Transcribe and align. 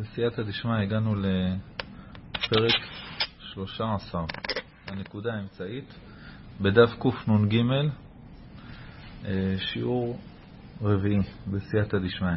בסייעתא 0.00 0.42
דשמיא 0.42 0.74
הגענו 0.74 1.14
לפרק 1.14 2.72
13, 3.38 4.24
הנקודה 4.86 5.34
האמצעית, 5.34 5.94
בדף 6.60 6.90
קנ"ג, 7.00 7.56
אה, 9.24 9.54
שיעור 9.58 10.18
רביעי 10.82 11.18
בסייעתא 11.46 11.98
דשמיא. 11.98 12.36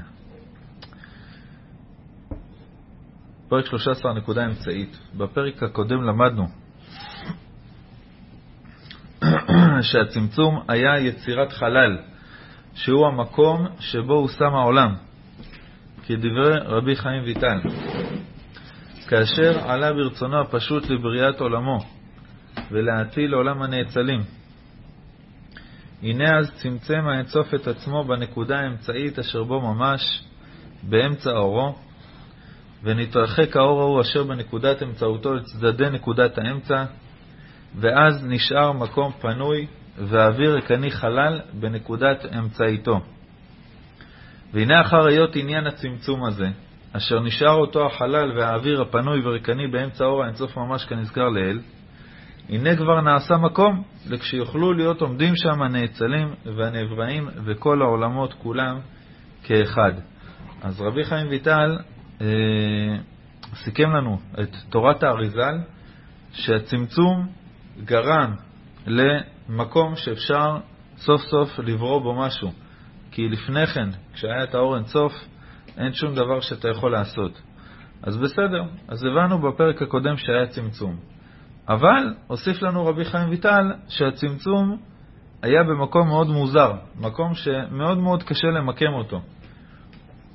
פרק 3.50 3.66
13, 3.66 4.12
הנקודה 4.12 4.44
האמצעית. 4.44 4.98
בפרק 5.18 5.64
הקודם 5.64 6.04
למדנו 6.04 6.48
שהצמצום 9.92 10.64
היה 10.68 11.00
יצירת 11.00 11.54
חלל, 11.54 11.98
שהוא 12.74 13.08
המקום 13.08 13.68
שבו 13.80 14.14
הוא 14.14 14.28
שם 14.28 14.56
העולם. 14.56 15.09
כדברי 16.10 16.60
רבי 16.66 16.96
חיים 16.96 17.24
ויטל, 17.24 17.60
כאשר 19.08 19.60
עלה 19.70 19.94
ברצונו 19.94 20.42
הפשוט 20.42 20.90
לבריאת 20.90 21.40
עולמו 21.42 21.80
ולהטיל 22.72 23.34
עולם 23.34 23.62
הנאצלים. 23.62 24.22
הנה 26.04 26.38
אז 26.38 26.52
צמצם 26.56 27.08
האינסוף 27.08 27.54
את 27.54 27.68
עצמו 27.68 28.04
בנקודה 28.04 28.60
האמצעית 28.60 29.20
אשר 29.20 29.44
בו 29.44 29.62
ממש, 29.62 30.24
באמצע 30.84 31.32
אורו, 31.32 31.76
ונתרחק 32.84 33.58
האור 33.58 33.82
ההוא 33.82 34.02
אשר 34.02 34.24
בנקודת 34.24 34.84
אמצעותו 34.84 35.34
לצדדי 35.34 35.90
נקודת 35.90 36.38
האמצע, 36.38 36.86
ואז 37.76 38.26
נשאר 38.28 38.72
מקום 38.72 39.12
פנוי 39.22 39.68
ואוויר 39.98 40.56
ריקני 40.56 40.92
חלל 40.92 41.40
בנקודת 41.54 42.26
אמצעיתו. 42.38 43.00
והנה 44.54 44.82
אחר 44.82 45.08
היות 45.08 45.36
עניין 45.36 45.68
הצמצום 45.68 46.26
הזה, 46.26 46.48
אשר 46.94 47.20
נשאר 47.20 47.54
אותו 47.54 47.86
החלל 47.86 48.38
והאוויר 48.38 48.82
הפנוי 48.82 49.28
וריקני 49.28 49.68
באמצע 49.68 50.06
אור 50.06 50.24
האינסוף 50.24 50.58
ממש 50.58 50.86
כנזכר 50.86 51.30
לעיל, 51.30 51.60
הנה 52.50 52.76
כבר 52.76 53.02
נעשה 53.02 53.38
מקום 53.38 53.84
לכשיוכלו 54.10 54.74
להיות 54.74 55.02
עומדים 55.02 55.34
שם 55.36 55.62
הנאצלים 55.62 56.34
והנבראים 56.58 57.30
וכל 57.46 57.82
העולמות 57.82 58.34
כולם 58.34 58.80
כאחד. 59.44 59.92
אז 60.62 60.82
רבי 60.82 61.04
חיים 61.04 61.28
ויטל 61.30 61.78
אה, 62.22 62.28
סיכם 63.56 63.90
לנו 63.92 64.20
את 64.42 64.56
תורת 64.70 65.04
האריזל, 65.04 65.58
שהצמצום 66.32 67.28
גרם 67.86 68.36
למקום 68.88 69.96
שאפשר 69.96 70.58
סוף 70.98 71.22
סוף 71.22 71.60
לברוא 71.60 72.02
בו 72.02 72.16
משהו. 72.16 72.52
כי 73.12 73.30
לפני 73.30 73.68
כן, 73.68 73.90
כשהיה 74.14 74.44
את 74.44 74.56
האור 74.56 74.76
אינסוף, 74.78 75.14
אין 75.78 75.94
שום 75.94 76.16
דבר 76.16 76.40
שאתה 76.40 76.70
יכול 76.70 76.92
לעשות. 76.92 77.42
אז 78.04 78.18
בסדר, 78.18 78.64
אז 78.88 79.04
הבנו 79.04 79.40
בפרק 79.42 79.82
הקודם 79.82 80.18
שהיה 80.18 80.48
צמצום. 80.48 80.96
אבל 81.70 82.14
הוסיף 82.28 82.62
לנו 82.62 82.86
רבי 82.86 83.06
חיים 83.06 83.30
ויטל 83.30 83.72
שהצמצום 83.88 84.78
היה 85.42 85.64
במקום 85.64 86.08
מאוד 86.08 86.28
מוזר, 86.28 86.72
מקום 87.00 87.34
שמאוד 87.34 87.98
מאוד 87.98 88.24
קשה 88.24 88.48
למקם 88.48 88.94
אותו. 88.94 89.22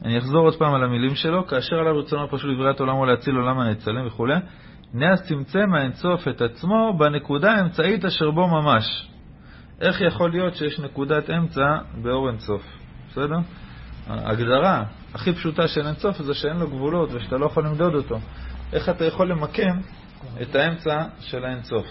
אני 0.05 0.19
אחזור 0.19 0.45
עוד 0.45 0.59
פעם 0.59 0.75
על 0.75 0.85
המילים 0.85 1.15
שלו, 1.15 1.47
כאשר 1.47 1.77
עליו 1.77 1.99
רצונו 1.99 2.29
פשוט 2.31 2.51
לבריאת 2.51 2.81
עולם 2.81 2.97
ולהציל 2.97 3.37
עולם 3.37 3.59
הנאצלים 3.59 4.07
וכו', 4.07 4.27
הנה 4.95 5.13
אז 5.13 5.29
צמצם 5.29 5.75
האינסוף 5.75 6.29
את 6.29 6.43
עצמו 6.43 6.95
בנקודה 6.99 7.53
האמצעית 7.53 8.05
אשר 8.05 8.31
בו 8.31 8.49
ממש. 8.49 9.14
איך 9.81 10.01
יכול 10.01 10.31
להיות 10.31 10.55
שיש 10.55 10.81
נקודת 10.81 11.31
אמצע 11.31 11.77
באור 12.03 12.29
אינסוף? 12.29 12.63
בסדר? 13.11 13.37
ההגדרה 14.07 14.83
הכי 15.15 15.33
פשוטה 15.33 15.69
של 15.69 15.87
אינסוף 15.87 16.23
זה 16.23 16.35
שאין 16.35 16.57
לו 16.57 16.67
גבולות 16.71 17.09
ושאתה 17.13 17.37
לא 17.37 17.47
יכול 17.47 17.67
למדוד 17.67 17.95
אותו. 17.95 18.19
איך 18.73 18.89
אתה 18.89 19.05
יכול 19.05 19.31
למקם 19.31 19.79
את 20.43 20.55
האמצע 20.55 21.05
של 21.21 21.45
האינסוף? 21.45 21.87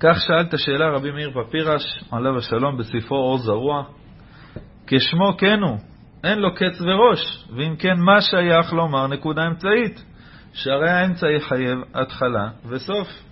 כך 0.00 0.16
שאלת 0.20 0.58
שאלה 0.58 0.90
רבי 0.90 1.10
מאיר 1.10 1.30
פפירש, 1.30 2.04
עליו 2.12 2.38
השלום, 2.38 2.78
בספרו 2.78 3.16
אור 3.18 3.38
זרוע, 3.38 3.84
כשמו 4.86 5.36
כן 5.38 5.58
הוא, 5.62 5.78
אין 6.24 6.38
לו 6.38 6.54
קץ 6.54 6.80
וראש, 6.80 7.48
ואם 7.56 7.76
כן, 7.76 7.98
מה 7.98 8.20
שייך 8.20 8.72
לומר 8.72 9.06
נקודה 9.06 9.46
אמצעית? 9.46 10.04
שהרי 10.52 10.90
האמצע 10.90 11.30
יחייב 11.30 11.78
התחלה 11.94 12.48
וסוף. 12.68 13.25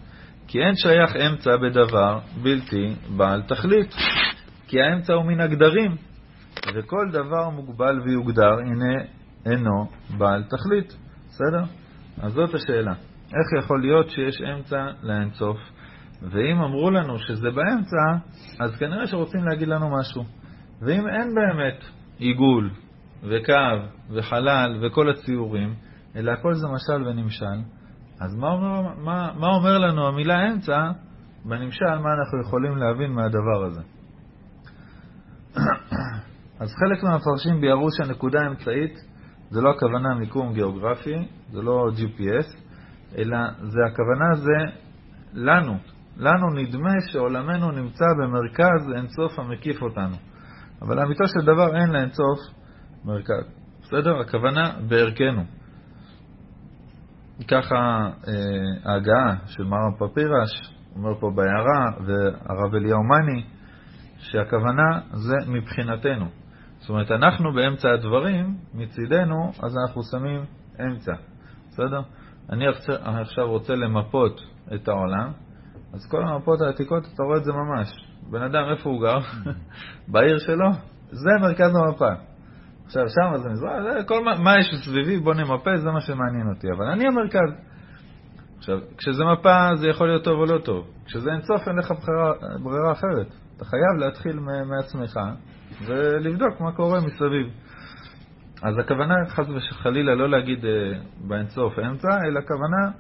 כי 0.49 0.59
אין 0.59 0.75
שייך 0.75 1.17
אמצע 1.17 1.57
בדבר 1.57 2.19
בלתי 2.43 2.95
בעל 3.17 3.43
תכלית, 3.43 3.95
כי 4.69 4.81
האמצע 4.81 5.13
הוא 5.15 5.25
מן 5.25 5.41
הגדרים, 5.41 5.97
וכל 6.75 7.09
דבר 7.13 7.51
מוגבל 7.51 8.01
ויוגדר, 8.05 8.59
הנה 8.59 9.05
אינו 9.47 9.87
בעל 10.19 10.43
תכלית. 10.43 10.97
בסדר? 11.29 11.65
אז 12.23 12.33
זאת 12.33 12.55
השאלה. 12.55 12.93
איך 13.25 13.65
יכול 13.65 13.81
להיות 13.81 14.11
שיש 14.11 14.41
אמצע 14.43 14.87
לאינסוף? 15.03 15.57
ואם 16.23 16.63
אמרו 16.63 16.91
לנו 16.91 17.19
שזה 17.19 17.51
באמצע, 17.51 18.29
אז 18.61 18.77
כנראה 18.77 19.07
שרוצים 19.07 19.45
להגיד 19.45 19.69
לנו 19.69 19.91
משהו. 19.99 20.25
ואם 20.83 21.09
אין 21.09 21.35
באמת 21.35 21.85
עיגול 22.19 22.71
וקו 23.23 23.53
וחלל 24.11 24.79
וכל 24.83 25.11
הציורים, 25.11 25.75
אלא 26.17 26.33
הכל 26.33 26.55
זה 26.55 26.67
משל 26.69 27.09
ונמשל, 27.09 27.61
אז 28.21 28.35
מה 28.35 28.49
אומר, 28.49 28.83
מה, 29.05 29.31
מה 29.39 29.47
אומר 29.47 29.79
לנו 29.79 30.09
המילה 30.09 30.53
אמצע 30.53 30.91
בנמשל, 31.45 31.99
מה 32.03 32.15
אנחנו 32.15 32.41
יכולים 32.41 32.77
להבין 32.77 33.13
מהדבר 33.13 33.65
הזה? 33.65 33.81
אז 36.61 36.69
חלק 36.75 37.03
מהמפרשים 37.03 37.61
ביארו 37.61 37.89
שהנקודה 37.93 38.41
האמצעית 38.41 38.95
זה 39.51 39.61
לא 39.61 39.71
הכוונה 39.71 40.15
מיקום 40.15 40.53
גיאוגרפי, 40.53 41.29
זה 41.53 41.63
לא 41.63 41.87
GPS, 41.97 42.57
אלא 43.19 43.39
זה 43.63 43.79
הכוונה 43.93 44.35
זה 44.35 44.79
לנו. 45.33 45.77
לנו 46.17 46.51
נדמה 46.51 46.93
שעולמנו 47.07 47.71
נמצא 47.71 48.05
במרכז 48.19 48.93
אינסוף 48.97 49.39
המקיף 49.39 49.83
אותנו. 49.83 50.17
אבל 50.83 50.97
לאמיתו 50.97 51.25
של 51.27 51.47
דבר 51.47 51.77
אין 51.77 51.91
לאינסוף 51.91 52.39
מרכז. 53.05 53.45
בסדר? 53.83 54.21
הכוונה 54.21 54.73
בערכנו. 54.89 55.45
ככה 57.49 58.11
אה, 58.29 58.93
ההגעה 58.93 59.37
של 59.47 59.65
מרם 59.65 59.95
פפירש, 59.99 60.75
אומר 60.97 61.15
פה 61.21 61.31
בהערה, 61.35 61.87
והרב 62.07 62.75
אליהו 62.75 63.03
מני, 63.03 63.45
שהכוונה 64.19 65.01
זה 65.13 65.37
מבחינתנו. 65.49 66.27
זאת 66.79 66.91
אומרת, 66.91 67.11
אנחנו 67.11 67.53
באמצע 67.53 67.89
הדברים, 67.91 68.57
מצידנו, 68.75 69.53
אז 69.63 69.77
אנחנו 69.77 70.03
שמים 70.03 70.45
אמצע. 70.81 71.13
בסדר? 71.69 72.01
אני 72.53 72.67
עכשיו 73.21 73.49
רוצה 73.49 73.75
למפות 73.75 74.41
את 74.75 74.89
העולם, 74.89 75.33
אז 75.93 76.07
כל 76.11 76.23
המפות 76.23 76.61
העתיקות, 76.61 77.05
אתה 77.15 77.23
רואה 77.23 77.39
את 77.39 77.45
זה 77.45 77.53
ממש. 77.53 77.89
בן 78.31 78.43
אדם, 78.43 78.65
איפה 78.71 78.91
הוא 78.91 79.03
גר? 79.03 79.19
בעיר 80.13 80.39
שלו? 80.39 80.71
זה 81.11 81.31
מרכז 81.43 81.77
המפה. 81.77 82.34
עכשיו, 82.85 83.09
שם 83.09 83.43
זה 83.43 83.49
מזרח, 83.49 83.83
זה 83.83 84.05
כל 84.07 84.25
מה, 84.25 84.39
מה 84.39 84.59
יש 84.59 84.75
סביבי, 84.85 85.19
בוא 85.19 85.35
נמפה, 85.35 85.77
זה 85.77 85.91
מה 85.91 86.01
שמעניין 86.01 86.47
אותי. 86.55 86.67
אבל 86.77 86.87
אני 86.87 87.07
המרכז. 87.07 87.51
עכשיו, 88.59 88.79
כשזה 88.99 89.25
מפה 89.25 89.77
זה 89.77 89.89
יכול 89.89 90.09
להיות 90.09 90.25
טוב 90.25 90.39
או 90.39 90.47
לא 90.47 90.59
טוב. 90.59 90.87
כשזה 91.07 91.31
אינסוף 91.33 91.69
אין 91.69 91.77
לך 91.77 91.91
בחירה, 91.91 92.33
ברירה 92.63 92.93
אחרת. 92.93 93.27
אתה 93.57 93.65
חייב 93.65 93.99
להתחיל 93.99 94.39
מעצמך 94.65 95.21
ולבדוק 95.87 96.61
מה 96.61 96.73
קורה 96.73 97.01
מסביב. 97.01 97.47
אז 98.63 98.79
הכוונה, 98.79 99.15
חס 99.29 99.47
וחלילה, 99.49 100.15
לא 100.15 100.31
להגיד 100.31 100.65
אה, 100.65 100.71
באינסוף 101.29 101.79
אמצע, 101.79 102.09
אלא 102.27 102.39
הכוונה, 102.39 102.91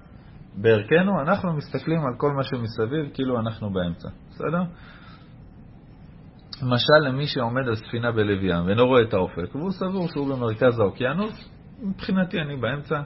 בערכנו, 0.54 1.20
אנחנו 1.20 1.52
מסתכלים 1.52 2.00
על 2.06 2.14
כל 2.16 2.32
מה 2.32 2.42
שמסביב 2.42 3.14
כאילו 3.14 3.40
אנחנו 3.40 3.70
באמצע. 3.70 4.08
בסדר? 4.30 4.62
למשל 6.64 7.08
למי 7.08 7.26
שעומד 7.26 7.68
על 7.68 7.76
ספינה 7.76 8.12
בלב 8.12 8.44
ים 8.44 8.66
ואינו 8.66 8.86
רואה 8.86 9.02
את 9.02 9.14
האופק, 9.14 9.54
והוא 9.54 9.70
סבור 9.70 10.08
שהוא 10.08 10.34
במרכז 10.34 10.78
האוקיינוס, 10.78 11.50
מבחינתי 11.82 12.40
אני 12.40 12.56
באמצע, 12.56 12.96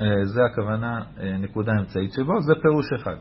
אה, 0.00 0.24
זה 0.24 0.40
הכוונה, 0.52 1.00
אה, 1.20 1.38
נקודה 1.38 1.72
אמצעית 1.80 2.12
שבו, 2.12 2.40
זה 2.40 2.52
פירוש 2.62 2.92
אחד. 2.92 3.16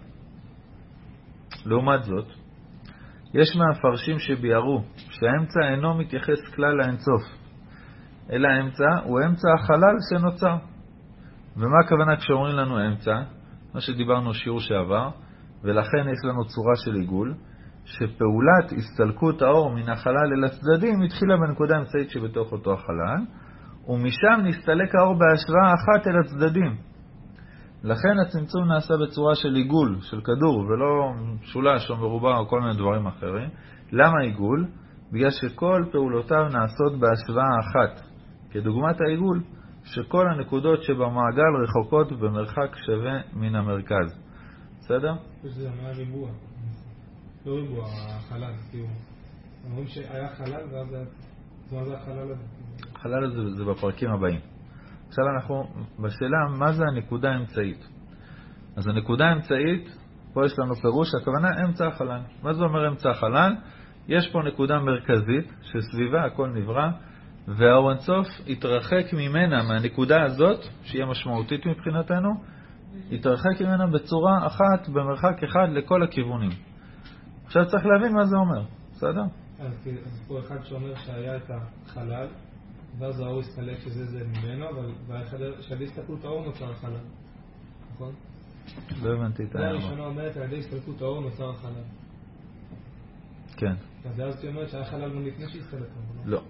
לעומת 1.65 2.03
זאת, 2.03 2.25
יש 3.33 3.55
מהמפרשים 3.55 4.19
שביארו 4.19 4.83
שהאמצע 4.95 5.59
אינו 5.71 5.93
מתייחס 5.97 6.39
כלל 6.55 6.73
לאינסוף, 6.75 7.21
אלא 8.31 8.47
האמצע 8.47 8.89
הוא 9.03 9.19
אמצע 9.25 9.47
החלל 9.59 9.95
שנוצר. 10.09 10.57
ומה 11.57 11.79
הכוונה 11.85 12.17
כשאומרים 12.17 12.55
לנו 12.55 12.87
אמצע? 12.87 13.15
מה 13.73 13.81
שדיברנו 13.81 14.33
שיעור 14.33 14.59
שעבר, 14.59 15.09
ולכן 15.63 16.09
יש 16.13 16.19
לנו 16.23 16.45
צורה 16.45 16.75
של 16.75 16.95
עיגול. 16.95 17.35
שפעולת 17.85 18.71
הסתלקות 18.77 19.41
האור 19.41 19.75
מן 19.75 19.89
החלל 19.89 20.33
אל 20.37 20.43
הצדדים 20.43 21.01
התחילה 21.01 21.37
בנקודה 21.37 21.75
האמצעית 21.75 22.09
שבתוך 22.09 22.51
אותו 22.51 22.73
החלל, 22.73 23.25
ומשם 23.87 24.41
נסתלק 24.43 24.95
האור 24.95 25.13
בהשוואה 25.19 25.73
אחת 25.73 26.07
אל 26.07 26.19
הצדדים. 26.19 26.75
לכן 27.83 28.19
הצמצום 28.19 28.67
נעשה 28.67 28.93
בצורה 29.03 29.35
של 29.35 29.55
עיגול, 29.55 29.97
של 30.01 30.21
כדור, 30.21 30.59
ולא 30.59 31.13
משולש 31.41 31.89
או 31.89 31.97
מרובע 31.97 32.37
או 32.37 32.47
כל 32.47 32.59
מיני 32.59 32.73
דברים 32.73 33.07
אחרים. 33.07 33.49
למה 33.91 34.21
עיגול? 34.21 34.67
בגלל 35.11 35.29
שכל 35.29 35.85
פעולותיו 35.91 36.43
נעשות 36.43 36.99
בהשוואה 36.99 37.59
אחת, 37.59 38.01
כדוגמת 38.51 39.01
העיגול, 39.01 39.43
שכל 39.83 40.27
הנקודות 40.29 40.83
שבמעגל 40.83 41.51
רחוקות 41.63 42.11
במרחק 42.11 42.75
שווה 42.85 43.19
מן 43.33 43.55
המרכז. 43.55 44.19
בסדר? 44.79 45.13
זה 45.43 45.69
היה 45.79 45.91
ריבוע. 45.91 46.29
לא 47.45 47.55
ריבוע, 47.55 47.85
החלל, 47.85 48.53
כאילו. 48.71 48.87
אומרים 49.65 49.87
שהיה 49.87 50.29
חלל 50.29 50.63
ואז 50.71 51.87
זה 51.87 51.97
החלל 51.97 52.31
הזה. 52.31 52.43
החלל 52.95 53.23
הזה 53.23 53.55
זה 53.55 53.65
בפרקים 53.65 54.09
הבאים. 54.09 54.39
עכשיו 55.07 55.25
אנחנו 55.35 55.63
בשאלה 55.99 56.37
מה 56.59 56.71
זה 56.71 56.83
הנקודה 56.87 57.29
האמצעית. 57.29 57.89
אז 58.75 58.87
הנקודה 58.87 59.25
האמצעית, 59.25 59.97
פה 60.33 60.45
יש 60.45 60.59
לנו 60.59 60.75
פירוש, 60.75 61.07
הכוונה 61.21 61.49
אמצע 61.65 61.87
החלל. 61.87 62.21
מה 62.43 62.53
זה 62.53 62.63
אומר 62.63 62.87
אמצע 62.87 63.09
החלל? 63.09 63.55
יש 64.07 64.29
פה 64.31 64.39
נקודה 64.43 64.79
מרכזית 64.79 65.53
שסביבה 65.61 66.25
הכל 66.25 66.49
נברא, 66.49 66.89
והאור 67.47 67.91
אינסוף 67.91 68.27
יתרחק 68.45 69.13
ממנה, 69.13 69.63
מהנקודה 69.63 70.23
הזאת, 70.23 70.59
שהיא 70.83 71.03
המשמעותית 71.03 71.65
מבחינתנו, 71.65 72.29
יתרחק 73.09 73.61
ממנה 73.61 73.87
בצורה 73.87 74.47
אחת, 74.47 74.89
במרחק 74.89 75.43
אחד 75.43 75.67
לכל 75.71 76.03
הכיוונים. 76.03 76.51
עכשיו 77.45 77.65
צריך 77.65 77.85
להבין 77.85 78.13
מה 78.13 78.25
זה 78.25 78.35
אומר, 78.35 78.65
בסדר? 78.91 79.23
אז, 79.59 80.23
פה 80.27 80.39
אחד 80.39 80.63
שאומר 80.63 80.95
שהיה 80.95 81.37
את 81.37 81.51
החלל, 81.51 82.27
ואז 82.99 83.19
האור 83.19 83.39
הסתלק 83.39 83.79
שזה 83.79 84.05
זה 84.05 84.23
ממנו, 84.23 84.65
אבל 84.69 85.23
שעל 85.61 85.81
הסתכלות 85.81 86.23
האור 86.23 86.45
נוצר 86.45 86.71
החלל, 86.71 86.99
נכון? 87.93 88.13
לא 89.03 89.13
הבנתי 89.13 89.43
את 89.43 89.55
ההערה. 89.55 89.69
הראשונה 89.69 90.05
אומרת, 90.05 90.37
על 90.37 90.43
ידי 90.43 90.57
הסתלקות 90.57 91.01
האור 91.01 91.21
נוצר 91.21 91.49
החלל. 91.49 91.83
כן. 93.57 93.75
אז 94.05 94.21
אז 94.21 94.43
היא 94.43 94.49
אומרת 94.49 94.69
שהיה 94.69 94.85
חלל 94.85 95.15
גם 95.15 95.25
לפני 95.25 95.49
שהסתלק. 95.49 95.89
לא? 96.25 96.31
לא. 96.31 96.41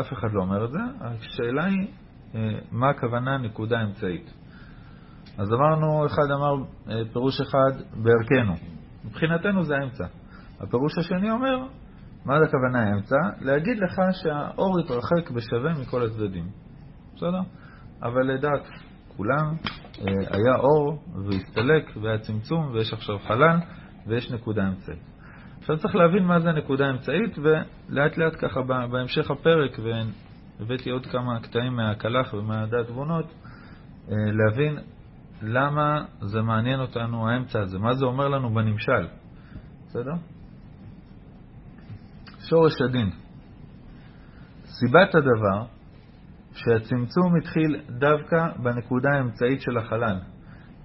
אף 0.00 0.12
אחד 0.12 0.28
לא 0.32 0.42
אומר 0.42 0.64
את 0.64 0.70
זה. 0.72 0.78
השאלה 1.00 1.64
היא, 1.64 1.88
אה, 2.34 2.40
מה 2.70 2.90
הכוונה 2.90 3.38
נקודה 3.38 3.82
אמצעית. 3.82 4.32
אז 5.38 5.52
אמרנו, 5.52 6.06
אחד 6.06 6.30
אמר 6.34 6.64
אה, 6.88 7.02
פירוש 7.12 7.40
אחד 7.40 7.82
בערכנו. 7.92 8.75
מבחינתנו 9.06 9.64
זה 9.64 9.74
האמצע. 9.76 10.06
הפירוש 10.60 10.98
השני 10.98 11.30
אומר, 11.30 11.66
מה 12.24 12.38
זה 12.38 12.44
הכוונה 12.44 12.88
האמצע? 12.88 13.16
להגיד 13.40 13.78
לך 13.78 14.00
שהאור 14.12 14.80
יתרחק 14.80 15.30
בשווה 15.30 15.80
מכל 15.80 16.02
הצדדים. 16.02 16.48
בסדר? 17.16 17.40
אבל 18.02 18.22
לדעת 18.22 18.68
כולם, 19.16 19.54
אה, 20.00 20.12
היה 20.30 20.56
אור 20.56 21.02
והסתלק 21.26 21.96
והיה 22.02 22.18
צמצום 22.18 22.70
ויש 22.72 22.92
עכשיו 22.92 23.18
חלל 23.18 23.56
ויש 24.06 24.32
נקודה 24.32 24.68
אמצעית. 24.68 25.02
עכשיו 25.58 25.76
צריך 25.76 25.94
להבין 25.94 26.24
מה 26.24 26.40
זה 26.40 26.48
הנקודה 26.48 26.86
האמצעית, 26.86 27.38
ולאט 27.38 28.18
לאט 28.18 28.36
ככה 28.40 28.60
בהמשך 28.90 29.30
הפרק, 29.30 29.78
והבאתי 30.58 30.90
עוד 30.90 31.06
כמה 31.06 31.40
קטעים 31.40 31.76
מהקלח 31.76 32.34
ומהדעת 32.34 32.86
תבונות, 32.86 33.26
אה, 34.08 34.14
להבין 34.32 34.78
למה 35.42 36.04
זה 36.20 36.42
מעניין 36.42 36.80
אותנו 36.80 37.28
האמצע 37.28 37.60
הזה, 37.60 37.78
מה 37.78 37.94
זה 37.94 38.04
אומר 38.04 38.28
לנו 38.28 38.54
בנמשל. 38.54 39.06
בסדר? 39.86 40.14
שורש 42.48 42.82
הדין. 42.88 43.10
סיבת 44.64 45.14
הדבר 45.14 45.66
שהצמצום 46.52 47.36
התחיל 47.36 47.80
דווקא 47.88 48.48
בנקודה 48.62 49.08
האמצעית 49.10 49.60
של 49.60 49.78
החלל, 49.78 50.18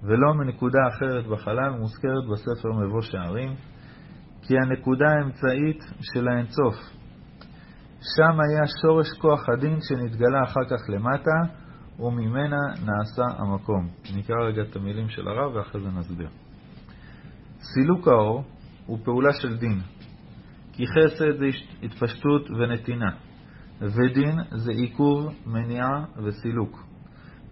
ולא 0.02 0.34
מנקודה 0.34 0.78
אחרת 0.88 1.26
בחלל 1.26 1.70
מוזכרת 1.70 2.24
בספר 2.32 2.68
מבוא 2.72 3.00
שערים, 3.00 3.54
כי 4.42 4.54
הנקודה 4.58 5.06
האמצעית 5.10 5.82
של 6.00 6.28
האינסוף. 6.28 6.74
שם 8.16 8.38
היה 8.40 8.66
שורש 8.82 9.08
כוח 9.20 9.48
הדין 9.48 9.78
שנתגלה 9.80 10.42
אחר 10.44 10.64
כך 10.70 10.82
למטה, 10.88 11.54
וממנה 11.98 12.60
נעשה 12.86 13.42
המקום. 13.42 13.88
נקרא 14.16 14.36
רגע 14.46 14.62
את 14.62 14.76
המילים 14.76 15.08
של 15.08 15.28
הרב 15.28 15.56
ואחרי 15.56 15.80
זה 15.80 15.88
נסביר. 15.88 16.28
סילוק 17.60 18.08
האור 18.08 18.44
הוא 18.86 18.98
פעולה 19.04 19.32
של 19.32 19.56
דין, 19.56 19.80
כי 20.72 20.84
חסד 20.86 21.38
זה 21.38 21.46
התפשטות 21.82 22.50
ונתינה, 22.50 23.10
ודין 23.80 24.38
זה 24.50 24.72
עיכוב, 24.72 25.32
מניעה 25.46 26.04
וסילוק. 26.24 26.84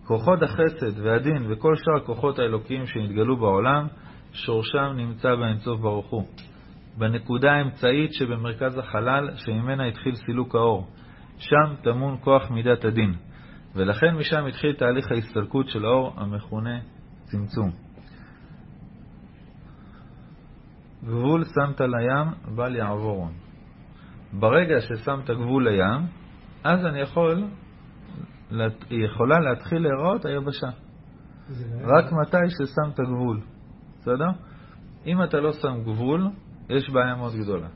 כוחות 0.05 0.43
החסד 0.43 0.99
והדין 0.99 1.53
וכל 1.53 1.75
שאר 1.77 2.03
הכוחות 2.03 2.39
האלוקיים 2.39 2.87
שנתגלו 2.87 3.37
בעולם, 3.37 3.87
שורשם 4.33 4.93
נמצא 4.97 5.35
באינסוף 5.35 5.81
ברוך 5.81 6.11
הוא. 6.11 6.25
בנקודה 6.99 7.53
האמצעית 7.53 8.13
שבמרכז 8.13 8.79
החלל, 8.79 9.31
שממנה 9.37 9.87
התחיל 9.87 10.15
סילוק 10.15 10.55
האור. 10.55 10.87
שם 11.39 11.75
טמון 11.83 12.17
כוח 12.21 12.51
מידת 12.51 12.85
הדין, 12.85 13.15
ולכן 13.75 14.15
משם 14.15 14.47
התחיל 14.47 14.73
תהליך 14.73 15.11
ההסתלקות 15.11 15.69
של 15.69 15.85
האור 15.85 16.13
המכונה 16.17 16.79
צמצום. 17.25 17.71
גבול 21.05 21.45
שמת 21.45 21.81
לים, 21.81 22.55
בל 22.57 22.77
יעבורון. 22.77 23.33
ברגע 24.33 24.81
ששמת 24.81 25.31
גבול 25.31 25.69
לים, 25.69 26.07
אז 26.65 26.85
אני 26.87 27.01
יכול, 27.01 27.45
היא 28.91 29.05
יכולה 29.05 29.41
להתחיל 29.41 29.83
להיראות 29.83 30.25
היבשה. 30.25 30.69
רק 31.85 32.13
מתי 32.13 32.51
ששמת 32.51 33.01
גבול, 33.01 33.41
בסדר? 33.99 34.29
אם 35.07 35.23
אתה 35.23 35.37
לא 35.37 35.53
שם 35.53 35.83
גבול, 35.83 36.29
יש 36.69 36.91
בעיה 36.91 37.17
מאוד 37.17 37.33
גדולה. 37.35 37.69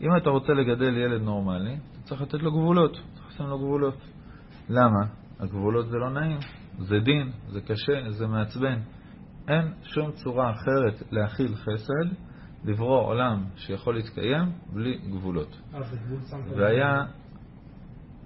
אם 0.00 0.16
אתה 0.16 0.30
רוצה 0.30 0.52
לגדל 0.52 0.96
ילד 0.96 1.22
נורמלי, 1.22 1.74
אתה 1.74 2.02
צריך 2.02 2.22
לתת 2.22 2.42
לו 2.42 2.52
גבולות, 2.52 2.92
צריך 2.92 3.28
לשים 3.28 3.46
לו 3.46 3.58
גבולות. 3.58 3.96
למה? 4.68 5.17
הגבולות 5.38 5.88
זה 5.88 5.96
לא 5.96 6.10
נעים, 6.10 6.38
זה 6.78 6.98
דין, 7.04 7.32
זה 7.48 7.60
קשה, 7.60 8.10
זה 8.10 8.26
מעצבן. 8.26 8.80
אין 9.48 9.72
שום 9.82 10.12
צורה 10.12 10.50
אחרת 10.50 11.02
להכיל 11.10 11.54
חסד, 11.54 12.14
לברוא 12.64 13.06
עולם 13.06 13.44
שיכול 13.56 13.94
להתקיים 13.94 14.52
בלי 14.72 14.98
גבולות. 15.10 15.60
אה, 15.74 15.80
והיה, 16.56 17.04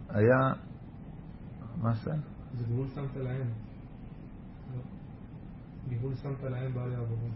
היה, 0.08 0.52
מה 1.82 1.92
זה? 1.92 2.10
זה 2.52 2.64
גבול 2.64 2.88
שמת 2.88 3.16
להם. 3.16 3.48
לא. 4.74 4.82
גבול 5.88 6.14
שמת 6.14 6.42
להם 6.42 6.74
בעלי 6.74 6.94
עבורים. 6.94 7.32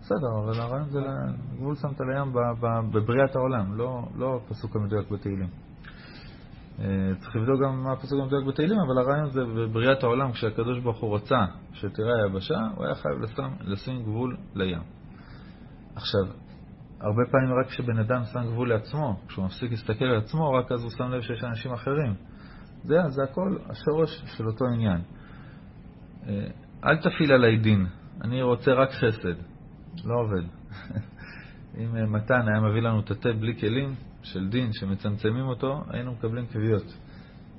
בסדר, 0.00 0.38
אבל 0.44 0.60
הרעיון 0.60 0.90
זה 0.90 1.00
גבול 1.56 1.74
שמת 1.74 2.00
לים 2.00 2.32
בבריאת 2.92 3.36
העולם, 3.36 3.74
לא, 3.74 4.08
לא 4.16 4.36
הפסוק 4.36 4.76
המדויק 4.76 5.10
בתהילים. 5.10 5.48
אה, 6.78 6.84
צריך 7.18 7.36
לבדוק 7.36 7.60
גם 7.62 7.82
מה 7.84 7.92
הפסוק 7.92 8.20
המדויק 8.22 8.46
בתהילים, 8.46 8.78
אבל 8.78 8.98
הרעיון 8.98 9.30
זה 9.30 9.40
בבריאת 9.44 10.02
העולם, 10.02 10.32
כשהקדוש 10.32 10.78
ברוך 10.78 11.00
הוא 11.00 11.16
רצה 11.16 11.44
שתראה 11.72 12.24
היבשה, 12.24 12.58
הוא 12.76 12.84
היה 12.84 12.94
חייב 12.94 13.20
לשים, 13.20 13.44
לשים 13.60 14.02
גבול 14.02 14.36
לים. 14.54 14.82
עכשיו, 15.96 16.20
הרבה 17.00 17.22
פעמים 17.30 17.58
רק 17.60 17.66
כשבן 17.66 17.98
אדם 17.98 18.22
שם 18.32 18.40
גבול 18.46 18.68
לעצמו, 18.68 19.20
כשהוא 19.28 19.44
מפסיק 19.44 19.70
להסתכל 19.70 20.04
על 20.04 20.16
עצמו, 20.16 20.52
רק 20.52 20.72
אז 20.72 20.82
הוא 20.82 20.90
שם 20.90 21.10
לב 21.10 21.22
שיש 21.22 21.44
אנשים 21.44 21.72
אחרים. 21.72 22.14
זה, 22.84 22.96
זה 23.08 23.22
הכל 23.22 23.56
השורש 23.68 24.22
של 24.36 24.46
אותו 24.46 24.64
עניין. 24.74 25.00
אה, 26.26 26.46
אל 26.84 26.96
תפעיל 26.96 27.32
עליי 27.32 27.56
דין, 27.56 27.86
אני 28.22 28.42
רוצה 28.42 28.72
רק 28.72 28.90
חסד. 28.90 29.34
לא 30.04 30.14
עובד. 30.20 30.46
אם 31.78 31.96
אה, 31.96 32.06
מתן 32.06 32.48
היה 32.48 32.60
מביא 32.60 32.82
לנו 32.82 33.00
את 33.00 33.10
התה 33.10 33.32
בלי 33.32 33.60
כלים 33.60 33.94
של 34.22 34.48
דין 34.48 34.72
שמצמצמים 34.72 35.44
אותו, 35.46 35.82
היינו 35.90 36.12
מקבלים 36.12 36.46
קביעות. 36.46 36.98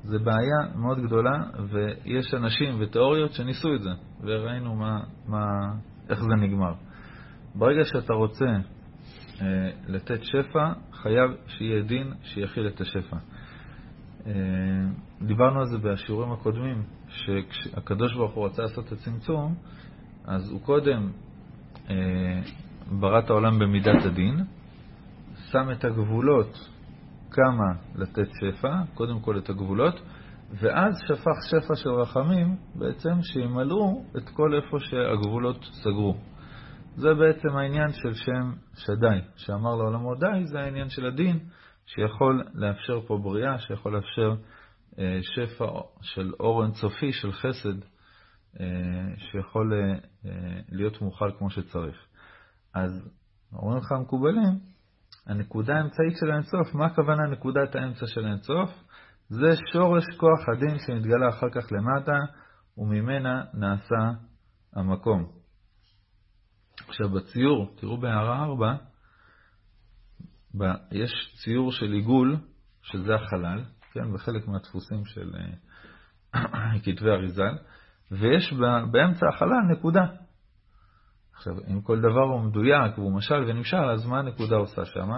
זו 0.03 0.17
בעיה 0.23 0.75
מאוד 0.75 0.99
גדולה, 0.99 1.43
ויש 1.69 2.33
אנשים 2.33 2.75
ותיאוריות 2.79 3.31
שניסו 3.31 3.75
את 3.75 3.81
זה, 3.81 3.89
וראינו 4.21 4.75
מה, 4.75 4.99
מה, 5.27 5.45
איך 6.09 6.19
זה 6.19 6.35
נגמר. 6.35 6.73
ברגע 7.55 7.85
שאתה 7.85 8.13
רוצה 8.13 8.45
אה, 9.41 9.71
לתת 9.87 10.23
שפע, 10.23 10.73
חייב 10.91 11.31
שיהיה 11.47 11.81
דין 11.81 12.13
שיכיל 12.23 12.67
את 12.67 12.81
השפע. 12.81 13.17
אה, 14.27 14.31
דיברנו 15.21 15.59
על 15.59 15.65
זה 15.65 15.77
בשיעורים 15.77 16.31
הקודמים, 16.31 16.83
שכשהקדוש 17.07 18.13
ברוך 18.13 18.33
הוא 18.33 18.45
רצה 18.45 18.61
לעשות 18.61 18.87
את 18.87 18.91
הצמצום, 18.91 19.55
אז 20.25 20.51
הוא 20.51 20.61
קודם 20.61 21.11
אה, 21.89 21.95
ברא 22.91 23.19
את 23.19 23.29
העולם 23.29 23.59
במידת 23.59 24.05
הדין, 24.05 24.43
שם 25.51 25.71
את 25.71 25.85
הגבולות 25.85 26.69
כמה 27.31 27.65
לתת 27.95 28.27
שפע, 28.31 28.73
קודם 28.93 29.19
כל 29.19 29.37
את 29.37 29.49
הגבולות, 29.49 30.01
ואז 30.51 31.01
שפך 31.07 31.37
שפע 31.49 31.75
של 31.75 31.89
רחמים, 31.89 32.55
בעצם 32.75 33.21
שימלאו 33.21 34.03
את 34.17 34.29
כל 34.29 34.53
איפה 34.53 34.77
שהגבולות 34.79 35.63
סגרו. 35.71 36.15
זה 36.95 37.13
בעצם 37.13 37.57
העניין 37.57 37.91
של 37.93 38.13
שם 38.13 38.53
שדי, 38.75 39.19
שאמר 39.35 39.75
לעולמו 39.75 40.15
די, 40.15 40.45
זה 40.45 40.59
העניין 40.59 40.89
של 40.89 41.05
הדין, 41.05 41.39
שיכול 41.85 42.43
לאפשר 42.53 43.01
פה 43.07 43.17
בריאה, 43.17 43.59
שיכול 43.59 43.95
לאפשר 43.95 44.33
אה, 44.99 45.19
שפע 45.21 45.65
של 46.01 46.31
אור 46.39 46.63
אינסופי, 46.63 47.13
של 47.13 47.31
חסד, 47.31 47.79
אה, 48.59 48.65
שיכול 49.17 49.73
אה, 49.73 49.93
אה, 50.25 50.59
להיות 50.69 51.01
מוכל 51.01 51.31
כמו 51.37 51.49
שצריך. 51.49 51.95
אז 52.75 53.09
אומרים 53.53 53.77
לך 53.77 53.91
המקובלים, 53.91 54.59
הנקודה 55.25 55.73
האמצעית 55.73 56.17
של 56.19 56.31
האינסוף, 56.31 56.75
מה 56.75 56.85
הכוונה 56.85 57.27
נקודת 57.31 57.75
האמצע 57.75 58.05
של 58.07 58.25
האינסוף? 58.25 58.69
זה 59.29 59.47
שורש 59.73 60.03
כוח 60.17 60.49
הדין 60.49 60.79
שנתגלה 60.79 61.29
אחר 61.29 61.49
כך 61.49 61.71
למטה, 61.71 62.19
וממנה 62.77 63.43
נעשה 63.53 64.19
המקום. 64.73 65.31
עכשיו 66.87 67.09
בציור, 67.09 67.75
תראו 67.75 67.97
בהערה 67.97 68.43
4, 68.43 68.75
יש 70.91 71.11
ציור 71.43 71.71
של 71.71 71.91
עיגול, 71.91 72.37
שזה 72.81 73.15
החלל, 73.15 73.63
כן, 73.91 74.13
בחלק 74.13 74.47
מהדפוסים 74.47 75.05
של 75.05 75.31
אה, 76.35 76.79
כתבי 76.83 77.09
אריזל, 77.09 77.57
ויש 78.11 78.53
באמצע 78.91 79.25
החלל 79.35 79.61
נקודה. 79.71 80.05
עכשיו, 81.35 81.53
אם 81.71 81.81
כל 81.81 81.99
דבר 81.99 82.23
הוא 82.33 82.41
מדויק 82.41 82.97
והוא 82.97 83.15
משל 83.17 83.43
ונמשל, 83.47 83.89
אז 83.93 84.05
מה 84.05 84.19
הנקודה 84.19 84.55
עושה 84.55 84.85
שם? 84.85 85.09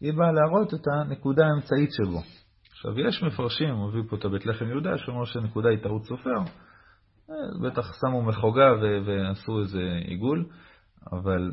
היא 0.00 0.12
באה 0.12 0.32
להראות 0.32 0.74
את 0.74 0.86
הנקודה 0.92 1.46
האמצעית 1.46 1.90
שבו. 1.92 2.22
עכשיו, 2.70 3.00
יש 3.00 3.22
מפרשים, 3.22 3.74
הוא 3.74 3.88
מביא 3.88 4.02
פה 4.10 4.16
את 4.16 4.24
הבית 4.24 4.46
לחם 4.46 4.64
יהודה, 4.68 4.98
שאומר 4.98 5.24
שהנקודה 5.24 5.68
היא 5.68 5.78
טעות 5.82 6.04
סופר, 6.04 6.38
אה, 7.30 7.34
בטח 7.62 7.92
שמו 8.00 8.22
מחוגה 8.22 8.72
ועשו 9.06 9.60
איזה 9.60 9.82
עיגול, 10.04 10.46
אבל 11.12 11.52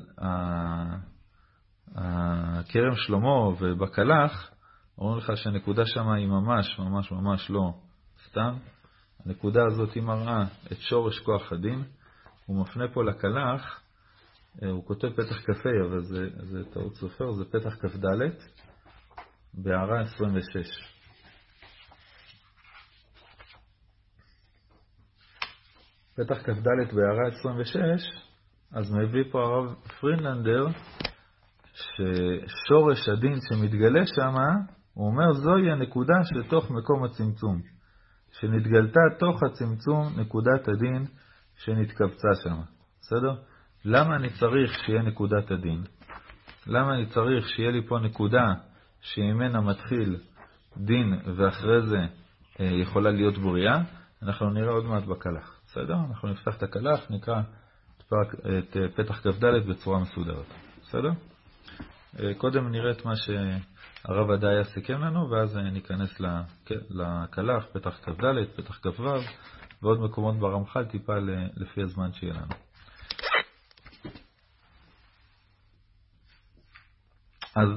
הכרם 1.96 2.96
שלמה 2.96 3.48
ובקלח, 3.60 4.52
אומרים 4.98 5.18
לך 5.18 5.38
שהנקודה 5.38 5.86
שם 5.86 6.10
היא 6.10 6.28
ממש 6.28 6.80
ממש 6.80 7.12
ממש 7.12 7.50
לא 7.50 7.74
סתם. 8.30 8.56
הנקודה 9.26 9.66
הזאת 9.66 9.94
היא 9.94 10.04
מראה 10.04 10.44
את 10.72 10.78
שורש 10.78 11.20
כוח 11.20 11.52
הדין. 11.52 11.84
הוא 12.46 12.62
מפנה 12.62 12.88
פה 12.94 13.04
לקלח, 13.04 13.82
הוא 14.66 14.86
כותב 14.86 15.10
פתח 15.14 15.36
כ"ה, 15.46 15.70
אבל 15.90 16.02
זה, 16.04 16.30
זה 16.38 16.64
טעות 16.74 16.96
סופר, 16.96 17.32
זה 17.32 17.46
פתח 17.46 17.76
כ"ד, 17.76 18.06
בהערה 19.54 20.02
26. 20.02 20.98
פתח 26.16 26.38
כ"ד 26.44 26.68
בהערה 26.96 27.28
26, 27.28 27.78
אז 28.72 28.92
מביא 28.92 29.24
פה 29.32 29.42
הרב 29.42 29.76
פרינלנדר, 30.00 30.66
ששורש 31.74 33.10
הדין 33.10 33.40
שמתגלה 33.50 34.06
שם, 34.06 34.36
הוא 34.94 35.08
אומר, 35.08 35.34
זוהי 35.34 35.72
הנקודה 35.72 36.16
שתוך 36.24 36.72
מקום 36.72 37.04
הצמצום, 37.04 37.62
שנתגלתה 38.32 39.00
תוך 39.20 39.44
הצמצום 39.44 40.20
נקודת 40.20 40.68
הדין 40.68 41.06
שנתקבצה 41.56 42.28
שם. 42.44 42.62
בסדר? 43.02 43.36
למה 43.86 44.16
אני 44.16 44.30
צריך 44.30 44.80
שיהיה 44.86 45.02
נקודת 45.02 45.52
הדין? 45.52 45.84
למה 46.68 46.94
אני 46.96 47.06
צריך 47.06 47.50
שיהיה 47.50 47.72
לי 47.72 47.88
פה 47.88 48.00
נקודה 48.00 48.54
שממנה 49.02 49.62
מתחיל 49.62 50.18
דין 50.78 51.20
ואחרי 51.36 51.82
זה 51.82 52.00
אה, 52.60 52.66
יכולה 52.66 53.12
להיות 53.12 53.38
בריאה? 53.38 53.82
אנחנו 54.22 54.50
נראה 54.50 54.72
עוד 54.72 54.86
מעט 54.86 55.04
בקלח. 55.04 55.60
בסדר? 55.66 55.96
אנחנו 56.10 56.30
נפתח 56.30 56.58
את 56.58 56.64
הקלח, 56.64 57.00
נקרא 57.10 57.42
את, 58.00 58.14
אה, 58.78 58.88
פתח 58.96 59.20
כ"ד 59.22 59.46
בצורה 59.70 60.00
מסודרת. 60.00 60.46
בסדר? 60.82 61.12
אה, 62.20 62.34
קודם 62.34 62.72
נראה 62.72 62.92
את 62.92 63.06
מה 63.06 63.14
שהרב 63.16 64.32
עדיה 64.32 64.64
סיכם 64.64 65.02
לנו, 65.02 65.30
ואז 65.30 65.58
ניכנס 65.58 66.22
לקלח, 66.90 67.66
פתח 67.74 68.00
כ"ד, 68.04 68.24
פתח 68.56 68.80
כ"ו, 68.82 69.04
ועוד 69.82 70.00
מקומות 70.00 70.36
ברמח"ל, 70.36 70.86
טיפה 70.86 71.14
לפי 71.56 71.82
הזמן 71.82 72.14
שיהיה 72.14 72.34
לנו. 72.34 72.67
אז 77.58 77.70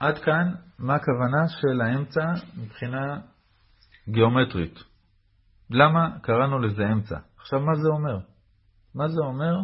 עד 0.00 0.18
כאן, 0.18 0.54
מה 0.78 0.94
הכוונה 0.94 1.48
של 1.48 1.80
האמצע 1.80 2.32
מבחינה 2.56 3.20
גיאומטרית? 4.08 4.78
למה 5.70 6.18
קראנו 6.22 6.58
לזה 6.58 6.82
אמצע? 6.92 7.18
עכשיו, 7.38 7.60
מה 7.60 7.74
זה 7.74 7.88
אומר? 7.88 8.18
מה 8.94 9.08
זה 9.08 9.20
אומר 9.24 9.54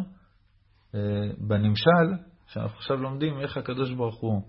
אה, 0.95 0.99
בנמשל, 1.37 2.23
שאנחנו 2.47 2.77
עכשיו 2.77 2.97
לומדים 2.97 3.39
איך 3.39 3.57
הקדוש 3.57 3.91
ברוך 3.93 4.19
הוא 4.19 4.41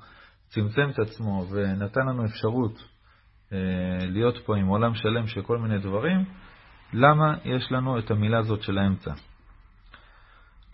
צמצם 0.49 0.91
את 0.91 0.99
עצמו 0.99 1.47
ונתן 1.51 2.07
לנו 2.07 2.25
אפשרות 2.25 2.85
אה, 3.53 3.59
להיות 4.01 4.35
פה 4.47 4.57
עם 4.57 4.67
עולם 4.67 4.95
שלם 4.95 5.27
של 5.27 5.43
כל 5.43 5.59
מיני 5.59 5.79
דברים, 5.79 6.25
למה 6.93 7.35
יש 7.45 7.73
לנו 7.73 7.99
את 7.99 8.11
המילה 8.11 8.39
הזאת 8.39 8.63
של 8.63 8.79
האמצע? 8.79 9.13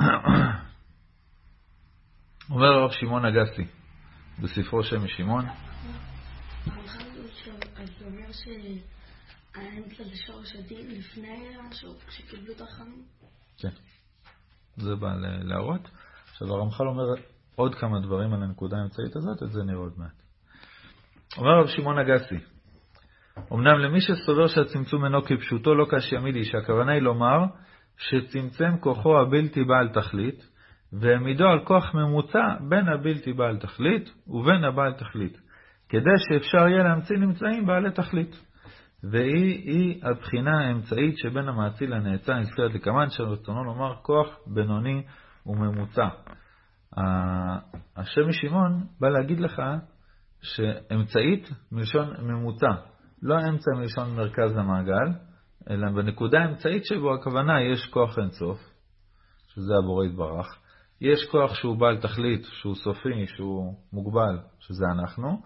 אומר 2.50 2.67
הרב 2.67 2.90
שמעון 2.90 3.25
אגסי 3.25 3.78
בספרו 4.42 4.83
שם 4.83 5.04
משמעון. 5.04 5.45
כן, 13.59 13.68
זה 14.76 14.95
בא 14.95 15.14
להראות. 15.42 15.88
עכשיו 16.30 16.49
הרמח"ל 16.54 16.87
אומר 16.87 17.23
עוד 17.54 17.75
כמה 17.75 18.00
דברים 18.00 18.33
על 18.33 18.42
הנקודה 18.42 18.76
האמצעית 18.76 19.16
הזאת, 19.16 19.42
את 19.42 19.52
זה 19.52 19.62
נראה 19.62 19.78
עוד 19.78 19.92
מעט. 19.97 20.23
אומר 21.37 21.61
רב 21.61 21.66
שמעון 21.66 21.99
אגסי, 21.99 22.38
אמנם 23.52 23.78
למי 23.78 24.00
שסובר 24.00 24.47
שהצמצום 24.47 25.04
אינו 25.04 25.25
כפשוטו 25.25 25.75
לא 25.75 25.87
קשיא 25.90 26.18
מידי, 26.18 26.45
שהכוונה 26.45 26.92
היא 26.92 27.02
לומר 27.02 27.38
שצמצם 27.99 28.78
כוחו 28.80 29.21
הבלתי 29.21 29.64
בעל 29.64 29.88
תכלית, 29.88 30.48
והעמידו 30.92 31.45
על 31.45 31.64
כוח 31.64 31.95
ממוצע 31.95 32.54
בין 32.68 32.88
הבלתי 32.88 33.33
בעל 33.33 33.59
תכלית 33.59 34.11
ובין 34.26 34.64
הבעל 34.64 34.92
תכלית, 34.92 35.40
כדי 35.88 36.11
שאפשר 36.16 36.68
יהיה 36.68 36.83
להמציא 36.83 37.16
נמצאים 37.16 37.66
בעלי 37.66 37.90
תכלית. 37.90 38.49
והיא 39.02 40.04
הבחינה 40.04 40.61
האמצעית 40.61 41.18
שבין 41.18 41.49
המאציל 41.49 41.95
לנאצל 41.95 42.35
נזכרת 42.35 42.75
לקמן, 42.75 43.11
שרצונו 43.11 43.64
לומר 43.64 43.95
כוח 44.02 44.38
בינוני 44.47 45.02
וממוצע. 45.47 46.09
השם 47.97 48.28
משמעון 48.28 48.87
בא 49.00 49.09
להגיד 49.09 49.40
לך 49.40 49.62
שאמצעית 50.42 51.49
מלשון 51.73 52.14
ממוצע, 52.23 52.71
לא 53.23 53.35
אמצע 53.49 53.71
מלשון 53.76 54.16
מרכז 54.16 54.57
המעגל, 54.57 55.12
אלא 55.71 55.90
בנקודה 55.90 56.38
האמצעית 56.38 56.85
שבו 56.85 57.14
הכוונה 57.14 57.62
יש 57.62 57.87
כוח 57.90 58.18
אינסוף, 58.18 58.59
שזה 59.49 59.73
הבורא 59.78 60.04
יתברך, 60.04 60.59
יש 61.00 61.25
כוח 61.31 61.55
שהוא 61.55 61.76
בעל 61.76 62.00
תכלית, 62.00 62.45
שהוא 62.45 62.75
סופי, 62.75 63.26
שהוא 63.26 63.75
מוגבל, 63.93 64.38
שזה 64.61 64.85
אנחנו, 64.93 65.43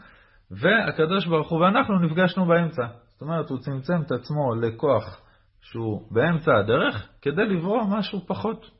והקדוש 0.50 1.26
ברוך 1.26 1.50
הוא 1.50 1.60
ואנחנו 1.60 1.98
נפגשנו 1.98 2.46
באמצע. 2.46 2.86
זאת 3.12 3.22
אומרת, 3.22 3.50
הוא 3.50 3.58
צמצם 3.58 4.02
את 4.06 4.12
עצמו 4.12 4.54
לכוח 4.54 5.20
שהוא 5.60 6.08
באמצע 6.10 6.56
הדרך, 6.58 7.08
כדי 7.22 7.44
לברוא 7.44 7.82
משהו 7.88 8.20
פחות 8.26 8.70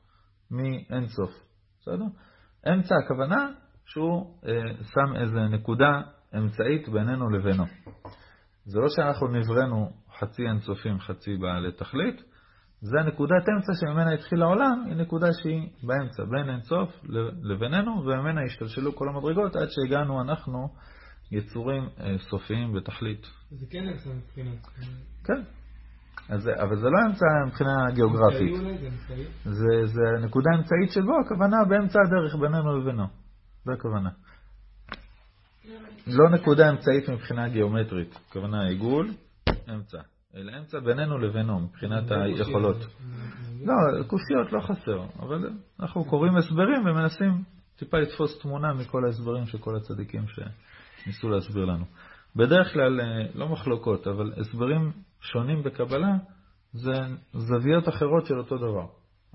מאינסוף. 0.50 1.30
בסדר? 1.80 2.04
אמצע 2.72 2.94
הכוונה 3.04 3.48
שהוא 3.86 4.38
אה, 4.46 4.52
שם 4.84 5.16
איזה 5.16 5.40
נקודה 5.40 6.00
אמצעית 6.36 6.88
בינינו 6.88 7.30
לבינו. 7.30 7.64
זה 8.64 8.80
לא 8.80 8.88
שאנחנו 8.88 9.28
נבראנו 9.28 9.90
חצי 10.18 10.42
אינסופים, 10.42 11.00
חצי 11.00 11.36
בעלי 11.36 11.72
תכלית, 11.72 12.22
זה 12.82 12.98
נקודת 13.06 13.48
אמצע 13.48 13.72
שממנה 13.80 14.12
התחיל 14.12 14.42
העולם, 14.42 14.84
היא 14.86 14.96
נקודה 14.96 15.26
שהיא 15.32 15.68
באמצע, 15.82 16.24
בין 16.24 16.50
אינסוף 16.50 16.90
לבינינו, 17.42 17.92
וממנה 18.04 18.40
השתלשלו 18.42 18.96
כל 18.96 19.08
המדרגות 19.08 19.56
עד 19.56 19.68
שהגענו 19.70 20.22
אנחנו 20.22 20.68
יצורים 21.30 21.88
אה, 22.00 22.16
סופיים 22.30 22.72
בתכלית. 22.72 23.26
זה 23.50 23.66
כן 23.70 23.88
אמצע 23.88 24.10
מבחינת... 24.10 24.66
כן. 25.24 25.42
אז, 26.28 26.48
אבל 26.48 26.76
זה 26.76 26.86
לא 26.86 26.98
אמצע 27.06 27.26
מבחינה 27.46 27.90
גיאוגרפית. 27.94 28.54
זה, 29.44 29.86
זה 29.86 30.02
הנקודה 30.18 30.50
האמצעית 30.54 30.90
שבו, 30.90 31.12
הכוונה 31.26 31.56
באמצע 31.68 31.98
הדרך 32.06 32.34
בינינו 32.40 32.78
לבינו. 32.78 33.06
זו 33.64 33.72
הכוונה. 33.72 34.10
לא 36.06 36.30
נקודה 36.30 36.70
אמצעית 36.70 37.08
מבחינה 37.08 37.48
גיאומטרית, 37.48 38.18
הכוונה 38.28 38.66
עיגול, 38.68 39.10
אמצע. 39.74 39.98
אלא 40.36 40.52
אמצע 40.58 40.80
בינינו 40.80 41.18
לבינו, 41.18 41.60
מבחינת 41.60 42.10
היכולות. 42.10 42.76
לא, 43.64 43.74
קושיות 44.06 44.52
לא 44.52 44.60
חסר, 44.60 45.02
אבל 45.18 45.50
אנחנו 45.80 46.04
קוראים 46.04 46.36
הסברים 46.36 46.86
ומנסים 46.86 47.42
טיפה 47.76 47.98
לתפוס 47.98 48.38
תמונה 48.38 48.72
מכל 48.72 49.04
ההסברים 49.04 49.46
של 49.46 49.58
כל 49.58 49.76
הצדיקים 49.76 50.24
שניסו 50.28 51.28
להסביר 51.28 51.64
לנו. 51.64 51.84
בדרך 52.36 52.72
כלל, 52.72 53.00
אה, 53.00 53.06
לא 53.34 53.48
מחלוקות, 53.48 54.06
אבל 54.06 54.32
הסברים 54.36 54.92
שונים 55.20 55.62
בקבלה 55.62 56.16
זה 56.72 56.92
זוויות 57.32 57.88
אחרות 57.88 58.26
של 58.26 58.38
אותו 58.38 58.56
דבר. 58.56 58.86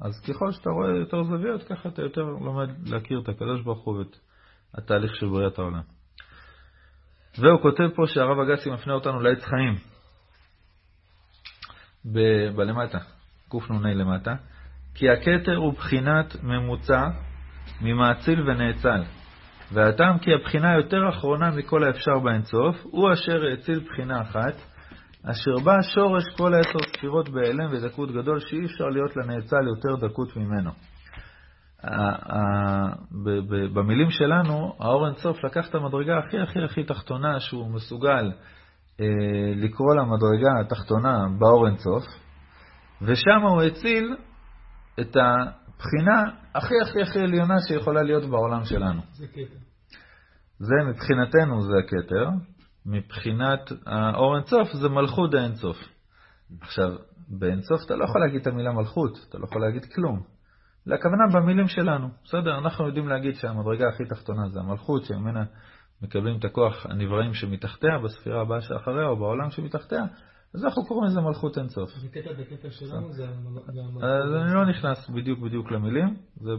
אז 0.02 0.22
ככל 0.28 0.52
שאתה 0.52 0.70
רואה 0.70 0.98
יותר 0.98 1.24
זוויות, 1.24 1.64
ככה 1.64 1.90
אתה 1.90 2.02
יותר 2.02 2.22
לומד 2.22 2.70
להכיר 2.90 3.20
את 3.24 3.30
הקדוש 3.30 3.62
ברוך 3.62 3.84
הוא 3.84 3.98
ואת 3.98 4.18
התהליך 4.74 5.16
של 5.16 5.26
בריאת 5.28 5.60
העולם. 5.60 5.82
והוא 7.40 7.62
כותב 7.62 7.90
פה 7.96 8.04
שהרב 8.08 8.40
אגסי 8.40 8.70
מפנה 8.70 8.94
אותנו 8.94 9.20
לעץ 9.20 9.44
חיים. 9.44 9.97
ב- 12.14 12.56
בלמטה, 12.56 12.98
קנ"ה 13.50 13.94
למטה, 13.94 14.36
כי 14.96 15.10
הכתר 15.10 15.56
הוא 15.56 15.74
בחינת 15.74 16.44
ממוצע 16.44 17.08
ממאציל 17.82 18.42
ונאצל, 18.42 19.04
והטעם 19.72 20.18
כי 20.18 20.34
הבחינה 20.34 20.72
היותר 20.72 21.10
אחרונה 21.10 21.52
מכל 21.52 21.84
האפשר 21.84 22.20
באינסוף, 22.20 22.76
הוא 22.84 23.14
אשר 23.14 23.46
האציל 23.46 23.80
בחינה 23.80 24.22
אחת, 24.22 24.54
אשר 25.32 25.60
בה 25.64 25.76
שורש 25.82 26.24
כל 26.38 26.54
העשר 26.54 26.80
ספירות 26.96 27.30
בהלם 27.30 27.68
ודקות 27.72 28.12
גדול, 28.12 28.40
שאי 28.40 28.66
אפשר 28.66 28.86
להיות 28.86 29.16
לנאצל 29.16 29.68
יותר 29.68 30.08
דקות 30.08 30.38
ממנו. 30.38 30.72
במילים 33.74 34.10
שלנו, 34.10 34.76
האור 34.80 35.08
אינסוף 35.08 35.44
לקח 35.44 35.70
את 35.70 35.76
המדרגה 35.76 36.18
הכי 36.18 36.40
הכי 36.40 36.60
הכי 36.64 36.84
תחתונה 36.84 37.40
שהוא 37.40 37.72
מסוגל 37.72 38.32
לקרוא 39.56 39.96
למדרגה 39.96 40.60
התחתונה 40.62 41.28
באור 41.40 41.68
אינסוף, 41.68 42.04
ושם 43.02 43.42
הוא 43.42 43.62
הציל 43.62 44.16
את 45.00 45.16
הבחינה 45.16 46.24
הכי 46.56 46.74
הכי 46.84 47.02
הכי 47.02 47.20
עליונה 47.20 47.56
שיכולה 47.68 48.04
להיות 48.04 48.26
בעולם 48.30 48.66
שלנו. 48.66 49.02
זה 49.14 49.28
קטע. 49.28 49.60
זה 50.60 50.76
מבחינתנו 50.90 51.62
זה 51.62 51.74
הכתר, 51.86 52.30
מבחינת 52.86 53.72
האור 53.86 54.36
אינסוף 54.36 54.74
זה 54.74 54.90
מלכות 54.90 55.34
האינסוף. 55.34 55.78
עכשיו, 56.62 56.90
באינסוף 57.28 57.86
אתה 57.86 57.96
לא 57.96 58.04
יכול 58.04 58.22
להגיד 58.22 58.42
את 58.42 58.48
המילה 58.48 58.72
מלכות, 58.72 59.26
אתה 59.30 59.38
לא 59.38 59.46
יכול 59.46 59.62
להגיד 59.62 59.86
כלום. 59.86 60.22
לכוונה 60.86 61.24
במילים 61.34 61.68
שלנו, 61.68 62.10
בסדר? 62.24 62.58
אנחנו 62.58 62.88
יודעים 62.88 63.08
להגיד 63.08 63.36
שהמדרגה 63.36 63.90
הכי 63.90 64.06
תחתונה 64.06 64.50
זה 64.50 64.60
המלכות, 64.60 65.06
שממנה 65.06 65.44
מקבלים 66.02 66.38
את 66.40 66.46
הכוח 66.46 66.86
הנבראים 66.86 67.34
שמתחתיה, 67.34 67.98
בספירה 68.04 68.42
הבאה 68.42 68.62
שאחריה 68.62 69.08
או 69.08 69.16
בעולם 69.16 69.50
שמתחתיה, 69.50 70.04
אז 70.56 70.66
אנחנו 70.66 70.86
קוראים 70.86 71.06
לזה 71.06 71.22
מלכות 71.22 71.58
אינסוף. 71.58 71.90
זה 71.90 72.08
קטע 72.08 72.34
בקטע 72.40 72.72
שלנו, 72.72 73.14
זה 73.14 73.26
המלכות. 73.26 74.04
אז 74.04 74.34
אני 74.34 74.54
לא 74.54 74.66
נכנס 74.66 75.10
בדיוק 75.10 75.40
בדיוק 75.40 75.72
למילים, 75.72 76.16
זה 76.36 76.52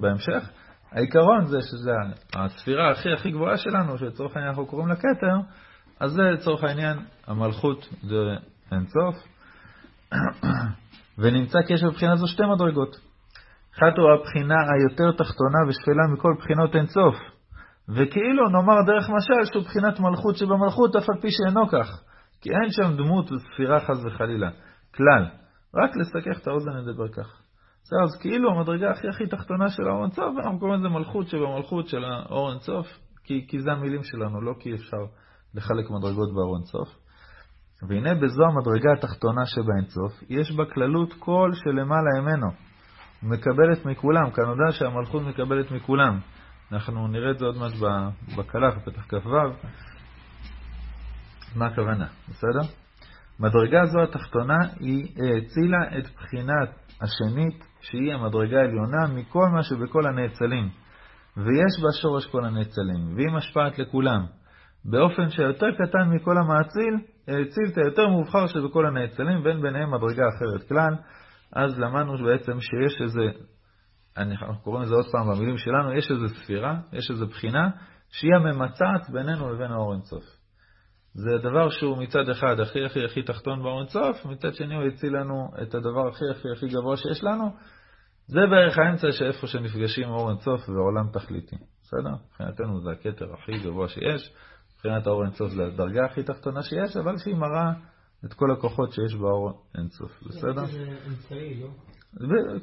בהמשך. 0.00 0.50
העיקרון 0.92 1.44
זה 1.44 1.58
שזה 1.62 1.92
הספירה 2.34 2.90
הכי 2.90 3.12
הכי 3.12 3.30
גבוהה 3.30 3.56
שלנו, 3.56 3.98
שלצורך 3.98 4.36
העניין 4.36 4.48
אנחנו 4.48 4.66
קוראים 4.66 4.88
לה 4.88 4.96
כתר, 4.96 5.36
אז 6.00 6.10
זה 6.12 6.22
לצורך 6.22 6.64
העניין 6.64 6.98
המלכות 7.26 7.88
זה 8.02 8.36
אינסוף, 8.72 9.14
ונמצא 11.18 11.58
כי 11.66 11.72
יש 11.72 11.84
בבחינה 11.84 12.16
זו 12.16 12.26
שתי 12.26 12.42
מדרגות. 12.54 12.96
אחת 13.74 13.98
הוא 13.98 14.10
הבחינה 14.10 14.54
היותר 14.54 15.12
תחתונה 15.12 15.58
ושפלה 15.68 16.06
מכל 16.12 16.34
בחינות 16.38 16.76
אינסוף, 16.76 17.14
וכאילו 17.94 18.48
נאמר 18.48 18.82
דרך 18.86 19.10
משל 19.10 19.52
שהוא 19.52 19.64
בחינת 19.64 20.00
מלכות 20.00 20.36
שבמלכות 20.36 20.96
אף 20.96 21.10
על 21.10 21.20
פי 21.20 21.28
שאינו 21.30 21.68
כך, 21.68 22.02
כי 22.40 22.50
אין 22.50 22.70
שם 22.70 22.96
דמות 22.96 23.32
וספירה 23.32 23.80
חס 23.80 24.04
וחלילה, 24.04 24.50
כלל. 24.94 25.26
רק 25.74 25.90
לסכך 25.96 26.42
את 26.42 26.46
האוזן 26.46 26.70
נדבר 26.70 27.08
כך. 27.08 27.40
בסדר, 27.82 28.02
אז 28.04 28.20
כאילו 28.20 28.50
המדרגה 28.50 28.90
הכי 28.90 29.08
הכי 29.08 29.26
תחתונה 29.26 29.68
של 29.68 29.88
האור 29.88 30.04
אינסוף, 30.04 30.34
אנחנו 30.44 30.58
קוראים 30.58 30.80
לזה 30.80 30.88
מלכות 30.88 31.28
שבמלכות 31.28 31.88
של 31.88 32.04
האור 32.04 32.52
אינסוף, 32.52 32.86
כי, 33.24 33.46
כי 33.48 33.60
זה 33.60 33.72
המילים 33.72 34.04
שלנו, 34.04 34.40
לא 34.40 34.54
כי 34.58 34.74
אפשר 34.74 34.96
לחלק 35.54 35.90
מדרגות 35.90 36.34
באור 36.34 36.56
אינסוף. 36.56 36.88
והנה 37.88 38.14
בזו 38.14 38.42
המדרגה 38.44 38.92
התחתונה 38.92 39.46
שבאינסוף, 39.46 40.22
יש 40.28 40.52
בה 40.52 40.64
כללות 40.64 41.12
כל 41.18 41.50
שלמעלה 41.54 42.20
ממנו, 42.20 42.46
מקבלת 43.22 43.86
מכולם, 43.86 44.30
כאן 44.30 44.44
נודע 44.44 44.72
שהמלכות 44.72 45.22
מקבלת 45.22 45.70
מכולם. 45.70 46.20
אנחנו 46.72 47.08
נראה 47.08 47.30
את 47.30 47.38
זה 47.38 47.44
עוד 47.44 47.56
מעט 47.56 47.72
בקלח, 48.38 48.74
בפתח 48.76 49.02
כ"ו, 49.08 49.30
מה 51.56 51.66
הכוונה, 51.66 52.06
בסדר? 52.28 52.74
מדרגה 53.40 53.86
זו 53.86 54.02
התחתונה 54.02 54.58
היא 54.80 55.04
האצילה 55.04 55.98
את 55.98 56.04
בחינת 56.16 56.68
השנית, 57.00 57.64
שהיא 57.80 58.14
המדרגה 58.14 58.56
העליונה 58.60 59.06
מכל 59.14 59.46
מה 59.52 59.62
שבכל 59.62 60.06
הנאצלים, 60.06 60.68
ויש 61.36 61.82
בה 61.82 61.88
שורש 62.02 62.26
כל 62.26 62.44
הנאצלים, 62.44 63.16
והיא 63.16 63.30
משפעת 63.36 63.78
לכולם, 63.78 64.26
באופן 64.84 65.30
שהיותר 65.30 65.66
קטן 65.72 66.08
מכל 66.10 66.34
המאציל, 66.38 66.94
האציל 67.28 67.64
את 67.72 67.78
היותר 67.78 68.08
מובחר 68.08 68.46
שבכל 68.46 68.86
הנאצלים, 68.86 69.44
ואין 69.44 69.62
ביניהם 69.62 69.90
מדרגה 69.94 70.24
אחרת 70.28 70.68
כלל. 70.68 70.94
אז 71.52 71.78
למדנו 71.78 72.24
בעצם 72.24 72.60
שיש 72.60 73.00
איזה, 73.02 73.20
אנחנו 74.16 74.62
קוראים 74.62 74.82
לזה 74.82 74.94
עוד 74.94 75.06
פעם 75.12 75.28
במילים 75.28 75.58
שלנו, 75.58 75.92
יש 75.92 76.10
איזו 76.10 76.28
ספירה, 76.28 76.80
יש 76.92 77.10
איזו 77.10 77.26
בחינה, 77.26 77.70
שהיא 78.08 78.34
הממצעת 78.34 79.10
בינינו 79.10 79.52
לבין 79.52 79.72
האור 79.72 79.92
אינסוף. 79.92 80.24
זה 81.14 81.38
דבר 81.38 81.70
שהוא 81.70 81.98
מצד 81.98 82.28
אחד 82.28 82.60
הכי 82.60 82.84
הכי 82.84 83.04
הכי 83.04 83.22
תחתון 83.22 83.62
באור 83.62 83.80
אינסוף, 83.80 84.26
מצד 84.26 84.54
שני 84.54 84.74
הוא 84.74 84.84
הציל 84.84 85.16
לנו 85.16 85.48
את 85.62 85.74
הדבר 85.74 86.08
הכי 86.08 86.24
הכי 86.30 86.48
הכי 86.56 86.66
גבוה 86.68 86.96
שיש 86.96 87.24
לנו. 87.24 87.50
זה 88.26 88.40
בערך 88.50 88.78
האמצע 88.78 89.12
שאיפה 89.12 89.46
שנפגשים 89.46 90.08
אור 90.08 90.30
אינסוף 90.30 90.68
ועולם 90.68 91.08
תכליתי. 91.12 91.56
בסדר? 91.82 92.14
מבחינתנו 92.26 92.80
זה 92.80 92.90
הכתר 92.90 93.34
הכי 93.34 93.52
גבוה 93.58 93.88
שיש, 93.88 94.32
מבחינת 94.74 95.06
האור 95.06 95.24
אינסוף 95.24 95.50
זה 95.50 95.66
הדרגה 95.66 96.04
הכי 96.04 96.22
תחתונה 96.22 96.62
שיש, 96.62 96.96
אבל 96.96 97.18
שהיא 97.18 97.34
מראה 97.34 97.72
את 98.24 98.34
כל 98.34 98.50
הכוחות 98.50 98.92
שיש 98.92 99.14
באור 99.14 99.62
אינסוף. 99.78 100.22
בסדר? 100.22 100.64
זה 100.64 100.84
אמצעי, 101.08 101.62
לא? 101.62 101.68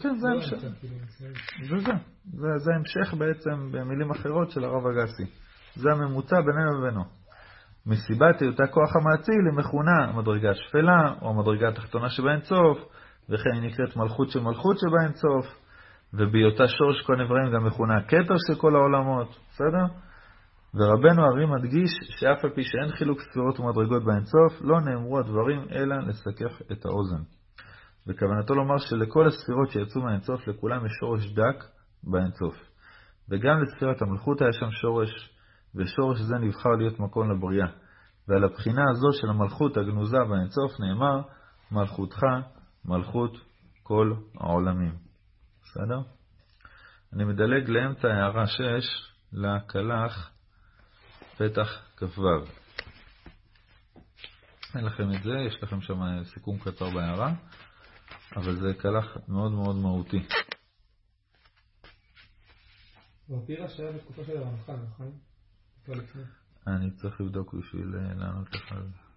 כן, 0.02 0.16
זה 0.16 0.28
לא 0.28 0.34
המשך. 0.34 0.58
כאילו. 0.80 0.96
זה 1.70 1.78
זה. 1.78 1.94
זה, 2.58 2.72
המשך 2.76 3.14
בעצם 3.14 3.72
במילים 3.72 4.12
אחרות 4.12 4.52
של 4.52 4.64
הרב 4.64 4.86
אגסי. 4.88 5.24
זה 5.76 5.92
הממוצע 5.92 6.36
בינינו 6.42 6.80
ובינו. 6.80 7.04
מסיבת 7.86 8.42
היותה 8.42 8.68
כוח 8.68 8.96
המאציל 8.96 9.46
היא 9.46 9.58
מכונה 9.58 10.06
המדרגה 10.10 10.50
השפלה, 10.50 11.14
או 11.22 11.30
המדרגה 11.30 11.70
התחתונה 11.70 12.10
שבאינסוף, 12.10 12.78
וכן 13.30 13.50
היא 13.54 13.62
נקראת 13.62 13.96
מלכות 13.96 14.30
של 14.30 14.40
מלכות 14.40 14.78
שבאינסוף, 14.78 15.46
ובהיותה 16.14 16.68
שורש 16.68 17.02
כל 17.02 17.16
נבראים 17.16 17.54
גם 17.54 17.66
מכונה 17.66 17.98
הכתר 17.98 18.36
של 18.48 18.56
כל 18.62 18.76
העולמות, 18.76 19.40
בסדר? 19.52 19.86
ורבנו 20.74 21.26
הרי 21.26 21.46
מדגיש 21.46 21.92
שאף 22.20 22.44
על 22.44 22.50
פי 22.50 22.64
שאין 22.64 22.92
חילוק 22.92 23.22
ספירות 23.22 23.60
ומדרגות 23.60 24.04
באינסוף, 24.04 24.62
לא 24.62 24.82
נאמרו 24.82 25.20
הדברים 25.20 25.66
אלא 25.72 25.96
לסכך 25.96 26.62
את 26.72 26.86
האוזן. 26.86 27.22
וכוונתו 28.08 28.56
לומר 28.56 28.78
שלכל 28.78 29.28
הספירות 29.28 29.70
שיצאו 29.70 30.02
מהאינסוף, 30.02 30.48
לכולם 30.48 30.86
יש 30.86 30.92
שורש 31.00 31.34
דק 31.34 31.64
באינסוף. 32.04 32.56
וגם 33.30 33.62
לספירת 33.62 34.02
המלכות 34.02 34.42
היה 34.42 34.54
שם 34.54 34.72
שורש, 34.72 35.30
ושורש 35.76 36.20
זה 36.20 36.36
נבחר 36.36 36.70
להיות 36.70 37.00
מקום 37.00 37.32
לבריאה. 37.32 37.68
ועל 38.28 38.44
הבחינה 38.44 38.82
הזו 38.92 39.08
של 39.12 39.30
המלכות 39.30 39.78
הגנוזה 39.78 40.18
באינסוף 40.30 40.80
נאמר, 40.80 41.22
מלכותך 41.72 42.22
מלכות 42.86 43.38
כל 43.84 44.14
העולמים. 44.40 44.96
בסדר? 45.64 46.00
אני 47.14 47.24
מדלג 47.24 47.70
לאמצע 47.70 48.08
הערה 48.08 48.48
6, 48.48 48.64
לקלח 49.34 50.37
פתח 51.38 51.70
כ"ו. 51.98 52.22
אין 54.76 54.86
לכם 54.86 55.04
את 55.16 55.24
זה, 55.24 55.34
יש 55.48 55.64
לכם 55.64 55.82
שם 55.82 56.24
סיכום 56.34 56.60
קצר 56.60 56.90
בהערה, 56.90 57.34
אבל 58.36 58.56
זה 58.56 58.74
קלח 58.78 59.18
מאוד 59.28 59.52
מאוד 59.52 59.76
מהותי. 59.76 60.28
ואפירה 63.30 63.70
שהיה 63.70 63.92
בתקופה 63.92 64.24
של 64.26 64.38
הרמח"ל, 64.38 64.76
נכון? 64.76 65.12
אני 66.68 66.92
צריך 66.92 67.22
לבדוק 67.22 67.54
בשביל 67.54 67.96
אה, 67.96 68.14
לענות 68.14 68.56
לך 68.56 68.72
על 68.72 68.84
זה. 68.84 69.08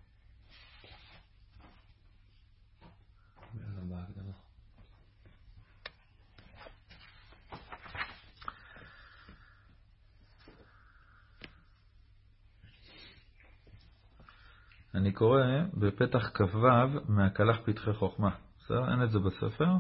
אני 14.94 15.12
קורא 15.12 15.40
בפתח 15.74 16.30
כ"ו 16.34 16.66
מהקלח 17.08 17.56
פתחי 17.64 17.92
חוכמה. 17.92 18.30
בסדר? 18.58 18.90
אין 18.92 19.02
את 19.02 19.10
זה 19.10 19.18
בספר, 19.18 19.72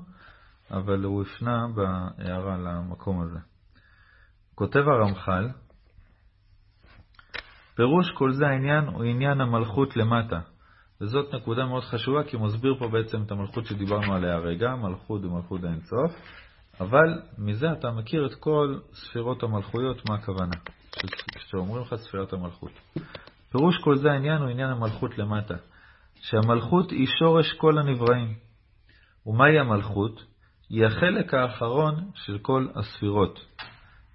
אבל 0.70 1.04
הוא 1.04 1.22
הפנה 1.22 1.66
בהערה 1.74 2.56
למקום 2.56 3.20
הזה. 3.20 3.38
כותב 4.54 4.80
הרמח"ל, 4.88 5.48
פירוש 7.74 8.10
כל 8.10 8.32
זה 8.32 8.46
העניין 8.46 8.84
הוא 8.84 9.04
עניין 9.04 9.40
המלכות 9.40 9.96
למטה. 9.96 10.40
וזאת 11.00 11.34
נקודה 11.34 11.66
מאוד 11.66 11.82
חשובה, 11.82 12.24
כי 12.24 12.36
הוא 12.36 12.46
מסביר 12.46 12.74
פה 12.78 12.88
בעצם 12.88 13.22
את 13.22 13.30
המלכות 13.30 13.66
שדיברנו 13.66 14.14
עליה 14.14 14.34
הרגע, 14.34 14.74
מלכות 14.74 15.24
ומלכות 15.24 15.64
האינסוף, 15.64 16.12
אבל 16.80 17.22
מזה 17.38 17.72
אתה 17.72 17.90
מכיר 17.90 18.26
את 18.26 18.34
כל 18.34 18.78
ספירות 18.92 19.42
המלכויות, 19.42 20.08
מה 20.08 20.14
הכוונה, 20.14 20.56
כשאומרים 21.34 21.82
לך 21.82 21.94
ספירת 21.94 22.32
המלכות. 22.32 22.72
פירוש 23.52 23.78
כל 23.84 23.96
זה 23.96 24.10
העניין 24.10 24.42
הוא 24.42 24.48
עניין 24.48 24.70
המלכות 24.70 25.18
למטה, 25.18 25.54
שהמלכות 26.14 26.90
היא 26.90 27.06
שורש 27.18 27.52
כל 27.52 27.78
הנבראים. 27.78 28.34
ומהי 29.26 29.58
המלכות? 29.58 30.24
היא 30.70 30.86
החלק 30.86 31.34
האחרון 31.34 32.10
של 32.14 32.38
כל 32.38 32.66
הספירות. 32.74 33.38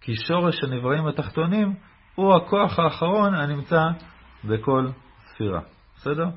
כי 0.01 0.15
שורש 0.15 0.63
הנבראים 0.63 1.07
התחתונים 1.07 1.75
הוא 2.15 2.35
הכוח 2.35 2.79
האחרון 2.79 3.33
הנמצא 3.35 3.81
בכל 4.43 4.87
ספירה. 5.25 5.61
בסדר? 5.95 6.29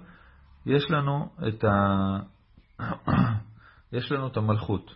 יש 0.66 0.90
לנו 0.90 1.28
את, 1.48 1.64
ה... 1.64 1.72
יש 3.96 4.12
לנו 4.12 4.26
את 4.26 4.36
המלכות. 4.36 4.94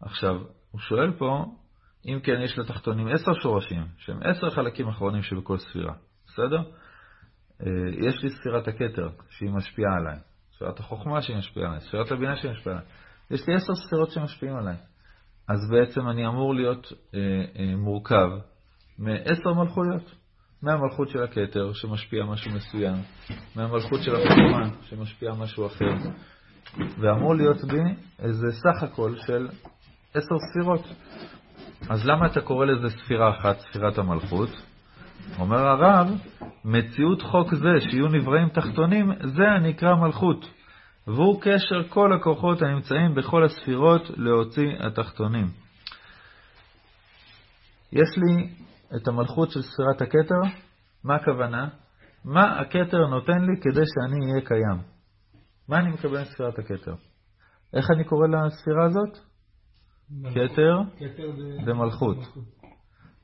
עכשיו, 0.00 0.36
הוא 0.70 0.80
שואל 0.80 1.12
פה, 1.18 1.44
אם 2.06 2.20
כן, 2.22 2.40
יש 2.44 2.58
לתחתונים 2.58 3.08
עשר 3.08 3.34
שורשים, 3.34 3.86
שהם 3.98 4.18
עשר 4.22 4.50
חלקים 4.50 4.88
אחרונים 4.88 5.22
שבכל 5.22 5.58
ספירה, 5.58 5.94
בסדר? 6.26 6.62
אה, 7.66 7.72
יש 8.08 8.22
לי 8.22 8.30
ספירת 8.30 8.68
הכתר, 8.68 9.08
שהיא 9.30 9.50
משפיעה 9.50 9.94
עליי, 9.96 10.18
ספירת 10.56 10.80
החוכמה 10.80 11.22
שהיא 11.22 11.36
משפיעה 11.36 11.66
עליי, 11.68 11.80
ספירת 11.80 12.12
הבינה 12.12 12.36
שהיא 12.36 12.52
משפיעה 12.52 12.76
עליי. 12.76 12.88
יש 13.30 13.48
לי 13.48 13.54
עשר 13.54 13.74
ספירות 13.74 14.10
שמשפיעים 14.10 14.56
עליי. 14.56 14.76
אז 15.48 15.70
בעצם 15.70 16.08
אני 16.08 16.26
אמור 16.26 16.54
להיות 16.54 16.92
אה, 17.14 17.20
אה, 17.58 17.76
מורכב 17.76 18.28
מעשר 18.98 19.52
מלכויות. 19.52 20.14
מהמלכות 20.62 21.08
של 21.08 21.22
הכתר, 21.22 21.72
שמשפיע 21.72 22.24
משהו 22.24 22.50
מסוים, 22.50 22.94
מהמלכות 23.56 24.02
של 24.02 24.14
החוכמה, 24.14 24.68
שמשפיע 24.82 25.32
משהו 25.32 25.66
אחר, 25.66 25.94
ואמור 27.00 27.34
להיות 27.34 27.64
בי 27.64 27.80
איזה 28.18 28.46
סך 28.52 28.82
הכל 28.82 29.14
של 29.26 29.48
עשר 30.14 30.34
ספירות. 30.52 30.86
אז 31.90 32.06
למה 32.06 32.26
אתה 32.26 32.40
קורא 32.40 32.66
לזה 32.66 32.98
ספירה 32.98 33.38
אחת, 33.38 33.58
ספירת 33.58 33.98
המלכות? 33.98 34.48
אומר 35.38 35.66
הרב, 35.66 36.08
מציאות 36.64 37.22
חוק 37.22 37.54
זה, 37.54 37.90
שיהיו 37.90 38.08
נבראים 38.08 38.48
תחתונים, 38.48 39.12
זה 39.36 39.44
הנקרא 39.56 39.94
מלכות. 39.94 40.50
והוא 41.06 41.40
קשר 41.42 41.88
כל 41.88 42.12
הכוחות 42.12 42.62
הנמצאים 42.62 43.14
בכל 43.14 43.44
הספירות 43.44 44.02
להוציא 44.16 44.68
התחתונים. 44.86 45.46
יש 47.92 48.08
לי 48.16 48.54
את 48.96 49.08
המלכות 49.08 49.50
של 49.50 49.62
ספירת 49.62 50.02
הכתר, 50.02 50.58
מה 51.04 51.14
הכוונה? 51.14 51.68
מה 52.24 52.60
הכתר 52.60 53.06
נותן 53.06 53.40
לי 53.40 53.60
כדי 53.60 53.82
שאני 53.86 54.30
אהיה 54.30 54.46
קיים? 54.46 54.82
מה 55.68 55.78
אני 55.78 55.90
מקבל 55.90 56.20
מספירת 56.22 56.58
הכתר? 56.58 56.94
איך 57.74 57.90
אני 57.90 58.04
קורא 58.04 58.26
לספירה 58.28 58.84
הזאת? 58.86 59.18
כתר 60.24 60.80
דמלכות. 61.66 62.16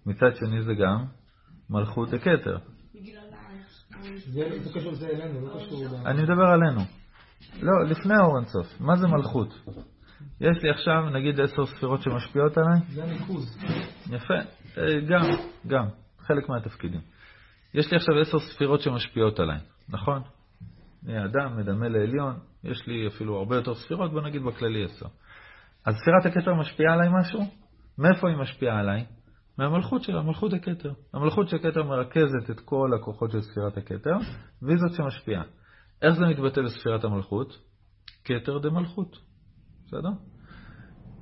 מצד 0.07 0.37
שני 0.37 0.63
זה 0.63 0.75
גם 0.75 1.05
מלכות 1.71 2.09
קשור... 4.75 6.07
אני 6.07 6.23
מדבר 6.23 6.45
עלינו. 6.45 6.81
לא, 7.63 7.85
לפני 7.85 8.15
האור 8.21 8.39
אינסוף. 8.39 8.81
מה 8.81 8.97
זה 8.97 9.07
מלכות? 9.07 9.49
יש 10.41 10.63
לי 10.63 10.71
עכשיו 10.71 11.11
נגיד 11.11 11.41
עשר 11.41 11.67
ספירות 11.67 12.03
שמשפיעות 12.03 12.59
עליי? 12.59 12.81
זה 12.89 13.05
הניקוז. 13.05 13.59
יפה, 14.11 14.35
אה, 14.79 15.01
גם, 15.09 15.23
גם, 15.67 15.87
חלק 16.19 16.49
מהתפקידים. 16.49 17.01
יש 17.75 17.91
לי 17.91 17.97
עכשיו 17.97 18.19
עשר 18.21 18.39
ספירות 18.39 18.81
שמשפיעות 18.81 19.41
עליי, 19.41 19.59
נכון? 19.89 20.23
אני 21.07 21.25
אדם, 21.25 21.57
מדמה 21.57 21.89
לעליון, 21.89 22.39
יש 22.65 22.87
לי 22.87 23.07
אפילו 23.07 23.37
הרבה 23.37 23.57
יותר 23.57 23.75
ספירות, 23.75 24.13
בוא 24.13 24.21
נגיד 24.21 24.43
בכללי 24.43 24.85
עשר. 24.85 25.07
אז 25.85 25.95
ספירת 25.95 26.27
הכתר 26.27 26.55
משפיעה 26.55 26.95
עליי 26.95 27.09
משהו? 27.21 27.41
מאיפה 27.99 28.29
היא 28.29 28.37
משפיעה 28.37 28.79
עליי? 28.79 29.05
מהמלכות 29.59 30.03
שלה, 30.03 30.23
מלכות 30.23 30.53
הכתר. 30.53 30.93
המלכות 31.15 31.49
של 31.49 31.57
הכתר 31.57 31.83
מרכזת 31.83 32.51
את 32.51 32.61
כל 32.61 32.91
הכוחות 32.97 33.31
של 33.31 33.41
ספירת 33.41 33.77
הכתר, 33.77 34.17
והיא 34.63 34.79
זאת 34.79 34.93
שמשפיעה. 34.93 35.43
איך 36.03 36.15
זה 36.15 36.27
מתבטא 36.27 36.63
בספירת 36.63 37.05
המלכות? 37.05 37.59
כתר 38.25 38.59
דמלכות, 38.59 39.19
בסדר? 39.87 40.09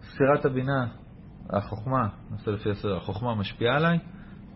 ספירת 0.01 0.45
הבינה, 0.45 0.87
החוכמה, 1.51 2.09
נעשה 2.31 2.51
לפי 2.51 2.71
הסדר, 2.71 2.97
החוכמה 2.97 3.35
משפיעה 3.35 3.77
עליי, 3.77 3.99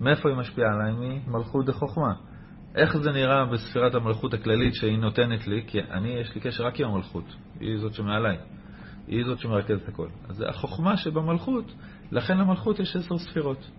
מאיפה 0.00 0.28
היא 0.28 0.36
משפיעה 0.36 0.72
עליי? 0.72 0.92
ממלכות 1.26 1.66
דחוכמה. 1.66 2.14
איך 2.74 2.96
זה 2.96 3.12
נראה 3.12 3.44
בספירת 3.44 3.94
המלכות 3.94 4.34
הכללית 4.34 4.74
שהיא 4.74 4.98
נותנת 4.98 5.46
לי? 5.46 5.64
כי 5.66 5.80
אני, 5.80 6.08
יש 6.08 6.34
לי 6.34 6.40
קשר 6.40 6.66
רק 6.66 6.80
עם 6.80 6.88
המלכות, 6.88 7.24
היא 7.60 7.78
זאת 7.78 7.94
שמעליי, 7.94 8.38
היא 9.06 9.24
זאת 9.26 9.38
שמרכזת 9.38 9.88
הכל. 9.88 10.08
אז 10.28 10.44
החוכמה 10.48 10.96
שבמלכות, 10.96 11.64
לכן 12.12 12.38
למלכות 12.38 12.78
יש 12.78 12.96
עשר 12.96 13.18
ספירות. 13.18 13.70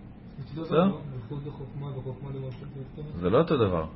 זה 3.20 3.30
לא 3.30 3.38
אותו 3.38 3.56
דבר, 3.56 3.86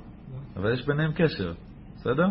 אבל 0.57 0.73
יש 0.73 0.87
ביניהם 0.87 1.13
קשר, 1.13 1.53
בסדר? 1.97 2.27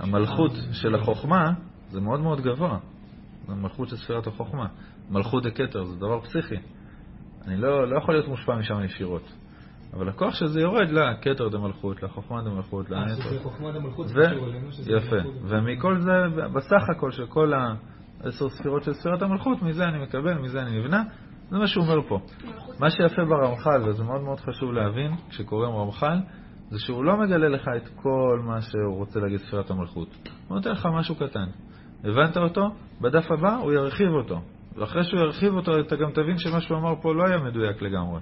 המלכות 0.00 0.52
של 0.72 0.94
החוכמה 0.94 1.52
זה 1.90 2.00
מאוד 2.00 2.20
מאוד 2.20 2.40
גבוה, 2.40 2.78
זה 3.46 3.54
מלכות 3.54 3.88
של 3.88 3.96
ספירת 3.96 4.26
החוכמה. 4.26 4.66
מלכות 5.10 5.42
דקטר 5.42 5.84
זה 5.84 5.96
דבר 5.96 6.20
פסיכי. 6.20 6.56
אני 7.46 7.56
לא, 7.56 7.88
לא 7.90 7.98
יכול 7.98 8.14
להיות 8.14 8.28
מושפע 8.28 8.56
משם 8.56 8.84
ישירות. 8.84 9.32
אבל 9.94 10.08
הכוח 10.08 10.34
של 10.34 10.46
זה 10.46 10.60
יורד 10.60 10.88
לכתר 10.90 11.48
דמלכות, 11.48 12.02
לחוכמה 12.02 12.42
דמלכות, 12.42 12.92
אה, 12.92 13.08
שזה 13.08 13.40
חוכמה 13.42 13.72
דמלכות 13.72 14.08
זה 14.08 14.14
קשור 14.14 14.46
אלינו, 14.46 14.68
יפה. 14.86 15.16
ומכל 15.48 16.00
זה, 16.00 16.12
בסך 16.54 16.90
הכל 16.96 17.10
של 17.10 17.26
כל 17.26 17.52
העשר 18.24 18.48
ספירות 18.48 18.82
של 18.82 18.92
ספירת 18.92 19.22
המלכות, 19.22 19.62
מזה 19.62 19.84
אני 19.84 20.02
מקבל, 20.02 20.34
מזה 20.34 20.62
אני 20.62 20.78
נבנה. 20.78 21.02
זה 21.50 21.58
מה 21.58 21.66
שהוא 21.66 21.84
אומר 21.84 22.08
פה. 22.08 22.20
מה 22.80 22.90
שיפה 22.90 23.24
ברמח"ל, 23.24 23.82
וזה 23.88 24.04
מאוד 24.04 24.22
מאוד 24.22 24.40
חשוב 24.40 24.72
להבין, 24.72 25.14
כשקוראים 25.28 25.74
רמח"ל, 25.74 26.18
זה 26.70 26.78
שהוא 26.78 27.04
לא 27.04 27.16
מגלה 27.16 27.48
לך 27.48 27.68
את 27.76 27.88
כל 27.88 28.40
מה 28.44 28.60
שהוא 28.60 28.96
רוצה 28.96 29.20
להגיד 29.20 29.38
ספירת 29.38 29.70
המלכות. 29.70 30.08
הוא 30.48 30.56
נותן 30.56 30.70
לך 30.70 30.86
משהו 30.86 31.14
קטן. 31.14 31.46
הבנת 32.04 32.36
אותו? 32.36 32.70
בדף 33.00 33.30
הבא 33.30 33.56
הוא 33.56 33.72
ירחיב 33.72 34.08
אותו. 34.08 34.40
ואחרי 34.76 35.04
שהוא 35.04 35.20
ירחיב 35.20 35.54
אותו, 35.54 35.80
אתה 35.80 35.96
גם 35.96 36.10
תבין 36.10 36.38
שמה 36.38 36.60
שהוא 36.60 36.78
אמר 36.78 36.94
פה 37.02 37.14
לא 37.14 37.26
היה 37.26 37.38
מדויק 37.38 37.82
לגמרי. 37.82 38.20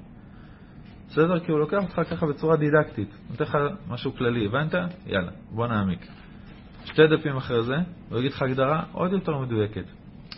בסדר? 1.09 1.41
כי 1.41 1.53
הוא 1.53 1.61
לוקח 1.61 1.83
אותך 1.83 2.01
ככה 2.11 2.27
בצורה 2.27 2.57
דידקטית. 2.57 3.09
נותן 3.31 3.45
לך 3.45 3.59
משהו 3.89 4.13
כללי, 4.15 4.47
הבנת? 4.47 4.75
יאללה, 5.07 5.31
בוא 5.51 5.67
נעמיק. 5.67 6.07
שתי 6.85 7.03
דפים 7.07 7.37
אחרי 7.37 7.63
זה, 7.63 7.77
הוא 8.09 8.19
יגיד 8.19 8.33
לך 8.33 8.43
הגדרה 8.43 8.83
עוד 8.93 9.13
יותר 9.13 9.39
מדויקת. 9.39 9.85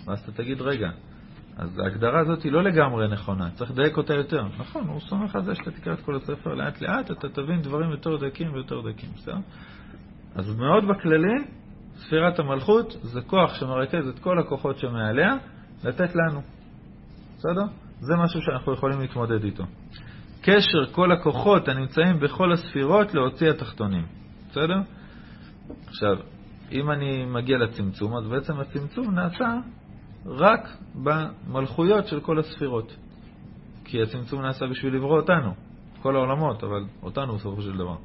ואז 0.07 0.20
אתה 0.20 0.33
תגיד, 0.33 0.61
רגע, 0.61 0.90
אז 1.57 1.78
ההגדרה 1.78 2.20
הזאת 2.20 2.42
היא 2.42 2.52
לא 2.52 2.62
לגמרי 2.62 3.09
נכונה, 3.09 3.50
צריך 3.50 3.70
לדייק 3.70 3.96
אותה 3.96 4.14
יותר. 4.14 4.42
נכון, 4.59 4.88
הוא 4.88 5.00
סומך 5.00 5.37
על 5.37 5.44
זה 5.44 5.54
שאתה 5.54 5.70
תקרא 5.70 5.92
את 5.92 6.00
כל 6.00 6.16
הספר 6.16 6.54
לאט 6.54 6.80
לאט, 6.80 7.11
אתה 7.11 7.28
תבין 7.28 7.62
דברים 7.62 7.90
יותר 7.90 8.16
דקים 8.16 8.52
ויותר 8.52 8.80
דקים, 8.80 9.11
בסדר? 9.16 9.37
אז 10.35 10.57
מאוד 10.57 10.85
בכללי, 10.88 11.44
ספירת 11.96 12.38
המלכות 12.38 12.96
זה 13.02 13.20
כוח 13.20 13.54
שמרכז 13.54 14.09
את 14.09 14.18
כל 14.18 14.38
הכוחות 14.38 14.78
שמעליה, 14.78 15.35
לתת 15.85 16.14
לנו. 16.14 16.40
בסדר? 17.37 17.64
זה 18.00 18.16
משהו 18.16 18.40
שאנחנו 18.42 18.72
יכולים 18.72 19.00
להתמודד 19.00 19.44
איתו. 19.44 19.64
קשר 20.42 20.87
כל 20.92 21.12
הכוחות 21.12 21.68
הנמצאים 21.68 22.20
בכל 22.20 22.52
הספירות 22.52 23.14
להוציא 23.14 23.50
התחתונים. 23.50 24.07
בסדר? 24.50 24.80
עכשיו, 25.87 26.16
אם 26.74 26.90
אני 26.90 27.24
מגיע 27.24 27.58
לצמצום, 27.58 28.16
אז 28.16 28.28
בעצם 28.28 28.60
הצמצום 28.60 29.14
נעשה 29.14 29.56
רק 30.26 30.76
במלכויות 30.94 32.06
של 32.06 32.20
כל 32.20 32.38
הספירות. 32.38 32.96
כי 33.84 34.02
הצמצום 34.02 34.42
נעשה 34.42 34.66
בשביל 34.66 34.94
לברוא 34.94 35.20
אותנו, 35.20 35.54
כל 36.02 36.16
העולמות, 36.16 36.64
אבל 36.64 36.84
אותנו 37.02 37.34
בסופו 37.34 37.62
של 37.62 37.72
דבר. 37.72 37.96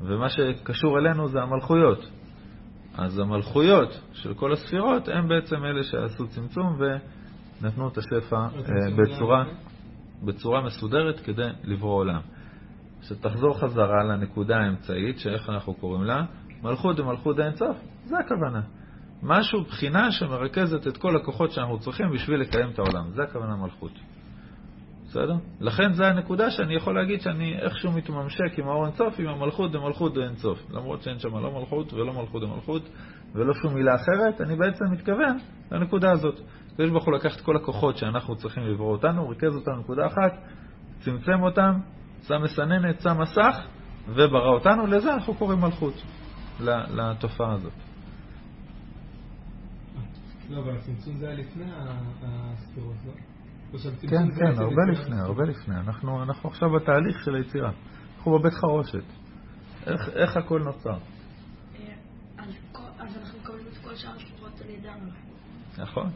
ומה 0.00 0.28
שקשור 0.28 0.98
אלינו 0.98 1.28
זה 1.28 1.42
המלכויות. 1.42 2.10
אז 2.94 3.18
המלכויות 3.18 4.00
של 4.12 4.34
כל 4.34 4.52
הספירות 4.52 5.08
הם 5.08 5.28
בעצם 5.28 5.64
אלה 5.64 5.82
שעשו 5.82 6.26
צמצום 6.26 6.78
ונתנו 6.78 7.88
את 7.88 7.98
השפע 7.98 8.36
אה, 8.36 8.50
בצורה, 8.96 9.44
בצורה 10.24 10.64
מסודרת 10.64 11.20
כדי 11.20 11.48
לברוא 11.64 11.94
עולם. 11.94 12.20
שתחזור 13.02 13.58
חזרה 13.58 14.04
לנקודה 14.04 14.56
האמצעית, 14.56 15.18
שאיך 15.18 15.50
אנחנו 15.50 15.74
קוראים 15.74 16.04
לה, 16.04 16.24
מלכות 16.66 17.00
ומלכות 17.00 17.38
האינסוף, 17.38 17.76
זה 18.04 18.18
הכוונה. 18.18 18.60
משהו, 19.22 19.62
בחינה 19.62 20.12
שמרכזת 20.12 20.86
את 20.86 20.96
כל 20.96 21.16
הכוחות 21.16 21.50
שאנחנו 21.50 21.78
צריכים 21.78 22.06
בשביל 22.14 22.40
לקיים 22.40 22.70
את 22.70 22.78
העולם. 22.78 23.10
זה 23.14 23.22
הכוונה 23.22 23.56
מלכות. 23.56 23.92
בסדר? 25.08 25.34
לכן 25.60 25.92
זו 25.92 26.04
הנקודה 26.04 26.50
שאני 26.50 26.74
יכול 26.74 26.94
להגיד 26.94 27.20
שאני 27.20 27.58
איכשהו 27.58 27.92
מתממשק 27.92 28.58
עם 28.58 28.68
האור 28.68 28.86
אינסוף, 28.86 29.14
עם 29.18 29.26
המלכות 29.28 29.72
דמלכות 29.72 30.18
אינסוף. 30.18 30.70
למרות 30.70 31.02
שאין 31.02 31.18
שם 31.18 31.36
לא 31.36 31.60
מלכות 31.60 31.92
ולא 31.92 32.12
מלכות 32.12 32.42
דמלכות 32.42 32.82
ולא 33.34 33.54
שום 33.54 33.74
מילה 33.74 33.94
אחרת, 33.94 34.40
אני 34.40 34.56
בעצם 34.56 34.84
מתכוון 34.92 35.38
לנקודה 35.72 36.12
הזאת. 36.12 36.40
הקדוש 36.72 36.90
ברוך 36.90 37.04
הוא 37.04 37.14
לקח 37.14 37.36
את 37.36 37.40
כל 37.40 37.56
הכוחות 37.56 37.96
שאנחנו 37.96 38.36
צריכים 38.36 38.62
לברוא 38.62 38.92
אותנו, 38.92 39.28
ריכז 39.28 39.56
אותם 39.56 39.72
בנקודה 39.76 40.06
אחת, 40.06 40.32
צמצם 40.98 41.42
אותם, 41.42 41.72
שם 42.22 42.42
מסננת, 42.42 43.00
שם 43.00 43.20
מסך, 43.20 43.56
וברא 44.08 44.50
אותנו, 44.50 44.86
לזה 44.86 45.14
אנחנו 45.14 45.34
קוראים 45.34 45.60
מלכות, 45.60 45.94
לתופעה 46.60 47.52
הזאת. 47.52 47.72
לא, 50.50 50.58
אבל 50.58 50.76
הצמצום 50.76 51.16
זה 51.16 51.28
היה 51.28 51.38
לפני 51.38 51.64
הספירות, 52.22 52.96
לא? 53.06 53.12
כן, 54.08 54.30
כן, 54.36 54.62
הרבה 54.62 54.82
לפני, 54.92 55.20
הרבה 55.20 55.44
לפני. 55.44 55.76
אנחנו, 55.76 56.22
אנחנו 56.22 56.48
עכשיו 56.48 56.68
בתהליך 56.70 57.24
של 57.24 57.34
היצירה. 57.34 57.70
אנחנו 58.16 58.38
בבית 58.38 58.52
חרושת. 58.54 59.04
איך, 59.86 60.08
איך 60.08 60.36
הכל 60.36 60.62
נוצר? 60.62 60.90
אה, 60.90 61.94
אז 62.98 63.16
אנחנו 63.16 63.38
מקבלים 63.38 63.66
את 63.72 63.78
כל 63.84 63.96
שאר 63.96 64.10
השלוחות 64.16 64.60
על 64.60 64.70
ידינו. 64.70 65.10
נכון. 65.78 66.10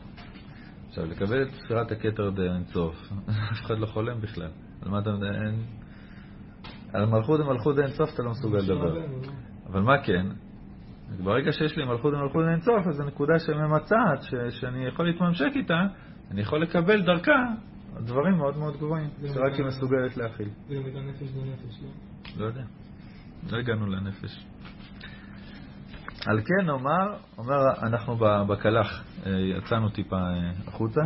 עכשיו, 0.88 1.06
לקבל 1.06 1.42
את 1.42 1.48
ספירת 1.50 1.92
הכתר 1.92 2.30
די 2.30 2.48
אינסוף, 2.54 2.94
אף 3.52 3.60
אחד 3.66 3.78
לא 3.78 3.86
חולם 3.86 4.20
בכלל. 4.20 4.50
על 4.82 4.90
מה 4.90 4.98
אתה 4.98 5.10
מדבר? 5.10 5.28
על 6.92 7.06
מלכות 7.06 7.40
ומלכות 7.40 7.76
די 7.76 7.82
אינסוף 7.82 8.14
אתה 8.14 8.22
לא 8.22 8.30
מסוגל 8.30 8.58
לדבר. 8.58 8.94
אבל 9.70 9.80
מה 9.80 10.02
כן? 10.02 10.26
ברגע 11.24 11.52
שיש 11.52 11.76
לי 11.76 11.84
מלכות 11.84 12.14
ומלכות 12.14 12.44
אינסוף, 12.52 12.86
אז 12.88 12.96
זו 12.96 13.04
נקודה 13.04 13.38
שממצעת, 13.38 14.22
ש, 14.22 14.34
שאני 14.60 14.86
יכול 14.86 15.06
להתממשק 15.06 15.50
איתה, 15.56 15.80
אני 16.30 16.40
יכול 16.40 16.62
לקבל 16.62 17.02
דרכה 17.02 17.44
דברים 17.98 18.36
מאוד 18.36 18.56
מאוד 18.56 18.76
גבוהים, 18.76 19.10
שרק 19.34 19.52
היא 19.52 19.66
מסוגלת 19.66 20.16
להכיל. 20.16 20.48
זה 20.68 20.74
גם 20.74 20.82
מידה 20.82 21.00
נפש 21.00 21.30
בנפש, 21.32 21.82
לא? 21.82 21.88
לא 22.40 22.46
יודע. 22.46 22.62
לא 23.50 23.58
הגענו 23.58 23.86
לנפש. 23.86 24.46
על 26.26 26.40
כן 26.40 26.66
נאמר, 26.66 27.16
אומר, 27.38 27.56
אנחנו 27.82 28.16
בקלח, 28.48 29.04
אה, 29.26 29.30
יצאנו 29.32 29.88
טיפה 29.88 30.16
אה, 30.16 30.50
החוצה, 30.66 31.00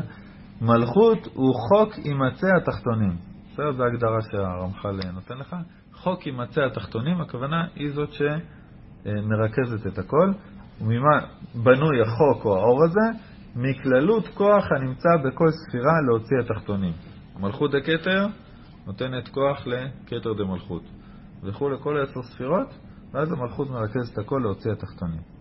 מלכות 0.60 1.18
הוא 1.34 1.54
חוק 1.54 1.94
הימצא 1.94 2.46
התחתונים. 2.62 3.16
בסדר? 3.52 3.72
זו 3.72 3.84
ההגדרה 3.84 4.18
שהרמח"ל 4.30 5.00
אה, 5.04 5.12
נותן 5.12 5.34
לך. 5.38 5.56
חוק 5.94 6.22
הימצא 6.22 6.60
התחתונים, 6.60 7.20
הכוונה 7.20 7.66
היא 7.74 7.92
זאת 7.92 8.10
שמרכזת 8.12 9.86
את 9.86 9.98
הכל. 9.98 10.32
וממה 10.80 11.20
בנוי 11.54 12.00
החוק 12.02 12.44
או 12.44 12.56
האור 12.56 12.84
הזה? 12.84 13.18
מכללות 13.56 14.28
כוח 14.28 14.64
הנמצא 14.72 15.08
בכל 15.24 15.50
ספירה 15.50 15.92
להוציא 16.06 16.36
התחתונים. 16.44 16.92
מלכות 17.40 17.70
דקטר 17.70 18.26
נותנת 18.86 19.28
כוח 19.28 19.66
לכתר 19.66 20.32
דמלכות. 20.32 20.82
וכו' 21.42 21.70
לכל 21.70 22.00
עשר 22.02 22.22
ספירות, 22.22 22.68
ואז 23.12 23.32
המלכות 23.32 23.70
מרכזת 23.70 24.18
הכל 24.18 24.40
להוציא 24.42 24.72
התחתונים. 24.72 25.33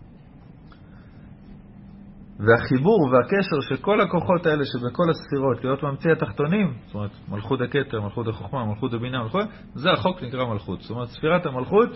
והחיבור 2.40 3.00
והקשר 3.12 3.62
של 3.62 3.78
כל 3.78 4.02
הכוחות 4.02 4.46
האלה 4.46 4.64
שבכל 4.66 5.10
הספירות 5.10 5.64
להיות 5.64 5.84
ממציא 5.84 6.12
התחתונים, 6.12 6.74
זאת 6.86 6.96
אומרת 6.96 7.12
מלכות 7.30 7.62
הכתר, 7.62 8.02
מלכות 8.02 8.28
החוכמה, 8.28 8.66
מלכות 8.66 8.94
הבינה, 8.94 9.24
מלכות, 9.24 9.46
זה 9.74 9.92
החוק 9.92 10.24
נקרא 10.24 10.46
מלכות. 10.46 10.82
זאת 10.82 10.92
אומרת 10.92 11.08
ספירת 11.08 11.46
המלכות 11.46 11.90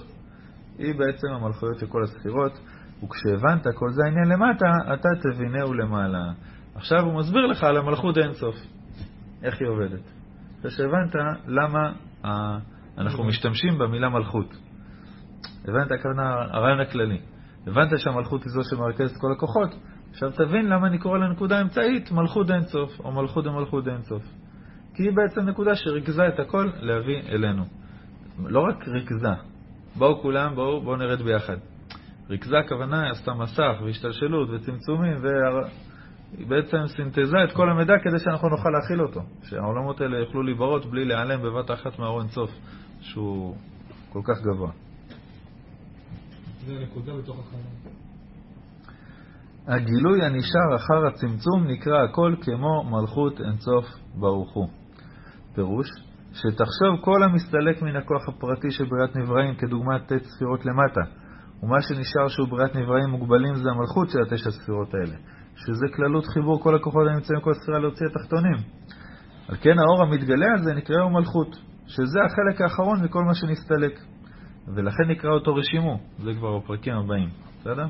היא 0.78 0.93
בעצם 0.95 1.28
המלכויות 1.28 1.80
של 1.80 1.88
כל 1.88 2.04
הספירות, 2.04 2.60
וכשהבנת 3.04 3.67
כל 3.76 3.89
זה 3.89 4.02
העניין 4.06 4.28
למטה, 4.28 4.93
אתה 4.93 5.10
תבינהו 5.21 5.73
למעלה. 5.73 6.32
עכשיו 6.76 7.00
הוא 7.06 7.13
מסביר 7.13 7.45
לך 7.45 7.63
על 7.63 7.78
המלכות 7.78 8.17
אינסוף, 8.17 8.56
איך 9.43 9.62
היא 9.62 9.67
עובדת. 9.67 10.02
אחרי 10.60 10.71
שהבנת 10.71 11.15
למה 11.47 11.91
אנחנו 12.97 13.23
משתמשים 13.23 13.78
במילה 13.78 14.10
מלכות. 14.10 14.58
הבנת 15.67 15.91
הכוונה, 15.91 16.34
הרעיון 16.52 16.80
הכללי. 16.80 17.19
הבנת 17.67 18.00
שהמלכות 18.00 18.43
היא 18.43 18.52
זו 18.52 18.62
שמרכזת 18.69 19.17
כל 19.21 19.32
הכוחות, 19.32 19.76
עכשיו 20.17 20.32
תבין 20.32 20.65
למה 20.69 20.88
אני 20.88 20.97
קורא 20.97 21.17
לנקודה 21.17 21.58
האמצעית 21.58 22.12
מלכות 22.12 22.51
אינסוף, 22.51 22.99
או 22.99 23.12
מלכות 23.12 23.45
דמלכות 23.45 23.88
אינסוף. 23.88 24.23
כי 24.93 25.03
היא 25.03 25.12
בעצם 25.12 25.41
נקודה 25.41 25.75
שריכזה 25.75 26.27
את 26.27 26.39
הכל 26.39 26.69
להביא 26.80 27.21
אלינו. 27.30 27.63
לא 28.39 28.60
רק 28.60 28.88
ריכזה, 28.88 29.34
בואו 29.95 30.21
כולם, 30.21 30.56
בואו, 30.56 30.82
בואו 30.82 30.95
נרד 30.95 31.21
ביחד. 31.21 31.58
ריכזה 32.30 32.60
הכוונה, 32.60 33.10
עשתה 33.10 33.34
מסך 33.34 33.73
והשתלשלות 33.86 34.49
וצמצומים, 34.49 35.17
והיא 35.21 36.47
בעצם 36.47 36.77
סינתזה 36.88 37.43
את 37.43 37.51
כל 37.51 37.69
המידע 37.69 37.93
כדי 38.03 38.19
שאנחנו 38.19 38.49
נוכל 38.49 38.69
להכיל 38.69 39.01
אותו. 39.01 39.21
שהעולמות 39.43 40.01
האלה 40.01 40.17
יוכלו 40.17 40.43
להיברות 40.43 40.86
בלי 40.86 41.06
להיעלם 41.06 41.41
בבת 41.41 41.71
אחת 41.71 41.99
מהאור 41.99 42.21
אינסוף, 42.21 42.51
שהוא 43.01 43.56
כל 44.10 44.21
כך 44.23 44.41
גבוה. 44.41 44.71
זה 46.65 46.80
נקודה 46.80 47.13
בתוך 47.13 47.39
החלל. 47.39 48.07
הגילוי 49.67 50.25
הנשאר 50.25 50.75
אחר 50.75 51.08
הצמצום 51.08 51.67
נקרא 51.67 52.03
הכל 52.03 52.36
כמו 52.41 52.84
מלכות 52.84 53.41
אינסוף 53.41 53.86
ברוך 54.15 54.53
הוא. 54.53 54.67
פירוש, 55.56 55.88
שתחשוב 56.34 57.01
כל 57.01 57.23
המסתלק 57.23 57.82
מן 57.82 57.95
הכוח 57.95 58.30
הפרטי 58.30 58.71
של 58.71 58.86
בריאת 58.86 59.15
נבראים 59.15 59.56
כדוגמת 59.56 60.13
ט' 60.13 60.23
ספירות 60.23 60.65
למטה, 60.65 61.01
ומה 61.63 61.82
שנשאר 61.82 62.27
שהוא 62.27 62.47
בריאת 62.47 62.75
נבראים 62.75 63.10
מוגבלים 63.10 63.56
זה 63.56 63.69
המלכות 63.69 64.10
של 64.10 64.19
התשע 64.21 64.51
ספירות 64.51 64.93
האלה, 64.93 65.17
שזה 65.56 65.86
כללות 65.95 66.25
חיבור 66.25 66.63
כל 66.63 66.75
הכוחות 66.75 67.08
הנמצאים 67.08 67.39
בכל 67.39 67.53
ספירה 67.53 67.80
להוציא 67.80 68.06
התחתונים. 68.08 68.58
על 69.49 69.56
כן 69.62 69.80
האור 69.80 70.01
המתגלה 70.03 70.53
הזה 70.56 70.73
נקראו 70.73 71.10
מלכות, 71.10 71.56
שזה 71.88 72.19
החלק 72.25 72.62
האחרון 72.62 73.03
מכל 73.03 73.23
מה 73.23 73.34
שנסתלק, 73.34 73.99
ולכן 74.75 75.03
נקרא 75.10 75.32
אותו 75.32 75.56
רשימו, 75.56 75.99
זה 76.23 76.32
כבר 76.34 76.60
בפרקים 76.60 76.93
הבאים, 76.93 77.30
בסדר? 77.60 77.88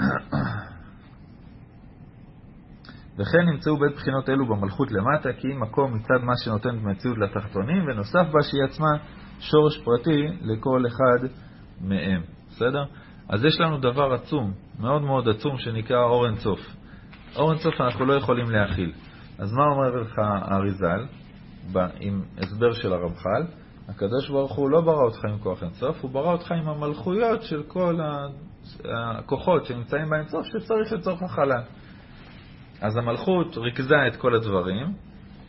וכן 3.18 3.48
נמצאו 3.52 3.76
בית 3.76 3.94
בחינות 3.94 4.28
אלו 4.28 4.46
במלכות 4.46 4.92
למטה, 4.92 5.32
כי 5.32 5.52
אם 5.52 5.62
מקום 5.62 5.94
מצד 5.94 6.18
מה 6.22 6.32
שנותן 6.44 6.78
מציאות 6.82 7.18
לתחתונים, 7.18 7.88
ונוסף 7.88 8.26
בה 8.32 8.42
שהיא 8.42 8.64
עצמה 8.64 8.88
שורש 9.40 9.78
פרטי 9.84 10.26
לכל 10.40 10.84
אחד 10.86 11.26
מהם. 11.80 12.22
בסדר? 12.50 12.84
אז 13.28 13.44
יש 13.44 13.60
לנו 13.60 13.78
דבר 13.78 14.12
עצום, 14.12 14.52
מאוד 14.78 15.02
מאוד 15.02 15.28
עצום, 15.28 15.58
שנקרא 15.58 16.02
אור 16.02 16.26
אינסוף. 16.26 16.60
אור 17.36 17.52
אינסוף 17.52 17.80
אנחנו 17.80 18.04
לא 18.04 18.14
יכולים 18.14 18.50
להכיל. 18.50 18.92
אז 19.38 19.52
מה 19.52 19.64
אומר 19.64 20.00
לך 20.00 20.18
האריזל, 20.18 21.06
עם 22.00 22.22
הסבר 22.38 22.72
של 22.72 22.92
הרמח"ל? 22.92 23.44
הקדוש 23.88 24.28
ברוך 24.28 24.52
הוא 24.52 24.70
לא 24.70 24.80
ברא 24.80 25.04
אותך 25.04 25.24
עם 25.24 25.38
כוח 25.38 25.62
אינסוף, 25.62 26.00
הוא 26.00 26.10
ברא 26.10 26.32
אותך 26.32 26.52
עם 26.52 26.68
המלכויות 26.68 27.42
של 27.42 27.62
כל 27.62 28.00
הכוחות 28.84 29.64
שנמצאים 29.66 30.10
באינסוף 30.10 30.46
שצריך 30.46 30.92
לצורך 30.92 31.22
החלל. 31.22 31.62
אז 32.80 32.96
המלכות 32.96 33.56
ריכזה 33.56 34.06
את 34.06 34.16
כל 34.16 34.34
הדברים 34.34 34.92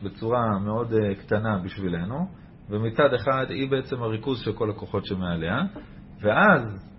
בצורה 0.03 0.59
מאוד 0.59 0.93
uh, 0.93 1.19
קטנה 1.19 1.57
בשבילנו, 1.57 2.27
ומצד 2.69 3.13
אחד 3.13 3.45
היא 3.49 3.71
בעצם 3.71 4.03
הריכוז 4.03 4.39
של 4.39 4.53
כל 4.53 4.69
הכוחות 4.69 5.05
שמעליה, 5.05 5.63
ואז 6.21 6.89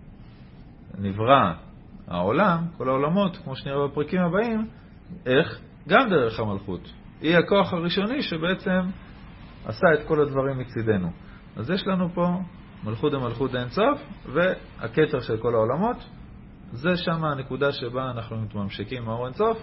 נברא 0.97 1.53
העולם, 2.07 2.65
כל 2.77 2.89
העולמות, 2.89 3.37
כמו 3.37 3.55
שנראה 3.55 3.87
בפרקים 3.87 4.21
הבאים, 4.21 4.67
איך? 5.25 5.59
גם 5.87 6.09
דרך 6.09 6.39
המלכות. 6.39 6.93
היא 7.21 7.37
הכוח 7.37 7.73
הראשוני 7.73 8.21
שבעצם 8.21 8.79
עשה 9.65 9.87
את 9.93 10.07
כל 10.07 10.21
הדברים 10.21 10.57
מצידנו. 10.59 11.11
אז 11.55 11.69
יש 11.69 11.87
לנו 11.87 12.09
פה 12.09 12.39
מלכות 12.83 13.11
דמלכות 13.11 13.55
אינסוף, 13.55 14.01
והכתר 14.33 15.19
של 15.19 15.37
כל 15.37 15.55
העולמות, 15.55 15.97
זה 16.71 16.95
שם 16.95 17.23
הנקודה 17.23 17.71
שבה 17.71 18.11
אנחנו 18.11 18.37
מתממשקים 18.37 19.03
עם 19.03 19.09
האור 19.09 19.27
אינסוף. 19.27 19.57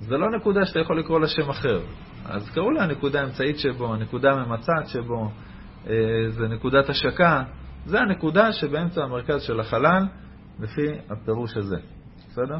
זה 0.00 0.16
לא 0.16 0.36
נקודה 0.36 0.64
שאתה 0.64 0.80
יכול 0.80 0.98
לקרוא 0.98 1.20
לה 1.20 1.28
שם 1.28 1.50
אחר. 1.50 1.80
אז 2.24 2.50
קראו 2.50 2.70
לה 2.70 2.82
הנקודה 2.82 3.20
האמצעית 3.20 3.58
שבו, 3.58 3.94
הנקודה 3.94 4.32
הממצעת 4.32 4.88
שבו, 4.88 5.30
אה, 5.86 5.94
זה 6.28 6.48
נקודת 6.48 6.88
השקה. 6.88 7.42
זה 7.84 8.00
הנקודה 8.00 8.52
שבאמצע 8.52 9.04
המרכז 9.04 9.42
של 9.42 9.60
החלל, 9.60 10.06
לפי 10.60 10.86
הפירוש 11.10 11.56
הזה. 11.56 11.76
בסדר? 12.28 12.56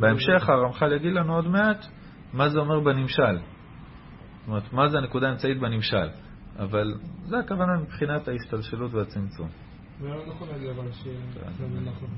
בהמשך 0.00 0.48
הרמח"ל 0.48 0.92
יגיד 0.92 1.12
לנו 1.12 1.34
עוד 1.34 1.46
מעט 1.46 1.86
מה 2.32 2.48
זה 2.48 2.58
אומר 2.58 2.80
בנמשל. 2.80 3.36
זאת 3.36 4.48
אומרת, 4.48 4.72
מה 4.72 4.88
זה 4.88 4.98
הנקודה 4.98 5.28
האמצעית 5.28 5.60
בנמשל. 5.60 6.08
אבל 6.58 6.94
זה 7.26 7.38
הכוונה 7.38 7.76
מבחינת 7.76 8.28
ההשתלשלות 8.28 8.94
והצמצום. 8.94 9.48
זה 10.00 10.08
לא 10.08 10.26
נכון 10.26 10.48
להגיד 10.48 10.68
אבל 10.68 10.92
שזה 10.92 11.80
נכון. 11.84 12.08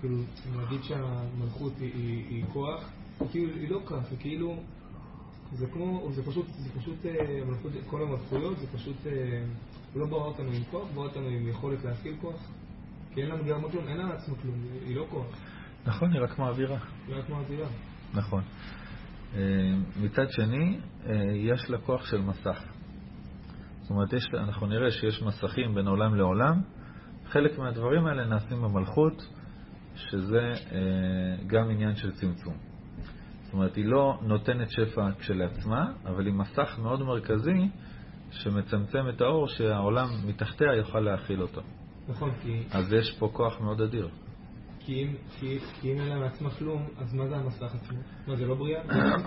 כאילו, 0.00 0.16
להגיד 0.56 0.82
שהמלכות 0.82 1.72
היא 1.78 2.44
כוח, 2.52 2.90
כאילו 3.30 3.54
היא 3.54 3.70
לא 3.70 3.80
כף, 3.86 4.10
היא 4.10 4.18
כאילו, 4.20 4.62
זה 5.52 5.66
כמו, 5.66 6.08
זה 6.12 6.22
פשוט, 6.22 6.46
זה 6.46 6.80
פשוט, 6.80 6.96
המלכות, 7.42 7.72
כל 7.86 8.02
המלכויות 8.02 8.58
זה 8.58 8.66
פשוט, 8.72 8.96
הוא 9.92 10.00
לא 10.00 10.06
ברא 10.06 10.24
אותנו 10.24 10.50
עם 10.52 10.62
כוח, 10.70 10.88
ברא 10.94 11.04
אותנו 11.04 11.26
עם 11.26 11.48
יכולת 11.48 11.84
להפעיל 11.84 12.14
כוח, 12.20 12.50
כי 13.14 13.22
אין 13.22 13.30
לנו 13.30 13.44
גרמה 13.44 13.70
כלום, 13.70 13.88
אין 13.88 13.96
לה 13.96 14.14
עצמה 14.14 14.34
כלום, 14.42 14.54
היא 14.86 14.96
לא 14.96 15.06
כוח. 15.10 15.26
נכון, 15.86 16.12
היא 16.12 16.20
רק 16.20 16.38
מעבירה. 16.38 16.78
היא 17.08 17.16
רק 17.16 17.28
מעבירה. 17.28 17.68
נכון. 18.14 18.42
אה, 19.34 19.40
מצד 20.02 20.30
שני, 20.30 20.78
אה, 21.06 21.14
יש 21.34 21.70
לה 21.70 21.78
כוח 21.78 22.06
של 22.06 22.20
מסך. 22.20 22.62
זאת 23.80 23.90
אומרת, 23.90 24.12
יש, 24.12 24.28
אנחנו 24.34 24.66
נראה 24.66 24.90
שיש 24.90 25.22
מסכים 25.22 25.74
בין 25.74 25.86
עולם 25.86 26.14
לעולם. 26.14 26.60
חלק 27.26 27.58
מהדברים 27.58 28.06
האלה 28.06 28.24
נעשים 28.24 28.62
במלכות, 28.62 29.26
שזה 29.94 30.52
אה, 30.72 30.78
גם 31.46 31.70
עניין 31.70 31.94
של 31.94 32.10
צמצום. 32.12 32.54
זאת 33.42 33.52
אומרת, 33.52 33.76
היא 33.76 33.84
לא 33.84 34.18
נותנת 34.22 34.70
שפע 34.70 35.10
כשלעצמה, 35.18 35.92
אבל 36.04 36.26
היא 36.26 36.34
מסך 36.34 36.78
מאוד 36.82 37.02
מרכזי 37.02 37.68
שמצמצם 38.30 39.08
את 39.08 39.20
האור 39.20 39.48
שהעולם 39.48 40.06
מתחתיה 40.26 40.74
יוכל 40.76 41.00
להכיל 41.00 41.42
אותו. 41.42 41.60
נכון, 42.08 42.30
כי... 42.42 42.62
אז 42.70 42.92
יש 42.92 43.16
פה 43.18 43.30
כוח 43.32 43.60
מאוד 43.60 43.80
אדיר. 43.80 44.08
כי 44.80 45.02
אם, 45.82 45.98
אין 45.98 46.08
לה 46.08 46.18
מעצמה 46.18 46.50
כלום, 46.50 46.86
אז 46.98 47.14
מה 47.14 47.28
זה 47.28 47.36
המסך 47.36 47.74
עצמו? 47.74 47.98
מה, 48.26 48.36
זה 48.36 48.46
לא 48.46 48.54
בריאה? 48.54 48.82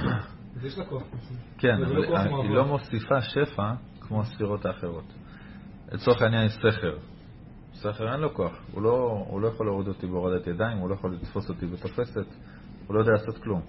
אז 0.56 0.66
יש 0.66 0.78
לה 0.78 0.86
כוח 0.86 1.02
עצמו. 1.02 1.38
כן, 1.58 1.84
אבל 1.84 1.96
לא 1.96 2.18
היא 2.18 2.50
לא 2.50 2.66
מוסיפה 2.66 3.22
שפע 3.22 3.74
כמו 4.00 4.22
הספירות 4.22 4.66
האחרות. 4.66 5.14
לצורך 5.92 6.22
העניין 6.22 6.46
יש 6.46 6.54
סכר. 6.54 6.98
סכר 7.74 8.12
אין 8.12 8.20
לו 8.20 8.34
כוח, 8.34 8.62
הוא 8.72 8.82
לא, 8.82 9.26
הוא 9.28 9.42
לא 9.42 9.48
יכול 9.48 9.66
להוריד 9.66 9.88
אותי 9.88 10.08
בהורדת 10.08 10.48
ידיים, 10.48 10.78
הוא 10.78 10.90
לא 10.90 10.94
יכול 10.94 11.14
לתפוס 11.14 11.50
אותי 11.50 11.66
בתופסת, 11.66 12.28
הוא 12.88 12.96
לא 12.96 13.00
יודע 13.00 13.12
לעשות 13.12 13.38
כלום. 13.38 13.62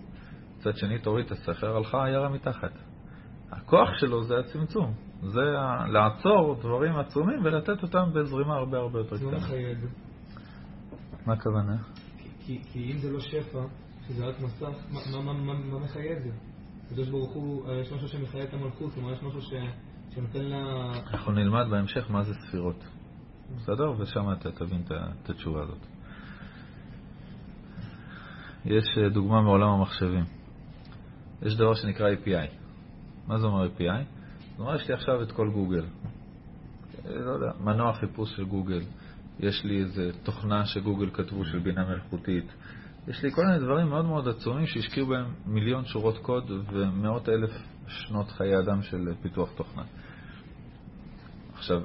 מצד 0.59 0.77
שני, 0.77 0.99
תוריד 0.99 1.27
את 1.27 1.33
הסכר, 1.33 1.77
הלכה 1.77 2.03
העיירה 2.03 2.29
מתחת. 2.29 2.73
הכוח 3.51 3.89
שלו 3.97 4.23
זה 4.23 4.35
הצמצום. 4.39 4.95
זה 5.23 5.41
לעצור 5.89 6.57
דברים 6.61 6.97
עצומים 6.97 7.45
ולתת 7.45 7.83
אותם 7.83 8.11
בזרימה 8.15 8.55
הרבה 8.55 8.79
הרבה 8.79 8.99
יותר 8.99 9.17
לא 9.23 9.31
קטנה. 9.31 9.57
מה 11.27 11.33
הכוונה? 11.33 11.77
כי- 12.47 12.61
אם 12.93 12.99
זה 12.99 13.11
לא 13.13 13.21
שפע, 13.21 13.65
שזה 14.09 14.27
רק 14.27 14.41
מסך, 14.41 14.63
מה- 14.63 15.01
מה- 15.13 15.33
מה- 15.33 15.33
מה 15.33 15.55
מה 15.55 15.79
מחיה 15.79 16.13
את 16.17 16.23
זה? 16.23 16.31
הקדוש 16.87 17.09
ברוך 17.09 17.33
הוא, 17.33 17.69
אה, 17.69 17.81
יש 17.81 17.93
משהו 17.93 18.09
שמחיה 18.09 18.45
את 18.45 18.55
המלכות, 18.55 18.95
כלומר 18.95 19.13
יש 19.13 19.23
משהו 19.23 19.43
ש- 19.43 19.55
שנותן 20.15 20.45
לה... 20.45 20.93
אנחנו 21.11 21.33
נלמד 21.33 21.67
בהמשך 21.71 22.11
מה 22.11 22.23
זה 22.23 22.35
ספירות. 22.35 22.85
בסדר? 23.57 23.93
ושם 24.01 24.33
אתה 24.33 24.51
תבין 24.53 24.83
את 25.23 25.31
התשובה 25.31 25.63
הזאת. 25.63 25.79
יש 28.65 28.85
אה, 28.99 29.09
דוגמה 29.09 29.43
מעולם 29.43 29.69
המחשבים. 29.69 30.25
יש 31.43 31.57
דבר 31.57 31.75
שנקרא 31.75 32.07
API. 32.15 32.51
מה 33.27 33.39
זה 33.39 33.47
אומר 33.47 33.67
API? 33.67 34.05
זאת 34.51 34.59
אומרת, 34.61 34.81
יש 34.81 34.89
לי 34.89 34.95
עכשיו 34.95 35.23
את 35.23 35.33
כל 35.33 35.51
גוגל. 35.51 35.85
אה, 37.07 37.11
לא 37.15 37.31
יודע, 37.31 37.53
מנוע 37.61 37.93
חיפוש 37.93 38.37
של 38.37 38.45
גוגל. 38.45 38.81
יש 39.41 39.65
לי 39.65 39.81
איזה 39.81 40.11
תוכנה 40.23 40.67
שגוגל 40.67 41.11
כתבו 41.11 41.45
של 41.45 41.59
בינה 41.59 41.85
מלאכותית. 41.85 42.53
יש 43.09 43.23
לי 43.23 43.31
כל 43.33 43.43
מיני 43.47 43.59
דברים 43.59 43.89
מאוד 43.89 44.05
מאוד 44.05 44.29
עצומים 44.29 44.67
שהשקיעו 44.67 45.07
בהם 45.07 45.27
מיליון 45.47 45.85
שורות 45.85 46.19
קוד 46.19 46.51
ומאות 46.73 47.29
אלף 47.29 47.51
שנות 47.89 48.31
חיי 48.31 48.59
אדם 48.59 48.83
של 48.83 49.09
פיתוח 49.23 49.53
תוכנה. 49.57 49.83
עכשיו, 51.55 51.83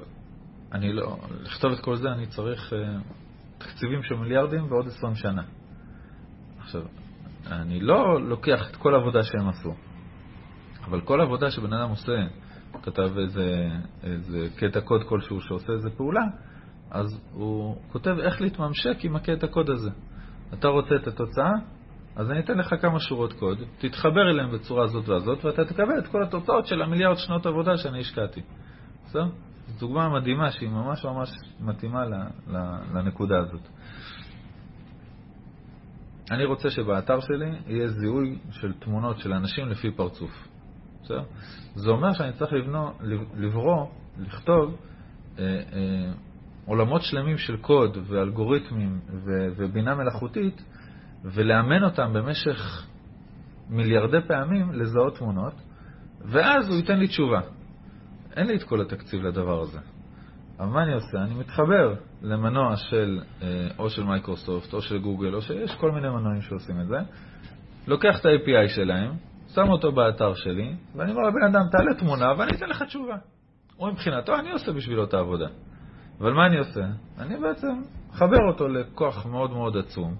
אני 0.72 0.92
לא, 0.92 1.18
לכתוב 1.40 1.72
את 1.72 1.80
כל 1.80 1.96
זה 1.96 2.12
אני 2.12 2.26
צריך 2.26 2.72
אה, 2.72 2.98
תקציבים 3.58 4.02
של 4.02 4.14
מיליארדים 4.14 4.72
ועוד 4.72 4.86
20 4.86 5.14
שנה. 5.14 5.42
עכשיו, 6.58 6.82
אני 7.46 7.80
לא 7.80 8.22
לוקח 8.22 8.70
את 8.70 8.76
כל 8.76 8.94
העבודה 8.94 9.22
שהם 9.22 9.48
עשו, 9.48 9.74
אבל 10.84 11.00
כל 11.00 11.20
עבודה 11.20 11.50
שבן 11.50 11.72
אדם 11.72 11.90
עושה, 11.90 12.12
כתב 12.82 13.18
איזה, 13.18 13.68
איזה 14.02 14.48
קטע 14.56 14.80
קוד 14.80 15.02
כלשהו 15.08 15.40
שעושה 15.40 15.72
איזה 15.72 15.90
פעולה, 15.90 16.22
אז 16.90 17.20
הוא 17.32 17.76
כותב 17.92 18.16
איך 18.18 18.40
להתממשק 18.40 19.04
עם 19.04 19.16
הקטע 19.16 19.46
קוד 19.46 19.70
הזה. 19.70 19.90
אתה 20.54 20.68
רוצה 20.68 20.94
את 20.96 21.06
התוצאה? 21.06 21.52
אז 22.16 22.30
אני 22.30 22.40
אתן 22.40 22.58
לך 22.58 22.74
כמה 22.82 23.00
שורות 23.00 23.32
קוד, 23.32 23.58
תתחבר 23.78 24.30
אליהם 24.30 24.52
בצורה 24.52 24.84
הזאת 24.84 25.08
והזאת, 25.08 25.44
ואתה 25.44 25.64
תקבל 25.64 25.98
את 25.98 26.06
כל 26.06 26.22
התוצאות 26.22 26.66
של 26.66 26.82
המיליארד 26.82 27.16
שנות 27.16 27.46
עבודה 27.46 27.76
שאני 27.76 28.00
השקעתי. 28.00 28.40
בסדר? 29.04 29.28
זו 29.66 29.78
דוגמה 29.78 30.08
מדהימה 30.08 30.50
שהיא 30.50 30.70
ממש 30.70 31.04
ממש 31.04 31.30
מתאימה 31.60 32.04
לנקודה 32.94 33.38
הזאת. 33.38 33.68
אני 36.30 36.44
רוצה 36.44 36.70
שבאתר 36.70 37.20
שלי 37.20 37.50
יהיה 37.66 37.88
זיהוי 37.88 38.38
של 38.50 38.72
תמונות 38.72 39.18
של 39.18 39.32
אנשים 39.32 39.68
לפי 39.68 39.90
פרצוף. 39.90 40.48
בסדר? 41.02 41.22
זה 41.74 41.90
אומר 41.90 42.12
שאני 42.12 42.32
צריך 42.32 42.52
לבנו, 42.52 42.92
לברוא, 43.36 43.86
לכתוב 44.18 44.76
אה, 45.38 45.44
אה, 45.44 46.12
עולמות 46.70 47.02
שלמים 47.02 47.38
של 47.38 47.56
קוד 47.56 47.98
ואלגוריתמים 48.02 49.00
ו, 49.08 49.30
ובינה 49.56 49.94
מלאכותית 49.94 50.62
ולאמן 51.24 51.84
אותם 51.84 52.12
במשך 52.12 52.86
מיליארדי 53.70 54.20
פעמים 54.26 54.72
לזהות 54.72 55.16
תמונות, 55.18 55.52
ואז 56.24 56.68
הוא 56.68 56.76
ייתן 56.76 56.98
לי 56.98 57.08
תשובה. 57.08 57.40
אין 58.36 58.46
לי 58.46 58.56
את 58.56 58.62
כל 58.62 58.80
התקציב 58.80 59.22
לדבר 59.22 59.60
הזה. 59.60 59.78
אבל 60.58 60.68
מה 60.68 60.82
אני 60.82 60.94
עושה? 60.94 61.18
אני 61.18 61.34
מתחבר 61.34 61.94
למנוע 62.22 62.76
של 62.76 63.20
אה, 63.42 63.68
או 63.78 63.90
של 63.90 64.04
מייקרוסופט 64.04 64.72
או 64.72 64.82
של 64.82 64.98
גוגל, 64.98 65.34
או 65.34 65.42
שיש 65.42 65.74
כל 65.74 65.90
מיני 65.92 66.08
מנועים 66.08 66.42
שעושים 66.42 66.80
את 66.80 66.86
זה, 66.86 66.98
לוקח 67.86 68.20
את 68.20 68.26
ה-API 68.26 68.68
שלהם, 68.68 69.12
שם 69.54 69.68
אותו 69.68 69.92
באתר 69.92 70.34
שלי, 70.34 70.74
ואני 70.96 71.12
אומר 71.12 71.22
לבן 71.22 71.44
אדם, 71.48 71.62
תעלה 71.72 71.94
תמונה 71.94 72.32
ואני 72.38 72.52
אתן 72.56 72.68
לך 72.68 72.82
תשובה. 72.82 73.16
הוא 73.76 73.90
מבחינתו, 73.90 74.34
אני 74.38 74.52
עושה 74.52 74.72
בשבילו 74.72 75.04
את 75.04 75.14
העבודה. 75.14 75.46
אבל 76.20 76.32
מה 76.32 76.46
אני 76.46 76.58
עושה? 76.58 76.84
אני 77.18 77.36
בעצם 77.36 77.80
מחבר 78.10 78.48
אותו 78.50 78.68
לכוח 78.68 79.26
מאוד 79.26 79.50
מאוד 79.50 79.76
עצום, 79.76 80.14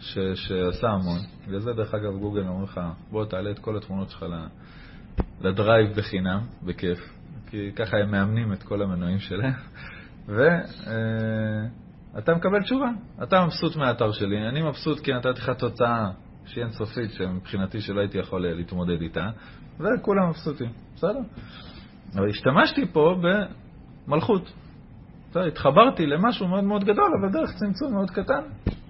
ש, 0.00 0.18
שעשה 0.34 0.88
המון. 0.88 1.18
בגלל 1.46 1.60
זה, 1.60 1.72
דרך 1.72 1.94
אגב, 1.94 2.12
גוגל 2.12 2.48
אומר 2.48 2.64
לך, 2.64 2.80
בוא 3.10 3.24
תעלה 3.24 3.50
את 3.50 3.58
כל 3.58 3.76
התמונות 3.76 4.10
שלך 4.10 4.24
לדרייב 5.40 5.96
בחינם, 5.96 6.40
בכיף. 6.62 6.98
כי 7.50 7.72
ככה 7.76 7.96
הם 7.96 8.10
מאמנים 8.10 8.52
את 8.52 8.62
כל 8.62 8.82
המנועים 8.82 9.18
שלהם, 9.18 9.52
ואתה 10.26 12.34
מקבל 12.34 12.62
תשובה. 12.62 12.88
אתה 13.22 13.44
מבסוט 13.44 13.76
מהאתר 13.76 14.12
שלי, 14.12 14.48
אני 14.48 14.62
מבסוט 14.62 15.00
כי 15.00 15.12
נתתי 15.12 15.40
לך 15.40 15.50
תוצאה 15.50 16.10
שהיא 16.44 16.64
אינסופית, 16.64 17.12
שמבחינתי 17.12 17.80
שלא 17.80 18.00
הייתי 18.00 18.18
יכול 18.18 18.46
להתמודד 18.46 19.00
איתה, 19.00 19.30
וכולם 19.78 20.28
מבסוטים, 20.28 20.70
בסדר? 20.94 21.20
אבל 22.14 22.28
השתמשתי 22.28 22.86
פה 22.92 23.20
במלכות. 24.06 24.52
התחברתי 25.36 26.06
למשהו 26.06 26.48
מאוד 26.48 26.64
מאוד 26.64 26.84
גדול, 26.84 27.10
אבל 27.20 27.32
דרך 27.32 27.50
צמצום 27.58 27.92
מאוד 27.92 28.10
קטן. 28.10 28.42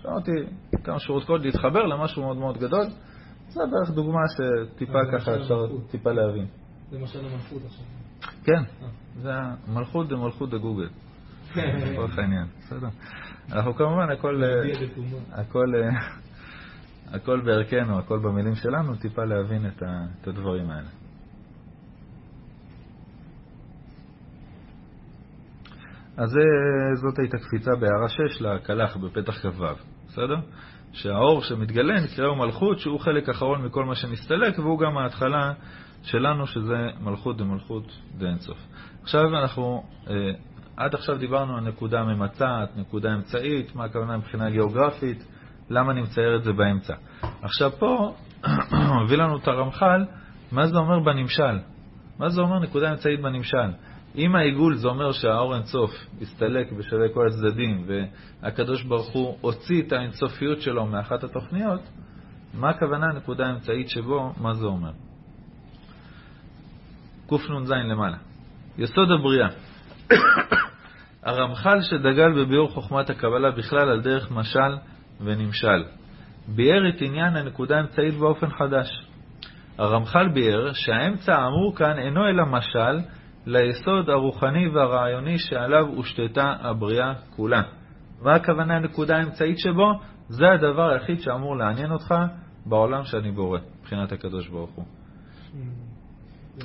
שמעתי 0.02 0.30
כמה 0.84 0.98
שורות 0.98 1.24
קוד 1.24 1.42
להתחבר 1.42 1.86
למשהו 1.86 2.22
מאוד 2.22 2.36
מאוד 2.36 2.58
גדול. 2.58 2.86
זה 3.48 3.60
בערך 3.72 3.90
דוגמה 3.90 4.20
שטיפה 4.36 4.98
זה 5.10 5.18
ככה 5.18 5.36
אפשר. 5.36 5.66
טיפה 5.90 6.12
להבין. 6.12 6.46
זה 6.90 6.98
משל 6.98 7.18
המלכות 7.18 7.62
עכשיו. 7.66 7.84
כן, 8.44 8.62
אה. 8.82 8.88
זה 9.22 9.30
המלכות 9.34 10.08
דמלכות 10.08 10.50
דגוגל, 10.50 10.88
לצורך 11.56 12.18
העניין, 12.18 12.46
בסדר. 12.58 12.88
אנחנו 13.52 13.74
כמובן, 13.74 14.10
הכל, 14.10 14.44
אה. 14.44 15.40
הכל, 15.40 15.74
אה, 15.74 15.90
הכל 17.16 17.40
בערכנו, 17.40 17.98
הכל 17.98 18.18
במילים 18.18 18.54
שלנו, 18.54 18.96
טיפה 18.96 19.24
להבין 19.24 19.66
את 19.66 20.28
הדברים 20.28 20.70
האלה. 20.70 20.88
אז 26.18 26.30
זה- 26.30 26.94
זאת 26.94 27.18
הייתה 27.18 27.38
קפיצה 27.38 27.70
בהערה 27.80 28.08
6 28.08 28.40
לקלח 28.40 28.96
בפתח 28.96 29.38
כ"ו, 29.42 29.64
בסדר? 30.08 30.36
שהאור 30.92 31.42
שמתגלה 31.42 32.00
נקראו 32.00 32.36
מלכות, 32.36 32.78
שהוא 32.78 33.00
חלק 33.00 33.28
אחרון 33.28 33.64
מכל 33.64 33.84
מה 33.84 33.94
שנסתלק, 33.94 34.58
והוא 34.58 34.78
גם 34.78 34.98
ההתחלה 34.98 35.52
שלנו, 36.02 36.46
שזה 36.46 36.86
מלכות 37.00 37.36
דמלכות 37.36 37.92
דאינסוף. 38.18 38.58
עכשיו 39.02 39.38
אנחנו, 39.38 39.82
אה, 40.10 40.14
עד 40.76 40.94
עכשיו 40.94 41.18
דיברנו 41.18 41.56
על 41.56 41.64
נקודה 41.64 42.04
ממצעת, 42.04 42.76
נקודה 42.76 43.14
אמצעית, 43.14 43.74
מה 43.74 43.84
הכוונה 43.84 44.16
מבחינה 44.16 44.50
גיאוגרפית, 44.50 45.24
למה 45.70 45.92
אני 45.92 46.02
מצייר 46.02 46.36
את 46.36 46.44
זה 46.44 46.52
באמצע. 46.52 46.94
עכשיו 47.42 47.70
פה 47.78 48.14
מביא 49.04 49.16
לנו 49.16 49.36
את 49.36 49.48
הרמח"ל, 49.48 50.04
מה 50.52 50.66
זה 50.66 50.78
אומר 50.78 50.98
בנמשל? 50.98 51.58
מה 52.18 52.28
זה 52.28 52.40
אומר 52.40 52.58
נקודה 52.58 52.90
אמצעית 52.90 53.20
בנמשל? 53.20 53.70
אם 54.16 54.36
העיגול 54.36 54.76
זה 54.76 54.88
אומר 54.88 55.12
שהאור 55.12 55.54
אינסוף 55.54 55.90
הסתלק 56.20 56.72
בשווה 56.72 57.08
כל 57.14 57.26
הצדדים 57.26 57.86
והקדוש 57.86 58.82
ברוך 58.82 59.08
הוא 59.08 59.38
הוציא 59.40 59.82
את 59.82 59.92
האינסופיות 59.92 60.60
שלו 60.60 60.86
מאחת 60.86 61.24
התוכניות, 61.24 61.80
מה 62.54 62.70
הכוונה 62.70 63.06
הנקודה 63.06 63.46
האמצעית 63.46 63.88
שבו, 63.88 64.32
מה 64.40 64.54
זה 64.54 64.66
אומר? 64.66 64.90
קנ"ז 67.28 67.70
למעלה. 67.70 68.16
יסוד 68.78 69.08
הבריאה. 69.10 69.48
הרמח"ל 71.22 71.80
שדגל 71.82 72.32
בביאור 72.32 72.70
חוכמת 72.70 73.10
הקבלה 73.10 73.50
בכלל 73.50 73.88
על 73.88 74.00
דרך 74.00 74.30
משל 74.30 74.76
ונמשל. 75.20 75.84
ביאר 76.48 76.88
את 76.88 77.02
עניין 77.02 77.36
הנקודה 77.36 77.76
האמצעית 77.76 78.14
באופן 78.14 78.46
חדש. 78.50 79.06
הרמח"ל 79.78 80.28
ביאר 80.28 80.72
שהאמצע 80.72 81.36
האמור 81.36 81.76
כאן 81.76 81.98
אינו 81.98 82.28
אלא 82.28 82.44
משל 82.46 82.98
ליסוד 83.48 84.10
הרוחני 84.10 84.68
והרעיוני 84.68 85.38
שעליו 85.38 85.86
הושתתה 85.86 86.54
הבריאה 86.60 87.12
כולה. 87.36 87.62
מה 88.22 88.34
הכוונה 88.34 88.76
הנקודה 88.76 89.16
האמצעית 89.16 89.58
שבו? 89.58 90.00
זה 90.28 90.50
הדבר 90.50 90.90
היחיד 90.90 91.20
שאמור 91.20 91.56
לעניין 91.56 91.92
אותך 91.92 92.14
בעולם 92.66 93.04
שאני 93.04 93.32
בורא, 93.32 93.58
מבחינת 93.80 94.12
הקדוש 94.12 94.48
ברוך 94.48 94.70
הוא. 94.70 94.84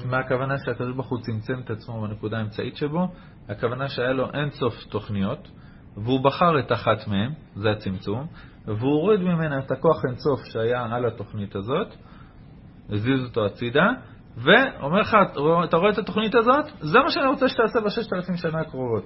מה 0.06 0.17
הכוונה 0.19 0.56
שהקדוש 0.58 0.96
ברוך 0.96 1.10
הוא 1.10 1.19
צמצם 1.22 1.60
את 1.60 1.69
עצמו 1.69 2.02
בנקודה 2.02 2.38
האמצעית 2.38 2.78
שבו? 2.78 3.08
הכוונה 3.50 3.89
שהיה 3.89 4.13
לו 4.13 4.32
אין 4.34 4.50
סוף 4.50 4.74
תוכניות, 4.89 5.52
והוא 5.98 6.24
בחר 6.24 6.60
את 6.60 6.72
אחת 6.72 7.08
מהן, 7.08 7.32
זה 7.56 7.72
הצמצום, 7.72 8.28
והוא 8.66 8.91
הוריד 8.91 9.20
ממנה 9.20 9.60
את 9.60 9.72
הכוח 9.72 10.05
אין 10.05 10.16
סוף 10.16 10.39
שהיה 10.45 10.86
על 10.95 11.05
התוכנית 11.05 11.55
הזאת, 11.55 11.95
הזיז 12.89 13.24
אותו 13.24 13.45
הצידה, 13.45 13.88
ואומר 14.38 15.00
לך, 15.00 15.18
אתה 15.64 15.78
רואה 15.78 15.90
את 15.90 15.98
התוכנית 15.98 16.36
הזאת? 16.36 16.66
זה 16.80 17.00
מה 17.00 17.10
שאני 17.10 17.28
רוצה 17.28 17.48
שתעשה 17.48 17.80
בששת 17.86 18.14
אלפים 18.14 18.36
שנה 18.36 18.62
הקרובות. 18.62 19.06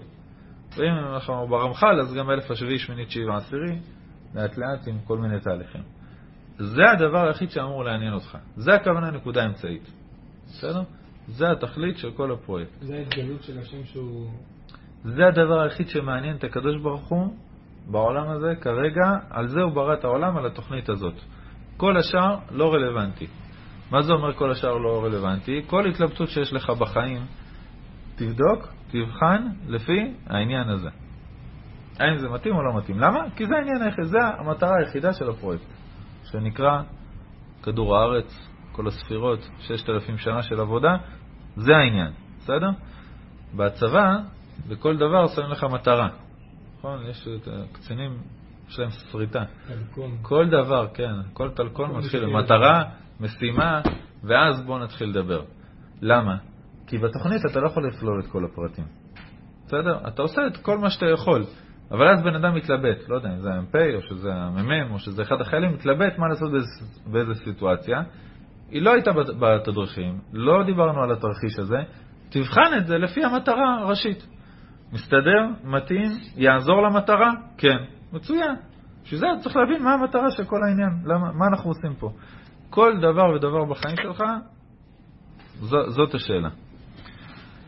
ואם 0.78 1.14
אנחנו 1.14 1.48
ברמח"ל, 1.48 2.00
אז 2.02 2.14
גם 2.14 2.30
אלף 2.30 2.52
השביעי, 2.52 2.80
שמינית, 2.80 3.12
שבעה, 3.12 3.38
עשירי, 3.38 3.80
לאט 4.36 4.58
לאט 4.58 4.88
עם 4.88 5.00
כל 5.08 5.18
מיני 5.18 5.40
תהליכים. 5.40 5.82
זה 6.58 6.82
הדבר 6.92 7.28
היחיד 7.28 7.50
שאמור 7.50 7.84
לעניין 7.84 8.14
אותך. 8.14 8.38
זה 8.56 8.74
הכוונה 8.74 9.12
נקודה 9.12 9.46
אמצעית. 9.46 9.92
בסדר? 10.46 10.82
זה 11.28 11.52
התכלית 11.52 11.98
של 11.98 12.12
כל 12.12 12.32
הפרויקט. 12.32 12.72
זה 12.82 12.96
ההתגלות 12.96 13.44
של 13.44 13.60
השם 13.60 13.84
שהוא... 13.84 14.30
זה 15.04 15.28
הדבר 15.28 15.60
היחיד 15.60 15.90
שמעניין 15.90 16.36
את 16.36 16.44
הקדוש 16.44 16.82
ברוך 16.82 17.08
הוא 17.08 17.34
בעולם 17.92 18.30
הזה 18.30 18.54
כרגע, 18.62 19.12
על 19.30 19.48
זה 19.48 19.62
הוא 19.62 19.74
ברא 19.74 19.94
את 19.94 20.04
העולם, 20.04 20.38
על 20.38 20.46
התוכנית 20.46 20.90
הזאת. 20.90 21.14
כל 21.78 21.98
השאר 21.98 22.38
לא 22.52 22.74
רלוונטי. 22.74 23.28
מה 23.92 24.02
זה 24.02 24.12
אומר 24.14 24.34
כל 24.34 24.52
השאר 24.52 24.78
לא 24.78 25.04
רלוונטי? 25.04 25.62
כל 25.68 25.88
התלבטות 25.88 26.30
שיש 26.30 26.54
לך 26.54 26.70
בחיים, 26.70 27.26
תבדוק, 28.16 28.68
תבחן 28.92 29.48
לפי 29.68 30.14
העניין 30.28 30.70
הזה. 30.70 30.90
האם 32.00 32.18
זה 32.18 32.30
מתאים 32.30 32.56
או 32.56 32.64
לא 32.64 32.78
מתאים. 32.78 33.00
למה? 33.00 33.20
כי 33.36 33.46
זה 33.46 33.56
העניין 33.56 33.82
היחיד, 33.82 34.04
זה 34.04 34.18
המטרה 34.38 34.78
היחידה 34.80 35.14
של 35.14 35.30
הפרויקט, 35.30 35.66
שנקרא 36.24 36.82
כדור 37.64 37.98
הארץ, 37.98 38.50
כל 38.72 38.88
הספירות, 38.88 39.50
6,000 39.60 40.18
שנה 40.18 40.44
של 40.44 40.60
עבודה, 40.60 40.98
זה 41.56 41.76
העניין, 41.76 42.12
בסדר? 42.40 42.70
בצבא, 43.56 44.18
בכל 44.68 44.98
דבר 44.98 45.28
שמים 45.28 45.50
לך 45.50 45.64
מטרה. 45.64 46.10
נכון? 46.78 47.06
יש 47.10 47.28
את 47.28 47.48
הקצינים, 47.48 48.18
יש 48.70 48.80
להם. 48.80 48.90
טלקון. 49.68 50.12
כל 50.22 50.46
דבר, 50.50 50.88
כן, 50.94 51.14
כל 51.34 51.50
טלקון 51.50 51.96
מתחיל. 51.98 52.26
במטרה, 52.26 52.84
משימה, 53.20 53.82
ואז 54.24 54.62
בואו 54.66 54.80
נתחיל 54.80 55.10
לדבר. 55.10 55.42
למה? 56.02 56.38
כי 56.88 56.98
בתוכנית 56.98 57.42
אתה 57.52 57.60
לא 57.60 57.68
יכול 57.68 57.88
לכלול 57.88 58.20
את 58.20 58.28
כל 58.32 58.46
הפרטים. 58.46 58.86
בסדר? 59.66 60.08
אתה 60.08 60.22
עושה 60.22 60.48
את 60.48 60.58
כל 60.58 60.78
מה 60.78 60.90
שאתה 60.90 61.06
יכול, 61.06 61.44
אבל 61.92 62.08
אז 62.14 62.24
בן 62.24 62.36
אדם 62.36 62.56
מתלבט, 62.56 63.10
לא 63.10 63.16
יודע 63.16 63.30
אם 63.30 63.40
זה 63.40 63.50
המ"פ 63.50 63.76
או 63.96 64.02
שזה 64.02 64.34
המ"מ 64.34 64.92
או 64.94 65.00
שזה 65.00 65.22
אחד 65.22 65.42
החיילים, 65.42 65.74
מתלבט 65.74 66.18
מה 66.18 66.28
לעשות 66.28 66.52
באיזה, 66.52 66.68
באיזה 67.12 67.34
סיטואציה. 67.34 68.02
היא 68.70 68.82
לא 68.82 68.94
הייתה 68.94 69.12
בת- 69.14 69.36
בתדריכים, 69.40 70.20
לא 70.34 70.64
דיברנו 70.66 71.04
על 71.04 71.12
התרחיש 71.12 71.60
הזה, 71.60 71.78
תבחן 72.30 72.78
את 72.78 72.88
זה 72.88 72.98
לפי 72.98 73.24
המטרה 73.24 73.80
הראשית. 73.82 74.28
מסתדר? 74.94 75.46
מתאים? 75.64 76.12
יעזור 76.36 76.82
למטרה? 76.82 77.32
כן. 77.58 77.78
מצוין. 78.14 78.56
בשביל 79.04 79.20
זה 79.20 79.28
צריך 79.44 79.56
להבין 79.56 79.84
מה 79.84 79.94
המטרה 79.94 80.32
של 80.32 80.44
כל 80.44 80.64
העניין, 80.64 80.90
למה, 81.06 81.32
מה 81.32 81.48
אנחנו 81.48 81.70
עושים 81.70 81.94
פה. 82.00 82.10
כל 82.70 82.98
דבר 83.02 83.30
ודבר 83.36 83.66
בחיים 83.66 83.96
שלך, 83.96 84.24
זו, 85.60 85.90
זאת 85.90 86.14
השאלה. 86.14 86.50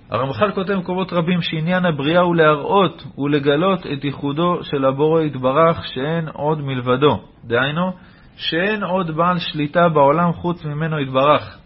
הרמח"ל 0.09 0.51
כותב 0.51 0.73
במקומות 0.73 1.13
רבים 1.13 1.41
שעניין 1.41 1.85
הבריאה 1.85 2.21
הוא 2.21 2.35
להראות 2.35 3.03
ולגלות 3.17 3.79
את 3.79 4.03
ייחודו 4.03 4.63
של 4.63 4.85
הבורא 4.85 5.21
יתברך 5.21 5.87
שאין 5.87 6.27
עוד 6.27 6.61
מלבדו. 6.61 7.19
דהיינו, 7.43 7.91
שאין 8.35 8.83
עוד 8.83 9.11
בעל 9.11 9.37
שליטה 9.37 9.89
בעולם 9.89 10.33
חוץ 10.33 10.65
ממנו 10.65 10.99
יתברך. 10.99 11.57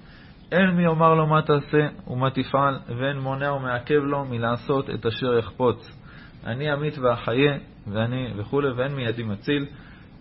אין 0.51 0.69
מי 0.69 0.83
יאמר 0.83 1.13
לו 1.13 1.27
מה 1.27 1.41
תעשה 1.41 1.87
ומה 2.07 2.29
תפעל, 2.29 2.79
ואין 2.99 3.19
מונע 3.19 3.53
ומעכב 3.53 3.99
לו 4.03 4.25
מלעשות 4.25 4.89
את 4.89 5.05
אשר 5.05 5.37
יחפוץ. 5.37 5.99
אני 6.45 6.73
אמית 6.73 6.97
ואחיה, 6.97 7.57
ואני 7.87 8.33
וכולי, 8.37 8.71
ואין 8.71 8.95
מידי 8.95 9.23
מציל. 9.23 9.65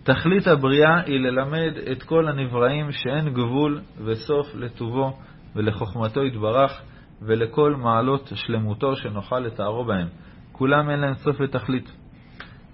תכלית 0.03 0.47
הבריאה 0.47 0.99
היא 0.99 1.19
ללמד 1.19 1.73
את 1.91 2.03
כל 2.03 2.27
הנבראים 2.27 2.91
שאין 2.91 3.33
גבול 3.33 3.81
וסוף 4.05 4.55
לטובו 4.55 5.17
ולחוכמתו 5.55 6.25
יתברך, 6.25 6.81
ולכל 7.21 7.75
מעלות 7.75 8.31
שלמותו 8.35 8.95
שנוכל 8.95 9.39
לתארו 9.39 9.85
בהם. 9.85 10.07
כולם 10.51 10.89
אין 10.89 10.99
להם 10.99 11.13
סוף 11.13 11.35
ותכלית. 11.39 11.91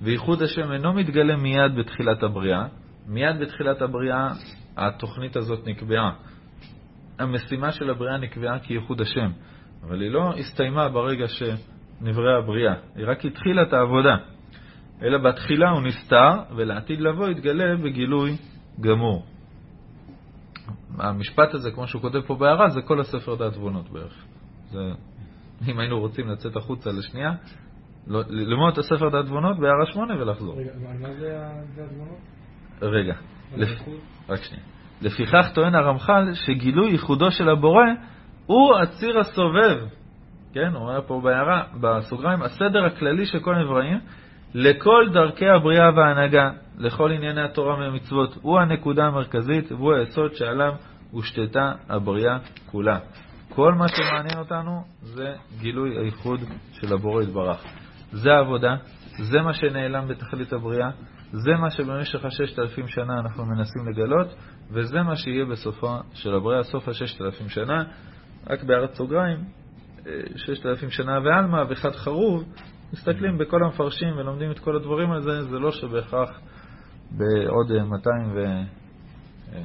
וייחוד 0.01 0.41
השם 0.41 0.71
אינו 0.71 0.93
מתגלה 0.93 1.35
מיד 1.35 1.75
בתחילת 1.75 2.23
הבריאה. 2.23 2.65
מיד 3.07 3.39
בתחילת 3.39 3.81
הבריאה 3.81 4.27
התוכנית 4.77 5.35
הזאת 5.35 5.67
נקבעה. 5.67 6.11
המשימה 7.19 7.71
של 7.71 7.89
הבריאה 7.89 8.17
נקבעה 8.17 8.59
כייחוד 8.59 9.01
השם, 9.01 9.31
אבל 9.83 10.01
היא 10.01 10.11
לא 10.11 10.33
הסתיימה 10.37 10.89
ברגע 10.89 11.25
שנבראה 11.27 12.37
הבריאה, 12.37 12.73
היא 12.95 13.05
רק 13.07 13.25
התחילה 13.25 13.61
את 13.61 13.73
העבודה. 13.73 14.15
אלא 15.01 15.17
בתחילה 15.17 15.69
הוא 15.69 15.81
נסתר, 15.81 16.31
ולעתיד 16.55 17.01
לבוא 17.01 17.29
יתגלה 17.29 17.75
בגילוי 17.75 18.37
גמור. 18.81 19.25
המשפט 20.97 21.53
הזה, 21.53 21.71
כמו 21.71 21.87
שהוא 21.87 22.01
כותב 22.01 22.21
פה 22.21 22.35
בהערה, 22.35 22.69
זה 22.69 22.81
כל 22.81 22.99
הספר 22.99 23.35
דעת 23.35 23.53
תבונות 23.53 23.89
בערך. 23.89 24.25
זה, 24.71 24.79
אם 25.67 25.79
היינו 25.79 25.99
רוצים 25.99 26.27
לצאת 26.27 26.55
החוצה 26.55 26.89
לשנייה, 26.89 27.31
לא- 28.07 28.23
ללמוד 28.29 28.73
את 28.73 28.77
הספר 28.77 29.09
דעת 29.09 29.25
תבונות 29.25 29.59
בהערה 29.59 29.85
שמונה 29.93 30.21
ולחזור. 30.21 30.55
רגע, 30.59 30.71
מה 30.99 31.13
זה 31.13 31.39
זה 31.75 31.83
הדמונות? 31.83 32.17
רגע, 32.81 33.13
לפ... 33.57 33.69
רק 34.29 34.43
שנייה. 34.43 34.63
לפיכך 35.01 35.49
טוען 35.53 35.75
הרמח"ל 35.75 36.33
שגילוי 36.33 36.91
ייחודו 36.91 37.31
של 37.31 37.49
הבורא 37.49 37.83
הוא 38.45 38.75
הציר 38.75 39.19
הסובב, 39.19 39.77
כן, 40.53 40.71
הוא 40.73 40.81
אומר 40.81 41.01
פה 41.07 41.21
בהערה, 41.23 41.63
בסוגריים, 41.81 42.41
הסדר 42.41 42.85
הכללי 42.85 43.25
של 43.25 43.39
כל 43.39 43.55
הנבראים, 43.55 43.99
לכל 44.53 45.09
דרכי 45.13 45.47
הבריאה 45.47 45.89
וההנהגה, 45.95 46.49
לכל 46.77 47.11
ענייני 47.11 47.41
התורה 47.41 47.75
והמצוות, 47.75 48.37
הוא 48.41 48.59
הנקודה 48.59 49.05
המרכזית 49.05 49.71
והוא 49.71 49.93
היסוד 49.93 50.33
שעליו 50.33 50.73
הושתתה 51.11 51.71
הבריאה 51.89 52.37
כולה. 52.65 52.99
כל 53.49 53.73
מה 53.73 53.87
שמעניין 53.87 54.39
אותנו 54.39 54.83
זה 55.01 55.33
גילוי 55.59 55.97
הייחוד 55.97 56.39
של 56.71 56.93
הבורא 56.93 57.23
יתברך. 57.23 57.63
זה 58.11 58.33
העבודה, 58.33 58.75
זה 59.19 59.41
מה 59.41 59.53
שנעלם 59.53 60.07
בתכלית 60.07 60.53
הבריאה, 60.53 60.89
זה 61.31 61.51
מה 61.51 61.69
שבמשך 61.69 62.25
הששת 62.25 62.59
אלפים 62.59 62.87
שנה 62.87 63.19
אנחנו 63.19 63.45
מנסים 63.45 63.87
לגלות, 63.89 64.27
וזה 64.71 65.01
מה 65.01 65.15
שיהיה 65.15 65.45
בסופה 65.45 65.97
של 66.13 66.35
הבריאה, 66.35 66.63
סוף 66.63 66.87
הששת 66.87 67.21
אלפים 67.21 67.49
שנה. 67.49 67.83
רק 68.49 68.63
בהערת 68.63 68.93
סוגריים, 68.93 69.37
אה, 70.07 70.11
ששת 70.35 70.65
אלפים 70.65 70.89
שנה 70.89 71.19
ועלמא 71.23 71.63
וחד 71.69 71.91
חרוב, 71.91 72.43
מסתכלים 72.93 73.37
בכל 73.37 73.63
המפרשים 73.63 74.17
ולומדים 74.17 74.51
את 74.51 74.59
כל 74.59 74.75
הדברים 74.75 75.11
על 75.11 75.21
זה, 75.21 75.43
זה 75.43 75.59
לא 75.59 75.71
שבהכרח 75.71 76.39
בעוד 77.11 77.71
אה, 77.71 77.83
200 77.83 78.31
ו... 78.35 78.45
אה, 79.53 79.61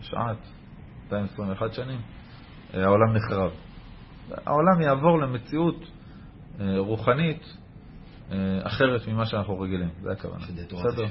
תשעת, 0.00 0.36
221 1.04 1.72
שנים, 1.72 2.00
אה, 2.74 2.82
העולם 2.84 3.16
נחרב. 3.16 3.50
העולם 4.46 4.80
יעבור 4.80 5.18
למציאות 5.18 5.76
אה, 6.60 6.78
רוחנית 6.78 7.42
אה, 8.32 8.36
אחרת 8.66 9.08
ממה 9.08 9.26
שאנחנו 9.26 9.60
רגילים, 9.60 9.88
זה 10.02 10.12
הכוונה. 10.12 10.44
בסדר? 10.88 11.06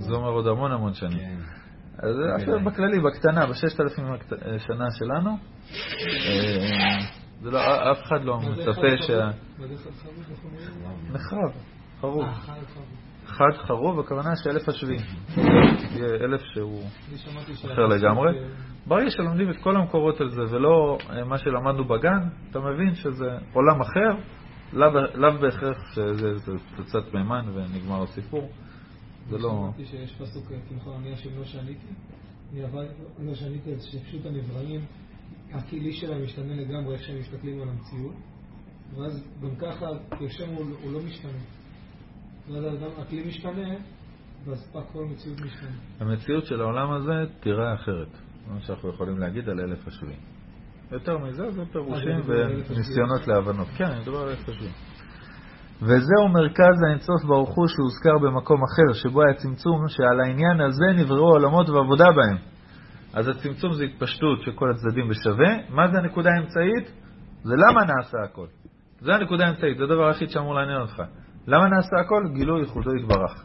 זה- 0.00 0.12
אומר 0.14 0.28
עוד 0.30 0.46
המון 0.46 0.72
המון 0.72 0.94
שנים. 0.94 1.18
כן. 1.18 1.38
אז 1.98 2.14
זה 2.14 2.22
כן. 2.36 2.42
אפילו 2.42 2.64
בכללי, 2.64 3.00
בקטנה, 3.00 3.46
בששת 3.46 3.80
אלפים 3.80 4.04
שנה 4.58 4.86
שלנו, 4.98 5.30
אה, 5.30 6.98
זה 7.42 7.50
לא, 7.50 7.92
אף 7.92 8.02
אחד 8.02 8.24
לא 8.24 8.38
מצפה 8.38 8.88
שה... 9.06 9.30
חרוב? 9.30 9.32
מה 9.58 10.94
זה? 10.94 11.12
נחרב, 11.12 11.52
חרוב. 12.00 12.22
אה, 12.24 12.34
חרוב. 12.34 12.86
חד 13.26 13.52
חרוב, 13.66 14.00
הכוונה 14.00 14.30
שאלף 14.44 14.68
השביעי. 14.68 14.98
יהיה 15.36 16.14
אלף 16.24 16.40
שהוא 16.54 16.82
אני 17.08 17.72
אחר 17.72 17.86
לגמרי. 17.86 18.32
ש- 18.34 18.86
ברגע 18.86 19.10
שלומדים 19.10 19.50
את 19.50 19.56
כל 19.56 19.76
המקורות 19.76 20.20
על 20.20 20.30
זה 20.30 20.42
ולא 20.50 20.98
אה, 21.10 21.24
מה 21.24 21.38
שלמדנו 21.38 21.84
בגן, 21.84 22.18
אתה 22.50 22.58
מבין 22.60 22.94
שזה 22.94 23.26
עולם 23.52 23.80
אחר, 23.80 24.10
לאו 25.14 25.38
בהכרח 25.40 25.94
שזה 25.94 26.34
זה 26.36 26.52
פצצת 26.76 27.14
מימן 27.14 27.46
ונגמר 27.54 28.02
הסיפור. 28.02 28.50
זה 29.28 29.38
לא... 29.38 29.50
שמעתי 29.50 29.84
שיש 29.84 30.12
פסוק 30.12 30.52
תמכור 30.68 30.94
ענייה 30.94 31.16
של 31.16 31.30
לא 31.38 31.44
שעניתי. 31.44 31.86
אני 32.52 32.64
עבד, 32.64 32.86
לא 33.18 33.34
שעניתי 33.34 33.72
על 33.72 33.78
שפשוט 33.78 34.26
הנבראים, 34.26 34.80
הכלי 35.52 35.92
שלהם 35.92 36.24
משתנה 36.24 36.54
לגמרי 36.54 36.94
איך 36.94 37.02
שהם 37.02 37.18
מסתכלים 37.18 37.62
על 37.62 37.68
המציאות. 37.68 38.14
ואז 38.96 39.28
גם 39.42 39.56
ככה, 39.56 39.86
כי 40.18 40.26
השם 40.26 40.48
הוא, 40.54 40.64
הוא 40.82 40.92
לא 40.92 41.00
משתנה. 41.06 41.38
ואז 42.52 42.64
האדם, 42.64 42.90
הכלי 42.98 43.24
משתנה, 43.28 43.74
ואז 44.44 44.70
פאק 44.72 44.84
כל 44.92 45.04
המציאות 45.04 45.40
משתנה. 45.40 45.70
המציאות 46.00 46.46
של 46.46 46.60
העולם 46.60 46.92
הזה 46.92 47.12
תיראה 47.40 47.74
אחרת. 47.74 48.08
זה 48.46 48.52
מה 48.52 48.60
שאנחנו 48.60 48.88
יכולים 48.88 49.18
להגיד 49.18 49.48
על 49.48 49.60
אלף 49.60 49.88
השביעי. 49.88 50.16
יותר 50.92 51.18
מזה 51.18 51.50
זה 51.50 51.62
פירושים 51.72 52.08
אה. 52.08 52.46
וניסיונות 52.68 53.26
להבנות. 53.26 53.68
כן, 53.76 53.84
אני 53.84 54.00
מדבר 54.00 54.18
על 54.18 54.28
אלף 54.28 54.48
השביעי. 54.48 54.72
וזהו 55.82 56.28
מרכז 56.34 56.82
האינסוף 56.86 57.24
ברוך 57.24 57.54
הוא 57.54 57.66
שהוזכר 57.68 58.18
במקום 58.18 58.60
אחר, 58.64 58.92
שבו 58.92 59.22
היה 59.22 59.34
צמצום 59.34 59.88
שעל 59.88 60.20
העניין 60.20 60.60
הזה 60.60 61.02
נבראו 61.02 61.30
עולמות 61.30 61.68
ועבודה 61.68 62.04
בהם. 62.04 62.55
אז 63.14 63.28
הצמצום 63.28 63.72
זה 63.72 63.84
התפשטות 63.84 64.42
של 64.42 64.52
כל 64.52 64.70
הצדדים 64.70 65.08
בשווה. 65.08 65.56
מה 65.68 65.88
זה 65.88 65.98
הנקודה 65.98 66.30
האמצעית? 66.30 66.92
זה 67.42 67.54
למה 67.56 67.84
נעשה 67.84 68.18
הכל. 68.24 68.46
זה 69.00 69.14
הנקודה 69.14 69.46
האמצעית, 69.46 69.78
זה 69.78 69.84
הדבר 69.84 70.06
היחיד 70.06 70.28
שאמור 70.28 70.54
לעניין 70.54 70.80
אותך. 70.80 71.02
למה 71.46 71.68
נעשה 71.68 71.96
הכל? 72.00 72.22
גילוי 72.34 72.60
ייחודו 72.60 72.96
יתברך. 72.96 73.44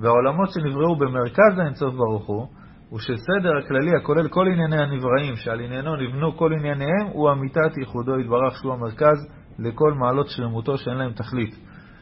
והעולמות 0.00 0.50
שנבראו 0.50 0.96
במרכז 0.96 1.58
האינסוף 1.58 1.94
ברוך 1.94 2.26
הוא, 2.26 2.46
הוא 2.90 3.00
שסדר 3.00 3.56
הכללי 3.64 3.96
הכולל 3.96 4.28
כל 4.28 4.46
ענייני 4.52 4.82
הנבראים, 4.82 5.36
שעל 5.36 5.60
עניינו 5.60 5.96
נבנו 5.96 6.36
כל 6.36 6.52
ענייניהם, 6.52 7.06
הוא 7.12 7.30
אמיתת 7.32 7.76
ייחודו 7.80 8.20
יתברך, 8.20 8.56
שהוא 8.56 8.72
המרכז 8.72 9.28
לכל 9.58 9.94
מעלות 9.94 10.28
שלמותו 10.28 10.78
שאין 10.78 10.96
להם 10.96 11.12
תכלית. 11.12 11.54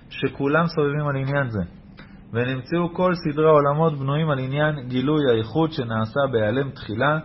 שכולם 0.08 0.66
סובבים 0.66 1.06
על 1.08 1.16
עניין 1.16 1.48
זה. 1.48 1.62
ונמצאו 2.32 2.94
כל 2.94 3.12
סדרי 3.14 3.46
העולמות 3.46 3.98
בנויים 3.98 4.30
על 4.30 4.38
עניין 4.38 4.88
גילוי 4.88 5.20
הייחוד 5.30 5.72
שנעשה 5.72 6.20
בהיעלם 6.32 6.70
תחילה 6.70 7.18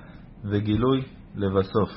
וגילוי 0.51 1.03
לבסוף. 1.35 1.89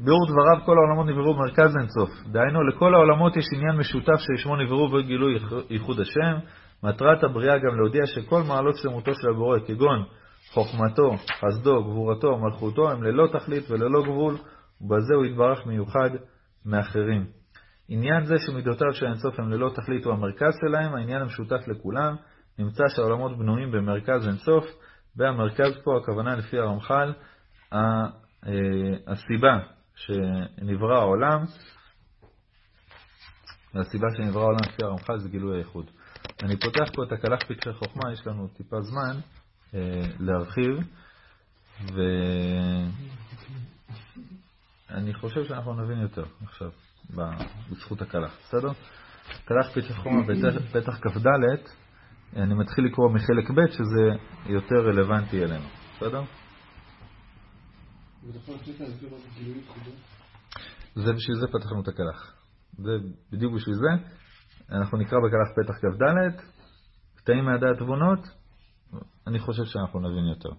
ביאור 0.00 0.26
דבריו 0.26 0.64
כל 0.64 0.76
העולמות 0.78 1.06
נבראו 1.06 1.34
במרכז 1.34 1.76
אינסוף. 1.76 2.10
דהיינו, 2.32 2.62
לכל 2.62 2.94
העולמות 2.94 3.36
יש 3.36 3.44
עניין 3.56 3.76
משותף 3.76 4.18
שלשמו 4.18 4.56
נבראו 4.56 4.92
וגילוי 4.92 5.38
ייחוד 5.70 6.00
השם, 6.00 6.38
מטרת 6.82 7.24
הבריאה 7.24 7.58
גם 7.58 7.76
להודיע 7.76 8.06
שכל 8.06 8.42
מעלות 8.48 8.76
שלמותו 8.76 9.14
של 9.14 9.28
הבורא, 9.30 9.58
כגון 9.66 10.04
חוכמתו, 10.52 11.14
חסדו, 11.40 11.84
גבורתו, 11.84 12.38
מלכותו, 12.38 12.90
הם 12.90 13.02
ללא 13.02 13.26
תכלית 13.32 13.70
וללא 13.70 14.02
גבול, 14.02 14.34
ובזה 14.80 15.14
הוא 15.14 15.24
יתברך 15.24 15.66
מיוחד 15.66 16.10
מאחרים. 16.66 17.39
עניין 17.92 18.24
זה 18.24 18.34
שמידותיו 18.46 18.92
של 18.92 19.06
האינסוף 19.06 19.38
הם 19.38 19.50
ללא 19.50 19.70
תכלית 19.74 20.04
הוא 20.04 20.12
המרכז 20.12 20.54
שלהם, 20.60 20.94
העניין 20.94 21.22
המשותף 21.22 21.68
לכולם, 21.68 22.16
נמצא 22.58 22.84
שהעולמות 22.88 23.38
בנויים 23.38 23.72
במרכז 23.72 24.26
אינסוף, 24.26 24.64
והמרכז 25.16 25.72
פה, 25.84 25.98
הכוונה 25.98 26.36
לפי 26.36 26.58
הרמח"ל, 26.58 27.12
אה, 27.72 28.06
הסיבה 29.06 29.58
שנברא 29.94 30.98
העולם, 30.98 31.44
והסיבה 33.74 34.06
שנברא 34.16 34.42
העולם 34.42 34.60
לפי 34.72 34.84
הרמח"ל 34.84 35.18
זה 35.18 35.28
גילוי 35.28 35.56
הייחוד. 35.56 35.90
אני 36.42 36.60
פותח 36.60 36.90
פה 36.94 37.04
את 37.04 37.12
הקלח 37.12 37.42
פתחי 37.48 37.72
חוכמה, 37.72 38.12
יש 38.12 38.26
לנו 38.26 38.48
טיפה 38.48 38.80
זמן 38.80 39.16
אה, 39.74 40.02
להרחיב, 40.20 40.76
ואני 44.90 45.14
חושב 45.14 45.44
שאנחנו 45.44 45.74
נבין 45.74 46.00
יותר 46.00 46.24
עכשיו 46.42 46.70
בזכות 47.14 48.02
הקלח, 48.02 48.36
בסדר? 48.44 48.72
קלח 49.44 49.70
פתחי 49.74 49.94
חוכמה 49.94 50.22
פתח 50.72 50.98
כ"ד, 51.00 51.26
אני 52.36 52.54
מתחיל 52.54 52.84
לקרוא 52.84 53.10
מחלק 53.10 53.50
ב' 53.50 53.70
שזה 53.70 54.10
יותר 54.46 54.76
רלוונטי 54.76 55.44
אלינו, 55.44 55.64
בסדר? 55.96 56.22
זה 60.94 61.12
בשביל 61.12 61.36
זה 61.36 61.46
פתחנו 61.46 61.82
את 61.82 61.88
הקלח. 61.88 62.34
זה 62.78 62.90
בדיוק 63.32 63.54
בשביל 63.54 63.74
זה. 63.74 64.04
אנחנו 64.70 64.98
נקרא 64.98 65.18
בקלח 65.18 65.48
פתח 65.56 65.74
כ"ד, 65.74 66.42
קטעים 67.16 67.44
מהדעת 67.44 67.76
תבונות, 67.76 68.18
אני 69.26 69.38
חושב 69.38 69.64
שאנחנו 69.64 70.00
נבין 70.00 70.24
יותר. 70.24 70.50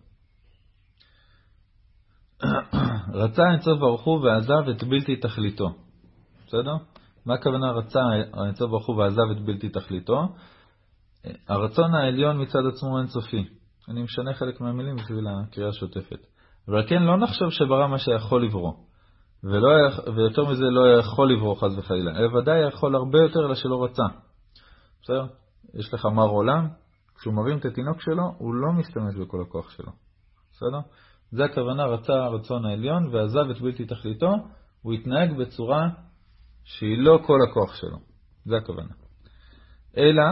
רצה 3.23 3.43
אינסוף 3.51 3.79
ברוך 3.79 4.03
הוא 4.03 4.25
ועזב 4.25 4.69
את 4.69 4.83
בלתי 4.83 5.15
תכליתו. 5.15 5.75
בסדר? 6.51 6.75
מה 7.25 7.33
הכוונה 7.33 7.71
רצה 7.71 7.99
אינסוף 8.45 8.69
ברוך 8.69 8.87
הוא 8.87 8.95
ועזב 8.95 9.31
את 9.31 9.45
בלתי 9.45 9.69
תכליתו? 9.69 10.27
הרצון 11.47 11.95
העליון 11.95 12.41
מצד 12.41 12.59
עצמו 12.73 12.99
אינסופי. 12.99 13.45
אני 13.89 14.03
משנה 14.03 14.33
חלק 14.33 14.61
מהמילים 14.61 14.95
בשביל 14.95 15.27
הקריאה 15.27 15.69
השוטפת. 15.69 16.19
אבל 16.67 16.87
כן 16.87 17.03
לא 17.03 17.17
נחשוב 17.17 17.49
שברא 17.49 17.87
מה 17.87 17.97
שיכול 17.97 18.45
לברוא. 18.45 18.73
ולא, 19.43 19.69
ויותר 20.15 20.45
מזה 20.45 20.65
לא 20.65 20.99
יכול 20.99 21.33
לברוא 21.33 21.55
חס 21.55 21.77
וחלילה, 21.77 22.11
אלא 22.11 22.37
ודאי 22.37 22.67
יכול 22.67 22.95
הרבה 22.95 23.19
יותר 23.19 23.39
אלא 23.45 23.55
שלא 23.55 23.83
רצה. 23.83 24.03
בסדר? 25.01 25.25
יש 25.73 25.93
לך 25.93 26.05
מר 26.05 26.27
עולם, 26.27 26.67
כשהוא 27.19 27.33
מרים 27.33 27.57
את 27.57 27.65
התינוק 27.65 28.01
שלו, 28.01 28.23
הוא 28.37 28.53
לא 28.53 28.71
משתמש 28.71 29.15
בכל 29.15 29.41
הכוח 29.41 29.69
שלו. 29.69 29.91
בסדר? 30.51 30.79
זה 31.31 31.45
הכוונה 31.45 31.85
רצה 31.85 32.13
הרצון 32.13 32.65
העליון 32.65 33.15
ועזב 33.15 33.49
את 33.49 33.61
בלתי 33.61 33.85
תכליתו, 33.85 34.35
הוא 34.81 34.93
התנהג 34.93 35.37
בצורה 35.37 35.89
שהיא 36.63 36.97
לא 36.97 37.19
כל 37.25 37.37
הכוח 37.49 37.75
שלו. 37.75 37.97
זה 38.45 38.57
הכוונה. 38.57 38.93
אלא, 39.97 40.23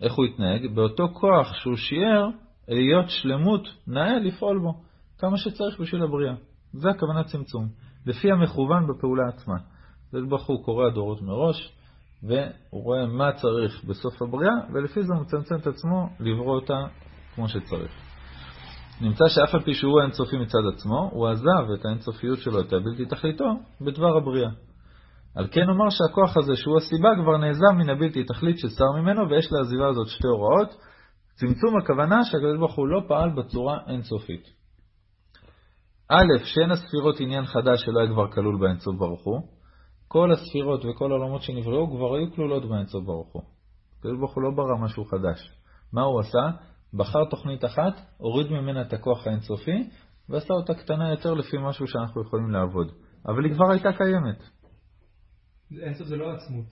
איך 0.00 0.12
הוא 0.12 0.24
התנהג? 0.24 0.74
באותו 0.74 1.08
כוח 1.12 1.54
שהוא 1.54 1.76
שיער, 1.76 2.28
להיות 2.68 3.10
שלמות 3.10 3.68
נאה 3.86 4.18
לפעול 4.18 4.58
בו, 4.58 4.72
כמה 5.18 5.36
שצריך 5.38 5.80
בשביל 5.80 6.02
הבריאה. 6.02 6.34
זה 6.72 6.90
הכוונה 6.90 7.24
צמצום. 7.24 7.68
לפי 8.06 8.32
המכוון 8.32 8.86
בפעולה 8.86 9.28
עצמה. 9.28 9.56
זה 10.12 10.18
ברוך 10.28 10.46
הוא 10.46 10.64
קורא 10.64 10.86
הדורות 10.86 11.22
מראש, 11.22 11.72
והוא 12.22 12.84
רואה 12.84 13.06
מה 13.06 13.32
צריך 13.32 13.84
בסוף 13.84 14.22
הבריאה, 14.22 14.54
ולפי 14.74 15.02
זה 15.02 15.14
הוא 15.14 15.22
מצמצם 15.22 15.54
את 15.54 15.66
עצמו 15.66 16.08
לברוא 16.20 16.54
אותה 16.54 16.86
כמו 17.34 17.48
שצריך. 17.48 17.92
נמצא 19.00 19.24
שאף 19.28 19.54
על 19.54 19.60
פי 19.60 19.74
שהוא 19.74 20.00
האינסופי 20.00 20.36
מצד 20.36 20.58
עצמו, 20.74 21.10
הוא 21.12 21.28
עזב 21.28 21.70
את 21.74 21.84
האינסופיות 21.84 22.38
שלו, 22.38 22.60
את 22.60 22.72
הבלתי 22.72 23.06
תכליתו, 23.06 23.44
בדבר 23.80 24.16
הבריאה. 24.16 24.50
על 25.36 25.46
כן 25.50 25.68
אומר 25.68 25.90
שהכוח 25.90 26.36
הזה, 26.36 26.56
שהוא 26.56 26.76
הסיבה, 26.76 27.08
כבר 27.22 27.36
נעזב 27.36 27.72
מן 27.76 27.90
הבלתי 27.90 28.24
תכלית 28.24 28.58
שסר 28.58 28.92
ממנו, 29.00 29.30
ויש 29.30 29.52
לעזיבה 29.52 29.88
הזאת 29.88 30.08
שתי 30.08 30.26
הוראות. 30.26 30.68
צמצום 31.34 31.78
הכוונה 31.78 32.24
שהקדוש 32.24 32.58
ברוך 32.58 32.74
הוא 32.74 32.88
לא 32.88 33.00
פעל 33.08 33.30
בצורה 33.30 33.78
אינסופית. 33.88 34.42
א', 36.08 36.44
שאין 36.44 36.70
הספירות 36.70 37.20
עניין 37.20 37.44
חדש 37.44 37.84
שלא 37.84 38.00
היה 38.00 38.08
כבר 38.08 38.30
כלול 38.30 38.60
באינסוף 38.60 38.96
ברוך 38.96 39.24
הוא. 39.24 39.40
כל 40.08 40.32
הספירות 40.32 40.84
וכל 40.84 41.12
העולמות 41.12 41.42
שנבראו 41.42 41.96
כבר 41.96 42.14
היו 42.14 42.32
כלולות 42.34 42.68
באינסוף 42.68 43.04
ברוך 43.04 43.32
הוא. 43.32 43.42
הקדוש 43.98 44.18
ברוך 44.18 44.34
הוא 44.34 44.42
לא 44.42 44.50
ברא 44.50 44.76
משהו 44.76 45.04
חדש. 45.04 45.52
מה 45.92 46.02
הוא 46.02 46.20
עשה? 46.20 46.50
בחר 46.94 47.24
תוכנית 47.30 47.64
אחת, 47.64 48.00
הוריד 48.18 48.50
ממנה 48.50 48.82
את 48.82 48.92
הכוח 48.92 49.26
האינסופי, 49.26 49.90
ועשה 50.28 50.54
אותה 50.54 50.74
קטנה 50.74 51.10
יותר 51.10 51.34
לפי 51.34 51.56
משהו 51.58 51.86
שאנחנו 51.86 52.22
יכולים 52.22 52.50
לעבוד. 52.50 52.92
אבל 53.28 53.44
היא 53.44 53.54
כבר 53.54 53.70
הייתה 53.70 53.92
קיימת. 53.92 54.55
אינסוף 55.72 56.06
זה 56.06 56.16
לא 56.16 56.32
עצמות. 56.32 56.66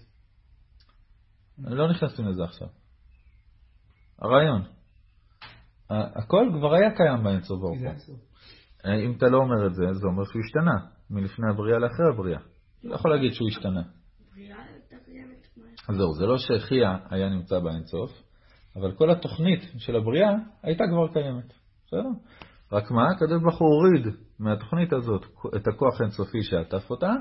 אני 1.66 1.74
לא 1.74 1.90
נכנסים 1.90 2.26
לזה 2.26 2.44
עכשיו. 2.44 2.68
הרעיון. 4.18 4.62
הכל 5.90 6.50
כבר 6.58 6.74
היה 6.74 6.90
קיים 6.96 7.24
באינסוף 7.24 7.60
ברוך 7.60 7.78
הוא. 7.78 8.16
אם 9.04 9.14
אתה 9.16 9.26
לא 9.26 9.38
אומר 9.38 9.66
את 9.66 9.74
זה, 9.74 9.82
זה 9.92 10.06
אומר 10.06 10.24
שהוא 10.24 10.42
השתנה, 10.46 10.86
מלפני 11.10 11.50
הבריאה 11.50 11.78
לאחרי 11.78 12.06
הבריאה. 12.14 12.40
לא 12.84 12.94
יכול 12.94 13.10
להגיד 13.10 13.32
שהוא 13.32 13.48
השתנה. 13.48 13.82
אז 15.88 15.96
זהו, 15.96 16.14
זה 16.14 16.26
לא 16.26 16.38
שחייה 16.38 16.96
היה 17.10 17.28
נמצא 17.28 17.58
באינסוף, 17.58 18.10
אבל 18.76 18.92
כל 18.92 19.10
התוכנית 19.10 19.60
של 19.78 19.96
הבריאה 19.96 20.30
הייתה 20.62 20.84
כבר 20.90 21.12
קיימת. 21.12 21.52
בסדר? 21.86 22.08
רק 22.72 22.90
מה? 22.90 23.10
הקדוש 23.10 23.42
ברוך 23.42 23.58
הוא 23.58 23.68
הוריד 23.68 24.16
מהתוכנית 24.38 24.92
הזאת 24.92 25.22
את 25.56 25.68
הכוח 25.68 26.00
האינסופי 26.00 26.42
שעטף 26.42 26.90
אותה, 26.90 27.12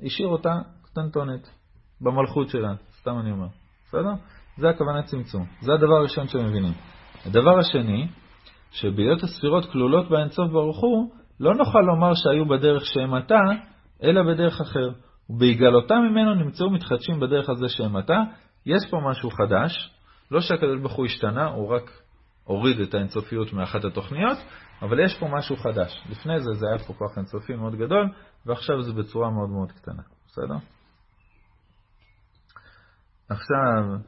והשאיר 0.00 0.28
אותה 0.28 0.54
קטנטונת, 0.82 1.50
במלכות 2.00 2.48
שלה, 2.48 2.74
סתם 3.00 3.18
אני 3.20 3.30
אומר. 3.30 3.46
בסדר? 3.88 4.12
זה 4.56 4.68
הכוונה 4.68 5.02
צמצום. 5.02 5.46
זה 5.60 5.72
הדבר 5.72 5.94
הראשון 5.94 6.28
שהם 6.28 6.46
מבינים. 6.46 6.72
הדבר 7.26 7.58
השני, 7.58 8.08
שבהיות 8.70 9.22
הספירות 9.22 9.72
כלולות 9.72 10.10
באינסוף 10.10 10.50
ברוך 10.50 10.80
הוא, 10.80 11.10
לא 11.40 11.54
נוכל 11.54 11.80
לומר 11.80 12.14
שהיו 12.14 12.46
בדרך 12.46 12.86
שהם 12.86 13.14
עתה, 13.14 13.40
אלא 14.02 14.22
בדרך 14.22 14.60
אחר. 14.60 14.90
ובהגלותם 15.30 15.98
ממנו 16.10 16.34
נמצאו 16.34 16.70
מתחדשים 16.70 17.20
בדרך 17.20 17.48
הזה 17.48 17.68
שהם 17.68 17.96
עתה. 17.96 18.22
יש 18.66 18.90
פה 18.90 19.00
משהו 19.10 19.30
חדש, 19.30 19.90
לא 20.30 20.40
שהקדוש 20.40 20.80
ברוך 20.80 20.92
הוא 20.92 21.06
השתנה, 21.06 21.46
הוא 21.46 21.74
רק 21.74 21.90
הוריד 22.44 22.80
את 22.80 22.94
האינסופיות 22.94 23.52
מאחת 23.52 23.84
התוכניות, 23.84 24.38
אבל 24.82 25.04
יש 25.04 25.18
פה 25.20 25.28
משהו 25.28 25.56
חדש. 25.56 26.02
לפני 26.10 26.40
זה 26.40 26.52
זה 26.52 26.66
היה 26.68 26.78
פה 26.78 26.92
כוח 26.92 27.18
אינסופי 27.18 27.54
מאוד 27.54 27.76
גדול, 27.76 28.08
ועכשיו 28.46 28.82
זה 28.82 28.92
בצורה 28.92 29.30
מאוד 29.30 29.50
מאוד 29.50 29.72
קטנה. 29.72 30.02
בסדר? 30.26 30.54
עכשיו, 33.28 33.98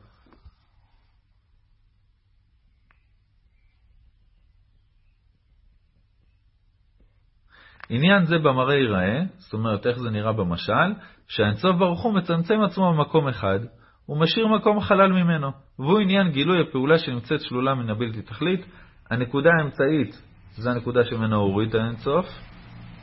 עניין 7.88 8.24
זה 8.24 8.38
במראה 8.38 8.74
ייראה, 8.74 9.22
זאת 9.38 9.52
אומרת 9.52 9.86
איך 9.86 9.98
זה 9.98 10.10
נראה 10.10 10.32
במשל, 10.32 10.92
שהאינסוף 11.28 11.76
ברוך 11.76 12.02
הוא 12.02 12.14
מצמצם 12.14 12.60
עצמו 12.60 12.92
במקום 12.92 13.28
אחד, 13.28 13.58
הוא 14.06 14.20
משאיר 14.20 14.46
מקום 14.46 14.80
חלל 14.80 15.12
ממנו, 15.12 15.50
והוא 15.78 15.98
עניין 15.98 16.30
גילוי 16.30 16.62
הפעולה 16.62 16.98
שנמצאת 16.98 17.40
שלולה 17.40 17.74
מן 17.74 17.90
הבלתי 17.90 18.22
תכלית. 18.22 18.66
הנקודה 19.10 19.50
האמצעית, 19.58 20.22
זו 20.58 20.70
הנקודה 20.70 21.04
שממנו 21.04 21.36
הוריד 21.36 21.68
את 21.68 21.74
האינסוף, 21.74 22.26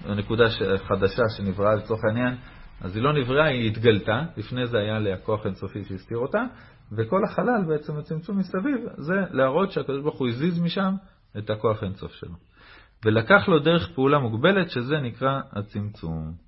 הנקודה 0.05 0.43
חדשה 0.87 1.23
שנבראה 1.37 1.75
לצורך 1.75 2.01
העניין, 2.07 2.35
אז 2.81 2.95
היא 2.95 3.03
לא 3.03 3.13
נבראה, 3.13 3.45
היא 3.45 3.71
התגלתה, 3.71 4.23
לפני 4.37 4.67
זה 4.67 4.77
היה 4.77 4.99
לה 4.99 5.13
הכוח 5.13 5.45
האינסופי 5.45 5.83
שהסתיר 5.83 6.17
אותה, 6.17 6.43
וכל 6.91 7.21
החלל 7.23 7.63
בעצם 7.67 7.97
הצמצום 7.97 8.37
מסביב, 8.37 8.77
זה 8.97 9.13
להראות 9.31 9.71
שהקדוש 9.71 10.01
ברוך 10.01 10.19
הוא 10.19 10.27
הזיז 10.27 10.59
משם 10.59 10.93
את 11.37 11.49
הכוח 11.49 11.83
האינסוף 11.83 12.11
שלו. 12.11 12.35
ולקח 13.05 13.47
לו 13.47 13.59
דרך 13.59 13.91
פעולה 13.95 14.19
מוגבלת, 14.19 14.69
שזה 14.69 14.99
נקרא 14.99 15.41
הצמצום. 15.51 16.44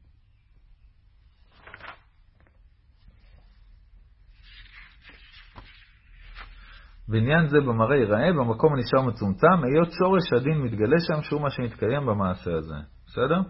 בעניין 7.08 7.48
זה 7.48 7.58
במראה 7.60 7.96
ייראה, 7.96 8.34
במקום 8.34 8.74
הנשאר 8.74 9.02
מצומצם, 9.02 9.64
היות 9.64 9.92
שורש 9.92 10.34
הדין 10.34 10.62
מתגלה 10.62 11.00
שם, 11.00 11.24
שהוא 11.24 11.42
מה 11.42 11.50
שמתקיים 11.50 12.06
במעשה 12.06 12.52
הזה. 12.58 12.76
בסדר? 13.08 13.42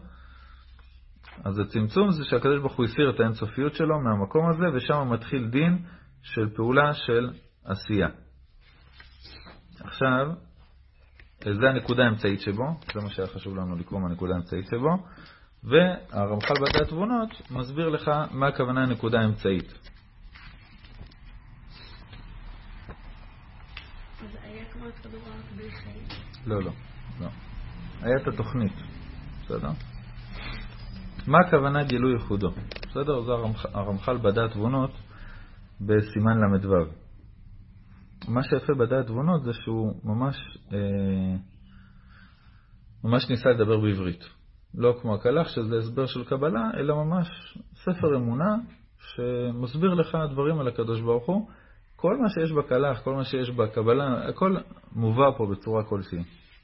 אז 1.46 1.60
הצמצום 1.60 2.12
זה 2.12 2.24
שהקדוש 2.24 2.60
ברוך 2.60 2.76
הוא 2.76 2.86
הסיר 2.86 3.10
את 3.10 3.20
האינסופיות 3.20 3.76
שלו 3.76 4.00
מהמקום 4.00 4.50
הזה, 4.50 4.66
ושם 4.74 5.10
מתחיל 5.10 5.50
דין 5.50 5.86
של 6.22 6.50
פעולה 6.56 6.94
של 6.94 7.30
עשייה. 7.66 8.08
עכשיו, 9.80 10.28
זה 11.44 11.70
הנקודה 11.70 12.04
האמצעית 12.04 12.42
שבו, 12.42 12.66
זה 12.94 13.02
מה 13.02 13.10
שהיה 13.10 13.28
חשוב 13.28 13.56
לנו 13.56 13.76
לקרוא 13.76 14.00
מהנקודה 14.00 14.34
האמצעית 14.34 14.66
שבו, 14.66 14.98
והרמח"ל 15.64 16.54
בתי 16.62 16.82
התבונות 16.82 17.30
מסביר 17.52 17.90
לך 17.90 18.12
מה 18.32 18.48
הכוונה 18.48 18.84
הנקודה 18.84 19.20
האמצעית. 19.20 19.74
כדור 24.20 24.30
הארץ 24.44 24.74
בלי 24.76 24.92
חיים? 24.92 24.97
לא, 26.48 26.62
לא, 26.62 26.72
לא. 27.22 27.28
היה 28.02 28.16
את 28.22 28.28
התוכנית, 28.28 28.74
בסדר? 29.42 29.70
מה 31.28 31.38
הכוונה 31.48 31.84
גילוי 31.84 32.14
ייחודו? 32.14 32.50
בסדר? 32.90 33.22
זה 33.22 33.32
הרמח, 33.32 33.66
הרמח"ל 33.74 34.18
בדעת 34.18 34.52
תבונות 34.52 34.92
בסימן 35.82 36.38
ל"ו. 36.38 36.76
מה 38.28 38.44
שיפה 38.44 38.74
בדעת 38.74 39.06
תבונות 39.06 39.44
זה 39.44 39.54
שהוא 39.54 39.94
ממש, 40.04 40.36
אה, 40.74 41.38
ממש 43.04 43.30
ניסה 43.30 43.50
לדבר 43.50 43.80
בעברית. 43.80 44.24
לא 44.76 44.98
כמו 45.02 45.16
הקלח, 45.16 45.48
שזה 45.48 45.78
הסבר 45.78 46.06
של 46.06 46.24
קבלה, 46.24 46.72
אלא 46.78 46.96
ממש 46.96 47.58
ספר 47.74 48.16
אמונה 48.16 48.56
שמסביר 49.00 49.94
לך 49.94 50.18
דברים 50.32 50.60
על 50.60 50.68
הקדוש 50.68 51.02
ברוך 51.02 51.26
הוא. 51.26 51.50
כל 52.00 52.18
מה 52.18 52.30
שיש 52.30 52.52
בקלח, 52.52 53.02
כל 53.02 53.14
מה 53.14 53.24
שיש 53.24 53.50
בקבלה, 53.50 54.30
הכל 54.30 54.56
מובא 54.92 55.32
פה 55.38 55.46
בצורה 55.46 55.84
כלשהי, 55.84 56.24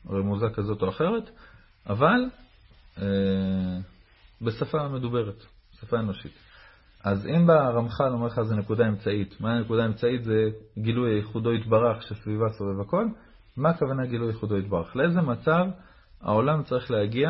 רמוזה 0.10 0.46
כזאת 0.54 0.82
או 0.82 0.90
אחרת, 0.90 1.30
אבל 1.90 2.30
אה, 3.02 3.78
בשפה 4.42 4.88
מדוברת, 4.88 5.46
שפה 5.80 6.00
אנושית. 6.00 6.32
אז 7.04 7.28
אם 7.28 7.48
בא 7.48 7.54
הרמח"ל 7.54 8.10
אומר 8.10 8.28
לך 8.28 8.42
זה 8.42 8.56
נקודה 8.56 8.88
אמצעית, 8.88 9.42
מה 9.42 9.54
הנקודה 9.54 9.84
האמצעית? 9.84 10.24
זה 10.24 10.50
גילוי 10.78 11.16
ייחודו 11.16 11.54
יתברך 11.54 12.04
שסביבה 12.04 12.50
סובב 12.50 12.80
הכל. 12.80 13.06
מה 13.58 13.70
הכוונה 13.70 14.06
גילוי 14.06 14.28
ייחודו 14.28 14.58
יתברך? 14.58 14.96
לאיזה 14.96 15.22
מצב 15.22 15.66
העולם 16.22 16.64
צריך 16.64 16.92
להגיע 16.92 17.30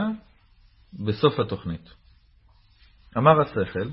בסוף 1.05 1.39
התוכנית? 1.39 1.89
אמר 3.17 3.41
השכל, 3.41 3.89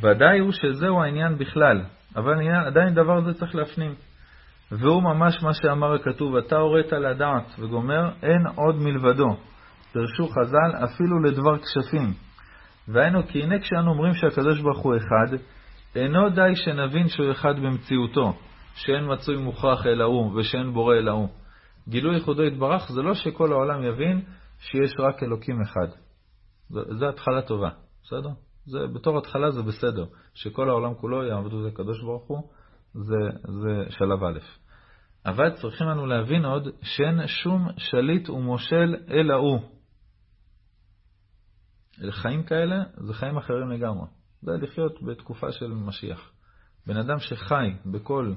ודאי 0.00 0.38
הוא 0.38 0.52
שזהו 0.52 1.02
העניין 1.02 1.38
בכלל, 1.38 1.84
אבל 2.16 2.48
עדיין 2.66 2.94
דבר 2.94 3.20
זה 3.20 3.34
צריך 3.34 3.54
להפנים. 3.54 3.94
והוא 4.72 5.02
ממש 5.02 5.42
מה 5.42 5.54
שאמר 5.54 5.94
הכתוב, 5.94 6.36
אתה 6.36 6.56
הורית 6.56 6.92
לדעת 6.92 7.58
וגומר, 7.58 8.10
אין 8.22 8.46
עוד 8.54 8.76
מלבדו. 8.76 9.36
דרשו 9.94 10.28
חז"ל 10.28 10.84
אפילו 10.84 11.22
לדבר 11.22 11.58
כשפים. 11.58 12.12
והיינו 12.88 13.26
כי 13.26 13.42
הנה 13.42 13.58
כשאנו 13.58 13.90
אומרים 13.90 14.14
שהקדוש 14.14 14.60
ברוך 14.60 14.78
הוא 14.78 14.96
אחד, 14.96 15.36
אינו 15.96 16.28
די 16.30 16.56
שנבין 16.56 17.08
שהוא 17.08 17.32
אחד 17.32 17.54
במציאותו, 17.56 18.32
שאין 18.74 19.12
מצוי 19.12 19.36
מוכרח 19.36 19.86
אלא 19.86 20.04
הוא 20.04 20.40
ושאין 20.40 20.72
בורא 20.72 20.94
אלא 20.94 21.10
הוא. 21.10 21.28
גילוי 21.88 22.14
ייחודו 22.14 22.42
יתברך 22.42 22.92
זה 22.92 23.02
לא 23.02 23.14
שכל 23.14 23.52
העולם 23.52 23.84
יבין 23.84 24.20
שיש 24.58 24.94
רק 24.98 25.22
אלוקים 25.22 25.62
אחד. 25.62 25.88
זו 26.70 27.08
התחלה 27.08 27.42
טובה, 27.42 27.68
בסדר? 28.02 28.30
זה, 28.70 28.78
בתור 28.94 29.18
התחלה 29.18 29.50
זה 29.50 29.62
בסדר, 29.62 30.04
שכל 30.34 30.68
העולם 30.68 30.94
כולו 30.94 31.24
יעבדו 31.24 31.66
את 31.66 31.72
הקדוש 31.72 32.02
ברוך 32.02 32.26
הוא, 32.26 32.50
זה, 32.94 33.38
זה 33.42 33.90
שלב 33.90 34.24
א'. 34.24 34.38
אבל 35.26 35.50
צריכים 35.50 35.86
לנו 35.86 36.06
להבין 36.06 36.44
עוד 36.44 36.68
שאין 36.82 37.26
שום 37.26 37.68
שליט 37.76 38.30
ומושל 38.30 38.96
אלא 39.10 39.34
הוא. 39.34 39.60
חיים 42.10 42.42
כאלה 42.42 42.76
זה 42.96 43.14
חיים 43.14 43.36
אחרים 43.36 43.70
לגמרי. 43.70 44.06
זה 44.42 44.52
לחיות 44.52 45.02
בתקופה 45.02 45.52
של 45.52 45.66
משיח. 45.66 46.32
בן 46.86 46.96
אדם 46.96 47.18
שחי 47.18 47.74
בכל, 47.86 48.34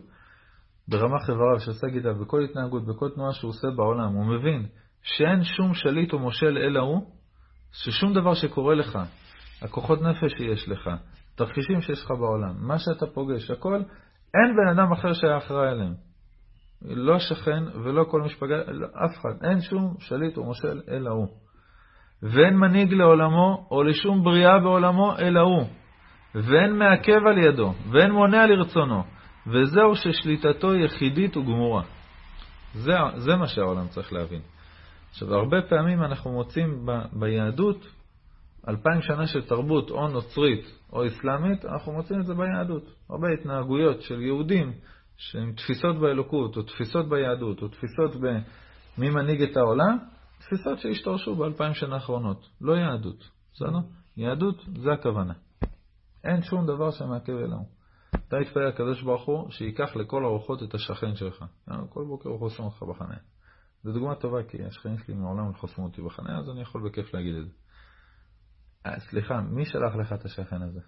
ברמ"ח 0.88 1.30
איבריו, 1.30 1.60
שעושה 1.60 1.88
גידה, 1.88 2.14
בכל 2.14 2.44
התנהגות, 2.44 2.86
בכל 2.86 3.10
תנועה 3.16 3.34
שהוא 3.34 3.50
עושה 3.50 3.68
בעולם, 3.76 4.14
הוא 4.14 4.26
מבין 4.26 4.66
שאין 5.02 5.44
שום 5.44 5.74
שליט 5.74 6.14
או 6.14 6.20
מושל 6.20 6.58
אלא 6.58 6.80
הוא, 6.80 7.12
ששום 7.72 8.14
דבר 8.14 8.34
שקורה 8.34 8.76
לך, 8.76 9.00
הכוחות 9.64 10.02
נפש 10.02 10.32
שיש 10.38 10.70
לך, 10.70 10.90
תרחישים 11.36 11.82
שיש 11.82 12.04
לך 12.04 12.12
בעולם, 12.12 12.54
מה 12.58 12.80
שאתה 12.80 13.06
פוגש, 13.14 13.52
הכל, 13.52 13.82
אין 14.34 14.56
בן 14.56 14.68
אדם 14.80 14.92
אחר 14.92 15.14
שהיה 15.14 15.38
אחראי 15.38 15.70
עליהם. 15.70 15.94
לא 16.82 17.20
שכן 17.20 17.64
ולא 17.84 18.04
כל 18.04 18.22
משפגה, 18.22 18.56
לא, 18.68 18.88
אף 18.88 19.18
אחד. 19.20 19.44
אין 19.44 19.62
שום 19.62 19.96
שליט 20.00 20.38
או 20.38 20.44
מושל 20.44 20.82
אלא 20.92 21.10
הוא. 21.10 21.28
ואין 22.24 22.58
מנהיג 22.58 22.94
לעולמו 22.94 23.68
או 23.72 23.84
לשום 23.84 24.24
בריאה 24.24 24.60
בעולמו 24.60 25.18
אלא 25.20 25.40
הוא. 25.40 25.68
ואין 26.36 26.78
מעכב 26.78 27.28
על 27.30 27.38
ידו, 27.38 27.74
ואין 27.92 28.12
מונע 28.12 28.48
לרצונו. 28.48 29.04
וזהו 29.48 29.96
ששליטתו 29.96 30.76
יחידית 30.76 31.38
וגמורה. 31.38 31.84
זה, 32.74 32.94
זה 33.16 33.36
מה 33.36 33.48
שהעולם 33.48 33.88
צריך 33.88 34.14
להבין. 34.14 34.42
עכשיו, 35.10 35.36
הרבה 35.36 35.62
פעמים 35.62 36.04
אנחנו 36.04 36.32
מוצאים 36.32 36.86
ב, 36.86 36.92
ביהדות 37.14 37.88
אלפיים 38.68 39.02
שנה 39.02 39.28
של 39.28 39.42
תרבות 39.42 39.92
או 39.92 40.08
נוצרית 40.08 40.66
או 40.94 41.08
אסלאמית, 41.08 41.66
אנחנו 41.66 41.92
מוצאים 41.92 42.20
את 42.20 42.26
זה 42.26 42.34
ביהדות. 42.34 42.84
הרבה 43.10 43.28
התנהגויות 43.30 44.02
של 44.02 44.22
יהודים 44.22 44.74
שהן 45.18 45.54
תפיסות 45.54 46.00
באלוקות, 46.00 46.58
או 46.58 46.64
תפיסות 46.64 47.10
ביהדות, 47.10 47.62
או 47.62 47.68
תפיסות 47.68 48.16
במי 48.16 49.10
מנהיג 49.10 49.42
את 49.42 49.58
העולם, 49.58 49.98
תפיסות 50.40 50.80
שהשתרשו 50.80 51.36
באלפיים 51.36 51.74
שנה 51.74 51.96
האחרונות. 51.96 52.50
לא 52.62 52.74
יהדות, 52.74 53.30
בסדר? 53.54 53.80
יהדות 54.18 54.66
זה 54.78 54.92
הכוונה. 54.92 55.34
אין 56.24 56.42
שום 56.42 56.66
דבר 56.66 56.92
שמעכב 56.92 57.34
אלינו. 57.34 57.66
אתה 58.28 58.38
מתפלל 58.40 58.68
לקדוש 58.68 59.02
ברוך 59.02 59.26
הוא 59.26 59.52
שייקח 59.52 59.96
לכל 59.96 60.26
הרוחות 60.26 60.64
את 60.64 60.74
השכן 60.74 61.16
שלך. 61.16 61.46
כל 61.90 62.06
בוקר 62.08 62.30
הוא 62.30 62.40
חוסם 62.40 62.64
אותך 62.64 62.84
בחניה. 62.84 63.20
זו 63.84 63.92
דוגמה 63.92 64.16
טובה, 64.16 64.44
כי 64.44 64.64
השכנים 64.64 64.98
שלי 64.98 65.14
מעולם 65.16 65.48
לא 65.48 65.54
חוסמו 65.54 65.86
אותי 65.86 66.02
בחניה, 66.02 66.38
אז 66.38 66.50
אני 66.50 66.62
יכול 66.62 66.90
בכיף 66.90 67.14
להגיד 67.14 67.36
את 67.36 67.46
זה. 67.46 67.52
אה, 68.86 69.00
סליחה, 69.00 69.42
מי 69.42 69.66
שלח 69.66 69.96
לך 69.96 70.14
את 70.14 70.26
השכן 70.26 70.62
הזה? 70.62 70.80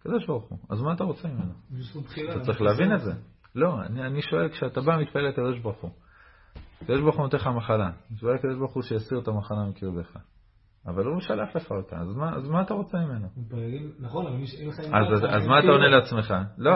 הקדוש 0.00 0.26
ברוך 0.26 0.44
הוא. 0.44 0.58
אז 0.70 0.82
מה 0.82 0.92
אתה 0.92 1.04
רוצה 1.04 1.28
ממנו? 1.28 1.52
אתה 2.30 2.40
צריך 2.40 2.60
להבין 2.60 2.94
את 2.94 3.00
זה. 3.00 3.12
לא, 3.54 3.82
אני, 3.82 4.06
אני 4.06 4.22
שואל, 4.22 4.48
כשאתה 4.48 4.80
בא 4.80 4.96
מתפלל 5.00 5.28
לקדוש 5.28 5.58
ברוך 5.58 5.80
הוא, 5.80 5.90
הקדוש 6.82 7.00
ברוך 7.00 7.16
הוא 7.16 7.22
נותן 7.22 7.36
לך 7.36 7.46
מחלה, 7.46 7.90
שואל 8.16 8.34
לקדוש 8.34 8.56
ברוך 8.58 8.74
הוא 8.74 8.82
שיסיר 8.82 9.18
את 9.18 9.28
המחלה 9.28 9.64
מקרבך. 9.64 10.16
אבל 10.86 11.04
הוא 11.04 11.20
שלח 11.20 11.56
לך 11.56 11.70
אותה, 11.70 11.96
אז 11.96 12.16
מה, 12.16 12.36
אז 12.36 12.48
מה 12.48 12.62
אתה 12.62 12.74
רוצה 12.74 12.98
ממנו? 12.98 13.28
נכון, 13.98 14.26
אבל 14.26 14.36
אין 14.58 14.68
לך... 14.68 14.78
אז, 14.80 15.12
אז, 15.12 15.24
אז 15.24 15.46
מה 15.46 15.58
אתה 15.58 15.66
עונה 15.66 15.88
לעצמך? 15.88 16.34
לא, 16.58 16.70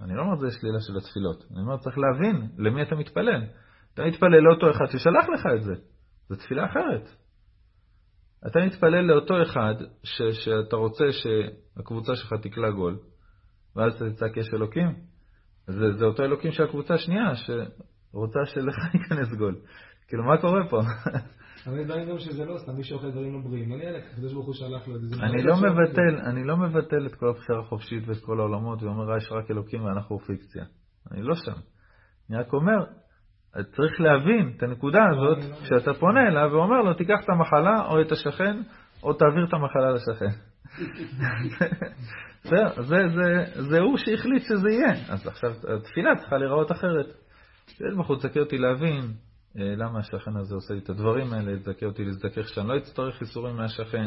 אני 0.00 0.14
לא 0.14 0.22
אומר 0.22 0.36
זה 0.36 0.50
שלילה 0.60 0.80
של 0.80 0.96
התפילות. 0.96 1.44
אני 1.50 1.60
אומר, 1.60 1.76
צריך 1.76 1.98
להבין 1.98 2.48
למי 2.58 2.82
אתה 2.82 2.94
מתפלל. 2.94 3.44
אתה 3.94 4.02
מתפלל 4.04 4.38
לאותו 4.38 4.70
אחד 4.70 4.86
ששלח 4.86 5.28
לך 5.34 5.46
את 5.56 5.62
זה. 5.62 5.72
זו 6.28 6.36
תפילה 6.36 6.66
אחרת. 6.66 7.21
אתה 8.46 8.58
מתפלל 8.66 9.00
לאותו 9.00 9.42
אחד 9.42 9.74
ש, 10.02 10.22
שאתה 10.44 10.76
רוצה 10.76 11.04
שהקבוצה 11.12 12.16
שלך 12.16 12.32
תקלע 12.42 12.70
גול, 12.70 12.98
ואז 13.76 13.92
אתה 13.94 14.10
תצעק 14.10 14.36
יש 14.36 14.54
אלוקים. 14.54 14.94
זה, 15.66 15.92
זה 15.98 16.04
אותו 16.04 16.22
אלוקים 16.22 16.52
של 16.52 16.62
הקבוצה 16.62 16.94
השנייה, 16.94 17.34
שרוצה 17.34 18.38
שלך 18.46 18.76
ייכנס 18.94 19.34
גול. 19.38 19.56
כאילו, 20.08 20.24
מה 20.24 20.40
קורה 20.40 20.68
פה? 20.70 20.80
אני 21.66 21.84
גם 21.84 22.18
שזה 22.18 22.44
לא 22.44 22.58
סתם, 22.58 22.72
מי 22.76 22.84
שאוכל 22.84 23.10
דברים 23.10 23.32
לא 23.32 23.38
בריאים. 23.48 23.72
אני 23.72 23.88
אלך, 23.88 24.04
הקדוש 24.12 24.32
ברוך 24.32 24.46
הוא 24.46 24.54
שלח 24.54 24.88
לו 24.88 24.96
את 24.96 25.00
זה. 25.00 25.16
אני 25.22 25.42
לא 25.42 25.56
מבטל, 25.56 26.20
אני 26.26 26.44
לא 26.44 26.56
מבטל 26.56 27.06
את 27.06 27.14
כל 27.14 27.28
הבחירה 27.28 27.60
החופשית 27.60 28.08
ואת 28.08 28.16
כל 28.24 28.40
העולמות, 28.40 28.82
ואומר, 28.82 29.16
יש 29.16 29.32
רק 29.32 29.50
אלוקים 29.50 29.84
ואנחנו 29.84 30.18
פיקציה. 30.18 30.64
אני 31.12 31.22
לא 31.22 31.34
שם. 31.34 31.60
אני 32.30 32.38
רק 32.38 32.52
אומר, 32.52 32.84
צריך 33.52 34.00
להבין 34.00 34.52
את 34.56 34.62
הנקודה 34.62 35.00
הזאת 35.10 35.38
כשאתה 35.62 35.94
פונה 35.94 36.28
אליו 36.28 36.48
ואומר 36.52 36.80
לו, 36.80 36.94
תיקח 36.94 37.20
את 37.24 37.28
המחלה 37.28 37.86
או 37.86 38.00
את 38.00 38.12
השכן, 38.12 38.56
או 39.02 39.12
תעביר 39.12 39.44
את 39.48 39.52
המחלה 39.54 39.90
לשכן. 39.92 40.36
זה, 42.50 42.56
זה, 42.76 42.96
זה, 43.08 43.62
זה 43.62 43.78
הוא 43.78 43.96
שהחליט 43.96 44.42
שזה 44.42 44.70
יהיה. 44.70 44.92
אז 45.08 45.26
עכשיו 45.26 45.50
התפילה 45.50 46.16
צריכה 46.16 46.36
להיראות 46.36 46.72
אחרת. 46.72 47.06
יש 47.68 47.94
בחוץ, 47.98 48.18
תזכה 48.24 48.40
אותי 48.40 48.58
להבין 48.58 49.12
אה, 49.58 49.74
למה 49.76 49.98
השכן 49.98 50.36
הזה 50.36 50.54
עושה 50.54 50.74
לי 50.74 50.80
את 50.80 50.90
הדברים 50.90 51.32
האלה, 51.32 51.58
תזכה 51.58 51.86
אותי 51.86 52.04
להזדכך 52.04 52.48
שאני 52.48 52.68
לא 52.68 52.76
אצטרך 52.76 53.16
חיסורים 53.16 53.56
מהשכן, 53.56 54.06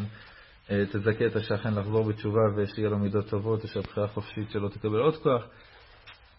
אה, 0.71 0.83
תזכה 0.85 1.25
את 1.25 1.35
השכן 1.35 1.73
לחזור 1.73 2.03
בתשובה 2.09 2.41
ושיהיה 2.57 2.89
לו 2.89 2.99
מידות 2.99 3.29
טובות, 3.29 3.63
ושהבחירה 3.63 4.05
החופשית 4.05 4.51
שלו 4.51 4.69
תקבל 4.69 4.99
עוד 4.99 5.15
כוח. 5.15 5.43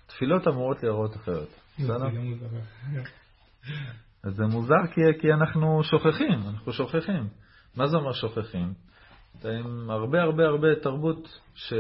תפילות 0.07 0.49
אמורות 0.49 0.83
להיראות 0.83 1.17
אחרת. 1.17 1.66
בסדר? 1.79 2.07
אז 4.25 4.35
זה 4.35 4.47
מוזר 4.47 4.87
כי, 4.95 5.01
כי 5.21 5.33
אנחנו 5.33 5.83
שוכחים, 5.83 6.39
אנחנו 6.49 6.73
שוכחים. 6.73 7.29
מה 7.77 7.87
זה 7.87 7.97
אומר 7.97 8.13
שוכחים? 8.13 8.73
עם 9.45 9.91
הרבה 9.91 10.23
הרבה 10.23 10.47
הרבה 10.47 10.69
תרבות 10.83 11.41
ש, 11.55 11.75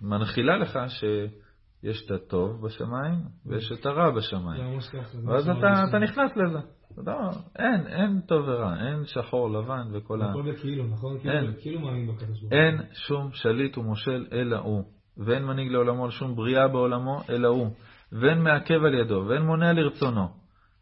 שמנחילה 0.00 0.56
לך 0.56 0.78
שיש 0.88 2.06
את 2.06 2.10
הטוב 2.10 2.66
בשמיים 2.66 3.20
ויש 3.46 3.72
את 3.72 3.86
הרע 3.86 4.10
בשמיים. 4.10 4.78
ואז 5.26 5.48
אתה, 5.48 5.84
אתה 5.88 5.98
נכנס 5.98 6.30
לזה. 6.36 6.58
לא, 7.06 7.12
אין, 7.58 7.86
אין 7.86 8.20
טוב 8.20 8.48
ורע, 8.48 8.74
אין 8.86 9.04
שחור 9.04 9.50
לבן 9.50 9.88
וכל 9.92 10.22
ה... 10.22 10.30
הכל 10.30 10.52
בכאילו, 10.52 10.86
נכון? 10.86 11.16
אין, 11.24 11.54
כאילו 11.60 11.80
מאמין 11.80 12.14
בקדוש 12.14 12.40
ברוך 12.40 12.52
אין 12.52 12.80
שום 12.92 13.30
שליט 13.32 13.78
ומושל 13.78 14.26
אלא 14.32 14.56
הוא. 14.56 14.84
ואין 15.16 15.44
מנהיג 15.44 15.68
לעולמו 15.68 16.06
לשום 16.06 16.36
בריאה 16.36 16.68
בעולמו, 16.68 17.20
אלא 17.30 17.48
הוא. 17.48 17.70
ואין 18.12 18.42
מעכב 18.42 18.84
על 18.84 18.94
ידו, 18.94 19.24
ואין 19.28 19.42
מונע 19.42 19.72
לרצונו. 19.72 20.28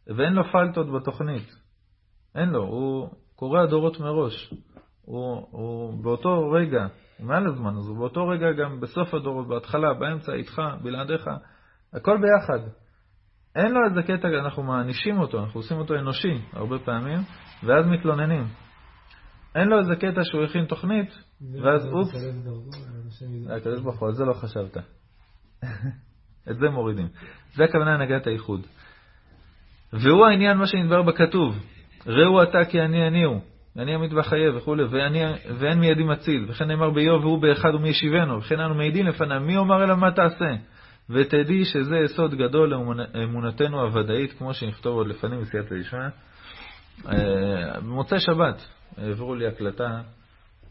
ואין 0.06 0.32
לו 0.32 0.42
פלטות 0.52 0.86
בתוכנית. 0.92 1.48
אין 2.34 2.48
לו, 2.48 2.62
הוא 2.62 3.08
קורא 3.36 3.60
הדורות 3.60 4.00
מראש. 4.00 4.54
הוא, 5.02 5.46
הוא 5.50 6.02
באותו 6.02 6.50
רגע, 6.50 6.86
הוא 7.18 7.26
מעל 7.26 7.46
הזמן, 7.46 7.76
אז 7.76 7.88
הוא 7.88 7.96
באותו 7.96 8.28
רגע 8.28 8.52
גם 8.52 8.80
בסוף 8.80 9.14
הדורות, 9.14 9.48
בהתחלה, 9.48 9.94
באמצע, 9.94 10.32
איתך, 10.32 10.62
בלעדיך, 10.82 11.30
הכל 11.92 12.18
ביחד. 12.20 12.68
אין 13.56 13.72
לו 13.72 13.84
איזה 13.84 14.02
קטע, 14.02 14.28
אנחנו 14.28 14.62
מענישים 14.62 15.18
אותו, 15.18 15.40
אנחנו 15.40 15.60
עושים 15.60 15.78
אותו 15.78 15.94
אנושי 15.94 16.38
הרבה 16.52 16.78
פעמים, 16.78 17.18
ואז 17.62 17.86
מתלוננים. 17.86 18.44
אין 19.54 19.68
לו 19.68 19.78
איזה 19.78 19.96
קטע 19.96 20.20
שהוא 20.24 20.44
הכין 20.44 20.64
תוכנית, 20.64 21.08
ואז 21.62 21.86
אופס, 21.86 22.34
הקדוש 23.56 23.80
ברוך 23.80 23.98
הוא, 23.98 24.08
על 24.08 24.14
זה 24.14 24.24
לא 24.24 24.32
חשבת. 24.32 24.76
את 26.50 26.58
זה 26.58 26.70
מורידים. 26.70 27.08
זה 27.54 27.64
הכוונה 27.64 27.94
הנהגת 27.94 28.26
האיחוד. 28.26 28.66
והוא 29.92 30.26
העניין 30.26 30.56
מה 30.56 30.66
שנדבר 30.66 31.02
בכתוב, 31.02 31.58
ראו 32.06 32.42
אתה 32.42 32.64
כי 32.64 32.80
אני 32.80 33.08
אני 33.08 33.24
הוא, 33.24 33.40
אני 33.78 33.94
עמית 33.94 34.12
וחיה 34.12 34.56
וכולי, 34.56 34.84
ואני, 34.84 35.24
ואין 35.58 35.80
מידי 35.80 36.04
מציל, 36.04 36.46
וכן 36.48 36.64
נאמר 36.64 36.90
באיוב 36.90 37.24
והוא 37.24 37.42
באחד 37.42 37.74
ומי 37.74 37.88
ישיבנו, 37.88 38.38
וכן 38.38 38.60
אנו 38.60 38.74
מעידים 38.74 39.06
לפניו, 39.06 39.40
מי 39.40 39.56
אומר 39.56 39.84
אליו 39.84 39.96
מה 39.96 40.10
תעשה? 40.10 40.54
ותדעי 41.10 41.64
שזה 41.64 41.96
יסוד 41.96 42.34
גדול 42.34 42.70
לאמונתנו 43.14 43.80
הוודאית, 43.80 44.32
כמו 44.32 44.54
שנכתוב 44.54 44.96
עוד 44.96 45.06
לפנים 45.06 45.40
בסייעתא 45.40 45.74
דשמיא. 45.80 46.00
אה, 47.08 47.80
במוצאי 47.80 48.20
שבת 48.20 48.66
העבירו 48.96 49.34
לי 49.34 49.46
הקלטה 49.46 50.00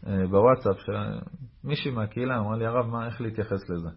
אה, 0.06 0.26
בוואטסאפ, 0.30 0.76
שמישהי 1.64 1.90
מהקהילה 1.90 2.38
אמרה 2.38 2.56
לי, 2.56 2.66
הרב, 2.66 2.86
מה, 2.86 3.06
איך 3.06 3.20
להתייחס 3.20 3.70
לזה? 3.70 3.88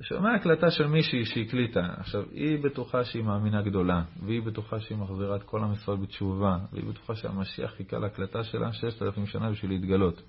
שומע 0.00 0.34
הקלטה 0.34 0.70
של 0.70 0.86
מישהי 0.86 1.24
שהקליטה. 1.24 1.86
עכשיו, 1.96 2.22
היא 2.30 2.62
בטוחה 2.64 3.04
שהיא 3.04 3.22
מאמינה 3.22 3.62
גדולה, 3.62 4.02
והיא 4.26 4.42
בטוחה 4.42 4.80
שהיא 4.80 4.98
מחזירה 4.98 5.36
את 5.36 5.42
כל 5.42 5.60
ישראל 5.72 5.96
בתשובה, 5.96 6.58
והיא 6.72 6.84
בטוחה 6.84 7.14
שהמשיח 7.14 7.70
חיכה 7.70 7.98
להקלטה 7.98 8.44
שלה 8.44 8.72
ששת 8.72 9.02
אלפים 9.02 9.26
שנה 9.26 9.50
בשביל 9.50 9.70
להתגלות. 9.70 10.22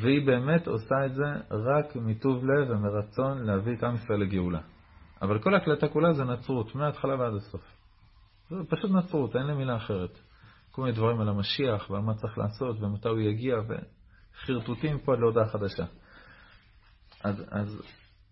והיא 0.00 0.26
באמת 0.26 0.66
עושה 0.66 1.06
את 1.06 1.14
זה 1.14 1.24
רק 1.50 1.96
מטוב 1.96 2.44
לב 2.44 2.70
ומרצון 2.70 3.42
להביא 3.42 3.76
את 3.76 3.82
עם 3.82 3.94
ישראל 3.94 4.20
לגאולה. 4.20 4.60
אבל 5.22 5.38
כל 5.38 5.54
ההקלטה 5.54 5.88
כולה 5.88 6.12
זה 6.12 6.24
נצרות, 6.24 6.74
מההתחלה 6.74 7.14
ועד 7.20 7.34
הסוף. 7.34 7.62
זה 8.50 8.56
פשוט 8.68 8.90
נצרות, 8.90 9.36
אין 9.36 9.46
לי 9.46 9.54
מילה 9.54 9.76
אחרת. 9.76 10.18
כל 10.72 10.82
מיני 10.82 10.94
דברים 10.94 11.20
על 11.20 11.28
המשיח 11.28 11.90
ועל 11.90 12.02
מה 12.02 12.14
צריך 12.14 12.38
לעשות 12.38 12.76
ומתי 12.80 13.08
הוא 13.08 13.20
יגיע, 13.20 13.56
וחרטוטים 13.68 14.98
פה 14.98 15.12
עד 15.12 15.18
להודעה 15.18 15.48
חדשה. 15.48 15.84
אז, 17.24 17.44
אז 17.50 17.82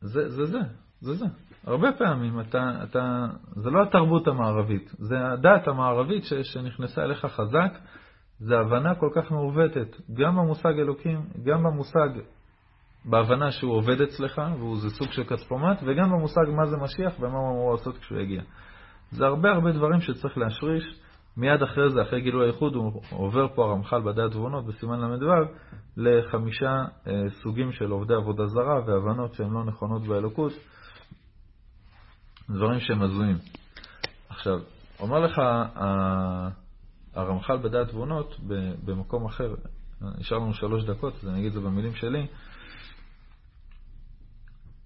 זה 0.01 0.29
זה, 0.29 0.45
זה, 0.47 0.59
זה 1.01 1.15
זה. 1.15 1.27
הרבה 1.67 1.93
פעמים 1.93 2.41
אתה, 2.41 2.71
אתה, 2.83 3.27
זה 3.57 3.71
לא 3.71 3.83
התרבות 3.83 4.29
המערבית, 4.29 4.91
זה 4.99 5.17
הדת 5.33 5.69
המערבית 5.69 6.25
ש, 6.25 6.33
שנכנסה 6.35 7.03
אליך 7.03 7.27
חזק, 7.27 7.79
זה 8.39 8.59
הבנה 8.59 8.95
כל 8.95 9.11
כך 9.15 9.31
מעוותת, 9.31 9.97
גם 10.15 10.37
במושג 10.37 10.79
אלוקים, 10.79 11.21
גם 11.45 11.63
במושג, 11.63 12.09
בהבנה 13.05 13.51
שהוא 13.51 13.73
עובד 13.73 14.01
אצלך, 14.01 14.43
והוא 14.59 14.77
זה 14.77 14.91
סוג 14.91 15.09
של 15.13 15.25
כספומט, 15.25 15.79
וגם 15.87 16.11
במושג 16.11 16.45
מה 16.57 16.67
זה 16.67 16.77
משיח 16.77 17.21
ומה 17.21 17.39
הוא 17.39 17.51
אמור 17.51 17.73
לעשות 17.73 17.99
כשהוא 17.99 18.19
יגיע. 18.19 18.43
זה 19.11 19.27
הרבה 19.27 19.51
הרבה 19.51 19.73
דברים 19.73 20.01
שצריך 20.01 20.39
להשריש. 20.39 21.01
מיד 21.37 21.63
אחרי 21.63 21.91
זה, 21.91 22.03
אחרי 22.03 22.21
גילוי 22.21 22.45
האיחוד, 22.45 22.75
הוא 22.75 23.03
עובר 23.11 23.49
פה 23.55 23.65
הרמח"ל 23.65 24.01
בדעת 24.01 24.31
תבונות 24.31 24.67
בסימן 24.67 25.01
ל"ו 25.01 25.33
לחמישה 25.97 26.85
אה, 27.07 27.13
סוגים 27.43 27.73
של 27.73 27.91
עובדי 27.91 28.15
עבודה 28.15 28.47
זרה 28.47 28.81
והבנות 28.87 29.35
שהן 29.35 29.51
לא 29.51 29.65
נכונות 29.65 30.03
באלוקות, 30.03 30.53
דברים 32.51 32.81
שהם 32.81 33.03
הזויים. 33.03 33.37
עכשיו, 34.29 34.59
אומר 35.01 35.19
לך 35.19 35.41
הרמח"ל 37.15 37.57
בדעת 37.57 37.89
תבונות 37.89 38.37
במקום 38.85 39.27
אחר, 39.27 39.55
נשאר 40.19 40.39
לנו 40.39 40.55
שלוש 40.55 40.85
דקות, 40.85 41.15
אז 41.15 41.29
אני 41.29 41.39
אגיד 41.39 41.47
את 41.47 41.53
זה 41.53 41.61
במילים 41.61 41.95
שלי. 41.95 42.27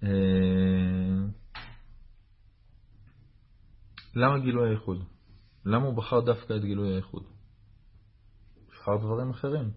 אה, 0.03 0.09
למה 4.15 4.39
גילוי 4.39 4.69
האיחוד? 4.69 5.05
למה 5.65 5.87
הוא 5.87 5.95
בחר 5.97 6.21
דווקא 6.21 6.53
את 6.57 6.65
גילוי 6.65 6.95
האיחוד? 6.95 7.23
תבחר 8.67 8.97
דברים 8.97 9.31
אחרים. 9.31 9.71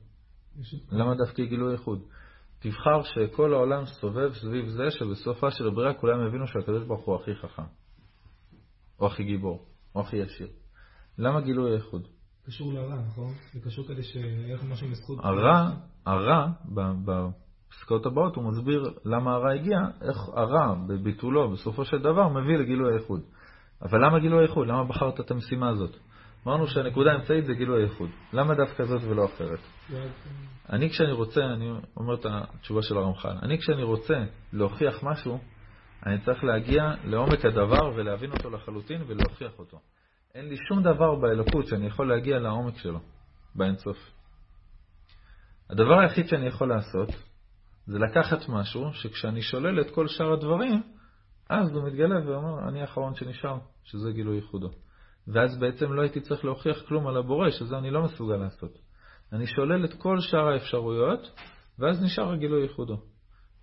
למה 0.92 1.16
דווקא 1.16 1.44
גילוי 1.44 1.70
האיחוד? 1.70 2.02
תבחר 2.60 3.04
שכל 3.04 3.54
העולם 3.54 3.86
סובב 3.86 4.34
סביב 4.34 4.70
זה 4.70 4.92
שבסופה 4.92 5.52
של 5.52 5.68
הבריאה 5.68 5.94
כולם 5.94 6.28
יבינו 6.28 6.48
שהקדוש 6.48 6.84
ברוך 6.84 7.06
הוא 7.06 7.16
הכי 7.16 7.36
חכם, 7.36 7.64
או 9.00 9.08
הכי 9.08 9.24
גיבור, 9.24 9.66
או 9.96 10.02
הכי 10.02 10.18
ישיר. 10.18 10.48
למה 11.18 11.42
גילוי 11.42 11.72
האיחוד? 11.72 12.08
קשור 12.46 12.74
לרע, 12.74 12.96
נכון? 12.96 13.34
זה 13.54 13.60
קשור 13.60 13.88
כדי 13.88 14.04
שיהיה 14.04 14.56
לך 14.56 14.64
משהו 14.64 14.88
מזכות. 14.88 15.20
הרע, 15.20 15.70
הרע, 16.06 16.48
בפסקאות 17.06 18.06
הבאות 18.06 18.36
הוא 18.36 18.44
מסביר 18.44 18.94
למה 19.06 19.34
הרע 19.34 19.52
הגיע, 19.52 19.78
איך 20.02 20.18
הרע 20.36 20.76
בביטולו 20.88 21.52
בסופו 21.52 21.86
של 21.86 21.98
דבר 21.98 22.28
מביא 22.30 22.58
לגילוי 22.58 22.94
האיחוד. 22.94 23.22
אבל 23.82 24.06
למה 24.06 24.20
גילוי 24.20 24.44
הייחוד? 24.44 24.68
למה 24.68 24.84
בחרת 24.84 25.20
את 25.20 25.32
המשימה 25.32 25.70
הזאת? 25.70 25.98
אמרנו 26.48 26.68
שהנקודה 26.68 27.12
האמצעית 27.12 27.46
זה 27.46 27.54
גילוי 27.54 27.82
הייחוד. 27.82 28.10
למה 28.34 28.54
דווקא 28.54 28.86
זאת 28.86 29.02
ולא 29.04 29.26
אחרת? 29.26 29.60
אני 30.70 30.90
כשאני 30.90 31.12
רוצה, 31.12 31.42
אני 31.42 31.72
אומר 31.98 32.14
את 32.14 32.26
התשובה 32.30 32.82
של 32.82 32.98
הרמח"ל, 32.98 33.36
אני 33.42 33.58
כשאני 33.58 33.84
רוצה 33.84 34.24
להוכיח 34.54 35.04
משהו, 35.04 35.40
אני 36.06 36.20
צריך 36.20 36.44
להגיע 36.44 36.94
לעומק 37.04 37.46
הדבר 37.46 37.92
ולהבין 37.96 38.32
אותו 38.32 38.50
לחלוטין 38.50 39.02
ולהוכיח 39.08 39.60
אותו. 39.60 39.80
אין 40.36 40.50
לי 40.50 40.56
שום 40.68 40.84
דבר 40.84 41.16
באלוקות 41.16 41.68
שאני 41.68 41.88
יכול 41.88 42.10
להגיע 42.10 42.40
לעומק 42.40 42.78
שלו, 42.78 43.00
באינסוף. 43.56 43.98
הדבר 45.70 46.00
היחיד 46.00 46.28
שאני 46.28 46.48
יכול 46.48 46.70
לעשות 46.70 47.10
זה 47.86 48.00
לקחת 48.00 48.50
משהו 48.50 48.94
שכשאני 48.94 49.42
שולל 49.42 49.82
את 49.82 49.92
כל 49.92 50.08
שאר 50.08 50.34
הדברים, 50.34 50.84
אז 51.62 51.76
הוא 51.76 51.84
מתגלה 51.84 52.16
ואומר, 52.26 52.70
אני 52.70 52.82
האחרון 52.82 53.16
שנשאר, 53.16 53.58
שזה 53.84 54.12
גילוי 54.12 54.36
ייחודו. 54.36 54.70
ואז 55.28 55.60
בעצם 55.60 55.94
לא 55.94 56.02
הייתי 56.02 56.22
צריך 56.22 56.46
להוכיח 56.46 56.82
כלום 56.88 57.08
על 57.08 57.18
הבורא, 57.18 57.50
שזה 57.50 57.78
אני 57.78 57.92
לא 57.92 58.04
מסוגל 58.04 58.36
לעשות. 58.36 58.78
אני 59.34 59.48
שולל 59.48 59.86
את 59.86 59.94
כל 59.94 60.20
שאר 60.20 60.48
האפשרויות, 60.48 61.32
ואז 61.80 62.04
נשאר 62.04 62.32
הגילוי 62.32 62.62
ייחודו. 62.62 62.98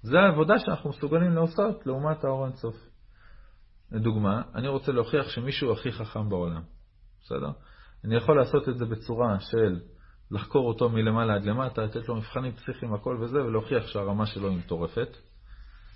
זה 0.02 0.18
העבודה 0.18 0.58
שאנחנו 0.58 0.90
מסוגלים 0.90 1.34
לעשות 1.34 1.86
לעומת 1.86 2.24
האור 2.24 2.46
אינסוף. 2.46 2.76
לדוגמה, 3.92 4.42
אני 4.54 4.68
רוצה 4.68 4.92
להוכיח 4.92 5.28
שמישהו 5.28 5.72
הכי 5.72 5.92
חכם 5.92 6.28
בעולם, 6.28 6.62
בסדר? 7.22 7.50
אני 8.04 8.16
יכול 8.16 8.36
לעשות 8.36 8.68
את 8.68 8.78
זה 8.78 8.86
בצורה 8.86 9.40
של 9.40 9.80
לחקור 10.30 10.68
אותו 10.68 10.88
מלמעלה 10.88 11.34
עד 11.34 11.44
למטה, 11.44 11.82
לתת 11.82 12.08
לו 12.08 12.16
מבחנים 12.16 12.52
פסיכיים, 12.52 12.94
הכל 12.94 13.18
וזה, 13.20 13.44
ולהוכיח 13.44 13.86
שהרמה 13.86 14.26
שלו 14.26 14.48
היא 14.48 14.58
מטורפת. 14.58 15.16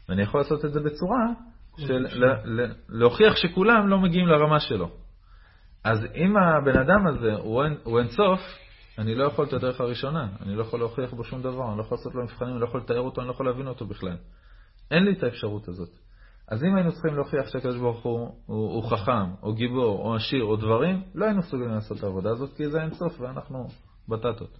ואני 0.09 0.23
יכול 0.23 0.41
לעשות 0.41 0.65
את 0.65 0.73
זה 0.73 0.81
בצורה 0.81 1.27
של 1.79 2.07
להוכיח 2.89 3.37
שכולם 3.37 3.89
לא 3.89 3.99
מגיעים 3.99 4.27
לרמה 4.27 4.61
שלו. 4.61 4.91
אז 5.85 5.99
אם 6.15 6.37
הבן 6.37 6.79
אדם 6.79 7.07
הזה 7.07 7.35
הוא 7.35 7.65
אין, 7.65 7.77
הוא 7.85 7.99
אין 7.99 8.09
סוף, 8.09 8.41
אני 8.99 9.15
לא 9.15 9.25
יכול 9.25 9.47
את 9.47 9.53
הדרך 9.53 9.81
הראשונה, 9.81 10.29
אני 10.43 10.57
לא 10.57 10.63
יכול 10.63 10.81
להוכיח 10.81 11.15
בו 11.15 11.25
שום 11.25 11.43
דבר, 11.43 11.69
אני 11.69 11.79
לא 11.79 11.83
יכול 11.83 11.99
לעשות 11.99 12.15
לו 12.15 12.23
מבחנים, 12.23 12.53
אני 12.53 12.61
לא 12.61 12.67
יכול 12.67 12.81
לתאר 12.81 13.01
אותו, 13.01 13.21
אני 13.21 13.29
לא 13.29 13.33
יכול 13.33 13.47
להבין 13.47 13.67
אותו 13.67 13.87
בכלל. 13.87 14.17
אין 14.91 15.05
לי 15.05 15.13
את 15.13 15.23
האפשרות 15.23 15.69
הזאת. 15.69 15.89
אז 16.49 16.65
אם 16.65 16.77
היינו 16.77 16.93
צריכים 16.93 17.15
להוכיח 17.15 17.49
שהקדוש 17.49 17.77
ברוך 17.77 18.03
הוא, 18.03 18.19
הוא, 18.47 18.75
הוא 18.75 18.91
חכם, 18.91 19.35
או 19.43 19.55
גיבור, 19.55 19.99
או 19.99 20.15
עשיר, 20.15 20.45
או 20.45 20.57
דברים, 20.57 21.03
לא 21.15 21.25
היינו 21.25 21.39
מסוגלים 21.39 21.71
לעשות 21.71 21.99
את 21.99 22.03
העבודה 22.03 22.31
הזאת, 22.31 22.57
כי 22.57 22.71
זה 22.71 22.83
אין 22.83 22.95
סוף 22.95 23.21
ואנחנו 23.21 23.67
בטטות. 24.09 24.59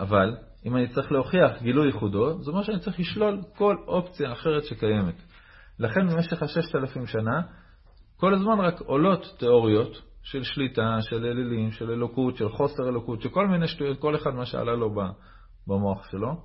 אבל 0.00 0.36
אם 0.66 0.76
אני 0.76 0.88
צריך 0.88 1.12
להוכיח 1.12 1.62
גילוי 1.62 1.86
ייחודו, 1.86 2.42
זה 2.42 2.50
אומר 2.50 2.62
שאני 2.62 2.80
צריך 2.80 3.00
לשלול 3.00 3.40
כל 3.56 3.76
אופציה 3.86 4.32
אחרת 4.32 4.64
שקיימת. 4.64 5.22
לכן 5.78 6.08
במשך 6.08 6.42
הששת 6.42 6.74
אלפים 6.74 7.06
שנה, 7.06 7.42
כל 8.16 8.34
הזמן 8.34 8.60
רק 8.60 8.80
עולות 8.80 9.26
תיאוריות 9.38 10.02
של 10.22 10.42
שליטה, 10.42 10.98
של 11.00 11.24
אלילים, 11.24 11.70
של 11.70 11.90
אלוקות, 11.90 12.36
של 12.36 12.48
חוסר 12.48 12.88
אלוקות, 12.88 13.20
של 13.20 13.28
כל 13.28 13.46
מיני 13.46 13.68
שטויות, 13.68 13.98
כל 14.00 14.16
אחד 14.16 14.30
מה 14.30 14.46
שעלה 14.46 14.74
לו 14.74 14.94
במוח 15.66 16.10
שלו, 16.10 16.42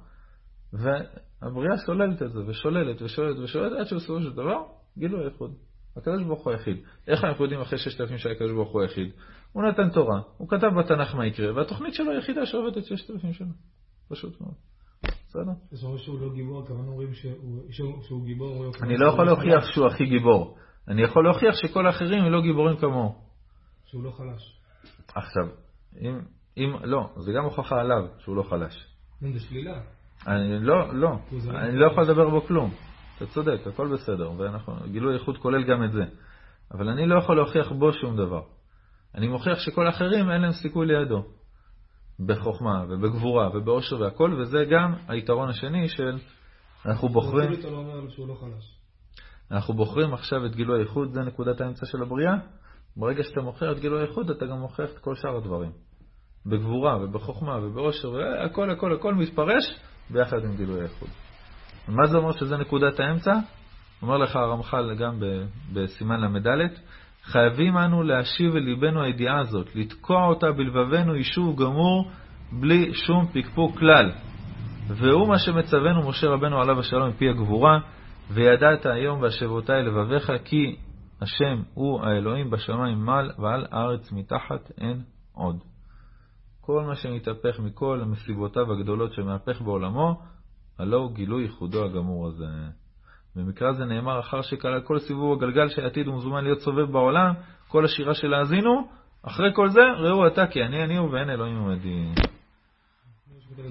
והבריאה 0.73 1.77
שוללת 1.85 2.21
את 2.21 2.31
זה, 2.31 2.39
ושוללת, 2.47 3.01
ושוללת, 3.01 3.39
ושוללת, 3.39 3.79
עד 3.79 3.87
שבסופו 3.87 4.21
של 4.21 4.31
דבר, 4.31 4.63
גילו 4.97 5.21
הייחוד. 5.21 5.53
הקדוש 5.97 6.23
ברוך 6.23 6.43
הוא 6.43 6.53
היחיד. 6.53 6.77
איך 7.07 7.23
אנחנו 7.23 7.43
יודעים 7.43 7.61
אחרי 7.61 7.77
ששת 7.77 8.01
אלפים 8.01 8.17
שהקדוש 8.17 8.51
ברוך 8.51 8.71
הוא 8.71 8.81
היחיד? 8.81 9.11
הוא 9.51 9.63
נתן 9.63 9.89
תורה, 9.89 10.21
הוא 10.37 10.49
כתב 10.49 10.67
בתנ"ך 10.79 11.15
מה 11.15 11.25
יקרה, 11.25 11.55
והתוכנית 11.55 11.93
שלו 11.93 12.11
היחידה 12.11 12.45
שעובדת 12.45 12.85
ששת 12.85 13.11
אלפים 13.11 13.33
שנה. 13.33 13.53
פשוט 14.09 14.41
מאוד. 14.41 14.68
בסדר? 15.29 15.51
זאת 15.71 15.83
אומרת 15.83 15.99
שהוא 15.99 16.21
לא 16.21 16.33
גיבור, 16.33 16.63
הכוונה 16.63 16.87
אומרים 16.87 17.09
שהוא 18.01 18.25
גיבור. 18.25 18.65
אני 18.81 18.97
לא 18.97 19.07
יכול 19.07 19.25
להוכיח 19.25 19.65
שהוא 19.65 19.87
הכי 19.87 20.05
גיבור. 20.05 20.57
אני 20.87 21.01
יכול 21.01 21.23
להוכיח 21.23 21.55
שכל 21.55 21.87
האחרים 21.87 22.23
הם 22.23 22.31
לא 22.31 22.41
גיבורים 22.41 22.77
כמוהו. 22.77 23.15
שהוא 23.85 24.03
לא 24.03 24.11
חלש. 24.11 24.59
עכשיו, 25.15 25.43
אם, 26.01 26.19
אם, 26.57 26.75
לא, 26.83 27.09
זה 27.17 27.31
גם 27.31 27.43
הוכחה 27.43 27.79
עליו 27.79 28.07
שהוא 28.17 28.35
לא 28.35 28.43
חלש. 28.43 28.87
זה 29.21 29.39
שלילה. 29.39 29.79
אני 30.27 30.59
לא, 30.59 30.93
לא, 30.93 31.09
אני 31.49 31.79
לא 31.79 31.91
יכול 31.91 32.03
לדבר 32.03 32.29
בו 32.29 32.41
כלום. 32.41 32.71
אתה 33.17 33.25
צודק, 33.25 33.67
הכל 33.67 33.93
בסדר, 33.93 34.31
ואנחנו, 34.37 34.73
גילוי 34.91 35.13
איכות 35.13 35.37
כולל 35.37 35.63
גם 35.63 35.83
את 35.83 35.91
זה. 35.91 36.03
אבל 36.71 36.89
אני 36.89 37.07
לא 37.07 37.19
יכול 37.19 37.35
להוכיח 37.35 37.71
בו 37.71 37.93
שום 37.93 38.17
דבר. 38.17 38.41
אני 39.15 39.27
מוכיח 39.27 39.59
שכל 39.59 39.87
האחרים 39.87 40.31
אין 40.31 40.41
להם 40.41 40.51
סיכוי 40.51 40.87
לידו. 40.87 41.23
בחוכמה 42.25 42.83
ובגבורה 42.89 43.49
ובאושר 43.53 44.01
והכל, 44.01 44.33
וזה 44.41 44.65
גם 44.71 44.93
היתרון 45.07 45.49
השני 45.49 45.89
של 45.89 46.17
אנחנו 46.85 47.09
בוחרים... 47.09 47.51
לא 47.51 47.57
לא. 48.47 48.55
אנחנו 49.51 49.73
בוחרים 49.73 50.13
עכשיו 50.13 50.45
את 50.45 50.55
גילוי 50.55 50.79
הייחוד, 50.79 51.11
זה 51.11 51.21
נקודת 51.21 51.61
האמצע 51.61 51.85
של 51.85 52.01
הבריאה. 52.01 52.33
ברגע 52.97 53.23
שאתה 53.23 53.41
מוכר 53.41 53.71
את 53.71 53.79
גילוי 53.79 54.01
הייחוד, 54.01 54.29
אתה 54.29 54.45
גם 54.45 54.59
מוכיח 54.59 54.89
את 54.93 54.99
כל 54.99 55.15
שאר 55.15 55.37
הדברים. 55.37 55.71
בגבורה 56.45 57.03
ובחוכמה 57.03 57.57
ובעושר, 57.65 58.11
והכל 58.11 58.71
הכל 58.71 58.93
הכל 58.93 59.15
מתפרש 59.15 59.79
ביחד 60.09 60.43
עם 60.43 60.55
גילוי 60.55 60.79
הייחוד. 60.79 61.09
מה 61.87 62.07
זה 62.07 62.17
אומר 62.17 62.31
שזה 62.31 62.57
נקודת 62.57 62.99
האמצע? 62.99 63.33
אומר 64.01 64.17
לך 64.17 64.35
הרמח"ל 64.35 64.95
גם 64.95 65.19
בסימן 65.73 66.19
ל"ד, 66.21 66.47
חייבים 67.31 67.77
אנו 67.77 68.03
להשיב 68.03 68.55
אל 68.55 68.61
ליבנו 68.61 69.01
הידיעה 69.01 69.39
הזאת, 69.39 69.75
לתקוע 69.75 70.25
אותה 70.25 70.51
בלבבנו 70.51 71.15
יישוב 71.15 71.61
גמור, 71.61 72.11
בלי 72.51 72.93
שום 72.93 73.27
פקפוק 73.33 73.77
כלל. 73.77 74.11
והוא 74.87 75.27
מה 75.27 75.39
שמצוונו 75.39 76.09
משה 76.09 76.27
רבנו 76.27 76.61
עליו 76.61 76.79
השלום 76.79 77.09
מפי 77.09 77.29
הגבורה, 77.29 77.79
וידעת 78.31 78.85
היום 78.85 79.21
בהשבותי 79.21 79.71
לבביך, 79.71 80.31
כי 80.45 80.75
השם 81.21 81.61
הוא 81.73 82.01
האלוהים 82.01 82.49
בשמיים 82.49 83.05
מעל 83.05 83.31
ועל 83.39 83.65
הארץ 83.71 84.11
מתחת 84.11 84.71
אין 84.77 85.03
עוד. 85.33 85.59
כל 86.61 86.83
מה 86.83 86.95
שמתהפך 86.95 87.59
מכל 87.59 87.99
המסיבותיו 88.01 88.71
הגדולות 88.73 89.13
שמהפך 89.13 89.61
בעולמו, 89.61 90.21
הלא 90.79 90.97
הוא 90.97 91.13
גילוי 91.13 91.43
ייחודו 91.43 91.85
הגמור 91.85 92.27
הזה. 92.27 92.45
במקרה 93.35 93.73
זה 93.73 93.85
נאמר 93.85 94.19
אחר 94.19 94.41
שכלל 94.41 94.81
כל 94.81 94.99
סיבוב 94.99 95.37
הגלגל 95.37 95.69
שעתיד 95.69 96.07
ומזומן 96.07 96.43
להיות 96.43 96.59
סובב 96.59 96.91
בעולם, 96.91 97.33
כל 97.67 97.85
השירה 97.85 98.13
של 98.13 98.33
האזינו, 98.33 98.87
אחרי 99.23 99.49
כל 99.55 99.69
זה, 99.69 99.81
ראו 99.97 100.27
אתה 100.27 100.47
כי 100.47 100.63
אני 100.63 100.83
אני 100.83 100.97
הוא 100.97 101.09
ואין 101.11 101.29
אלוהים 101.29 101.57
עמדי. 101.57 102.13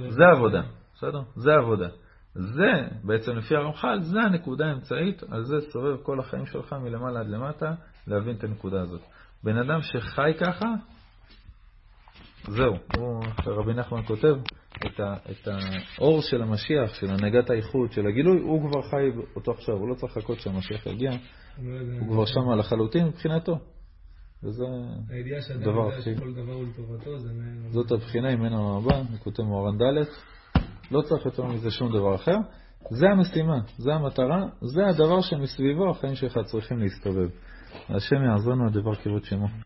זה 0.09 0.25
עבודה, 0.37 0.63
בסדר? 0.95 1.21
זה 1.35 1.51
עבודה. 1.55 1.89
זה, 2.35 2.89
בעצם 3.05 3.33
לפי 3.37 3.57
הרמח"ל, 3.57 4.01
זה 4.01 4.21
הנקודה 4.21 4.67
האמצעית, 4.67 5.23
על 5.31 5.45
זה 5.45 5.61
סובב 5.61 5.97
כל 6.03 6.21
החיים 6.21 6.47
שלך 6.47 6.73
מלמעלה 6.73 7.21
עד 7.21 7.29
למטה, 7.29 7.75
להבין 8.07 8.37
את 8.37 8.45
הנקודה 8.45 8.81
הזאת. 8.81 9.01
בן 9.45 9.57
אדם 9.57 9.81
שחי 9.83 10.33
ככה, 10.41 10.67
זהו, 12.43 12.77
הוא, 12.97 13.25
רבי 13.47 13.75
נחמן 13.75 14.03
כותב, 14.03 14.35
את, 14.77 15.01
ה, 15.01 15.17
את 15.31 15.49
האור 15.99 16.21
של 16.23 16.43
המשיח, 16.43 16.95
של 16.95 17.11
הנהגת 17.11 17.51
האיחוד, 17.51 17.93
של 17.93 18.07
הגילוי, 18.07 18.41
הוא 18.41 18.71
כבר 18.71 18.83
חי 18.83 19.11
אותו 19.37 19.53
עכשיו, 19.53 19.75
הוא 19.75 19.89
לא 19.89 19.95
צריך 19.95 20.17
לחכות 20.17 20.41
שהמשיח 20.41 20.87
יגיע, 20.87 21.11
הוא 22.01 22.09
כבר 22.11 22.25
שם 22.25 22.51
לחלוטין 22.59 23.07
מבחינתו. 23.07 23.59
וזה 24.43 24.65
דבר 25.61 25.89
הכי... 25.89 26.15
זאת 27.71 27.93
הבחינה 27.93 28.37
ממנו 28.37 28.79
הבא, 28.79 29.03
כותב 29.25 29.43
מוהר"ן 29.43 29.79
ד', 29.79 30.05
לא 30.91 31.03
צריך 31.03 31.27
יותר 31.27 31.45
מזה 31.45 31.71
שום 31.71 31.93
דבר 31.93 32.15
אחר. 32.15 32.37
זה 32.91 33.07
המשימה, 33.09 33.61
זה 33.79 33.95
המטרה, 33.95 34.47
זה 34.61 34.87
הדבר 34.87 35.21
שמסביבו 35.21 35.91
החיים 35.91 36.15
שלך 36.15 36.39
צריכים 36.45 36.79
להסתובב. 36.79 37.29
השם 37.89 38.17
יעזרנו 38.17 38.67
הדבר 38.67 38.95
כבוד 38.95 39.25
שמו. 39.25 39.49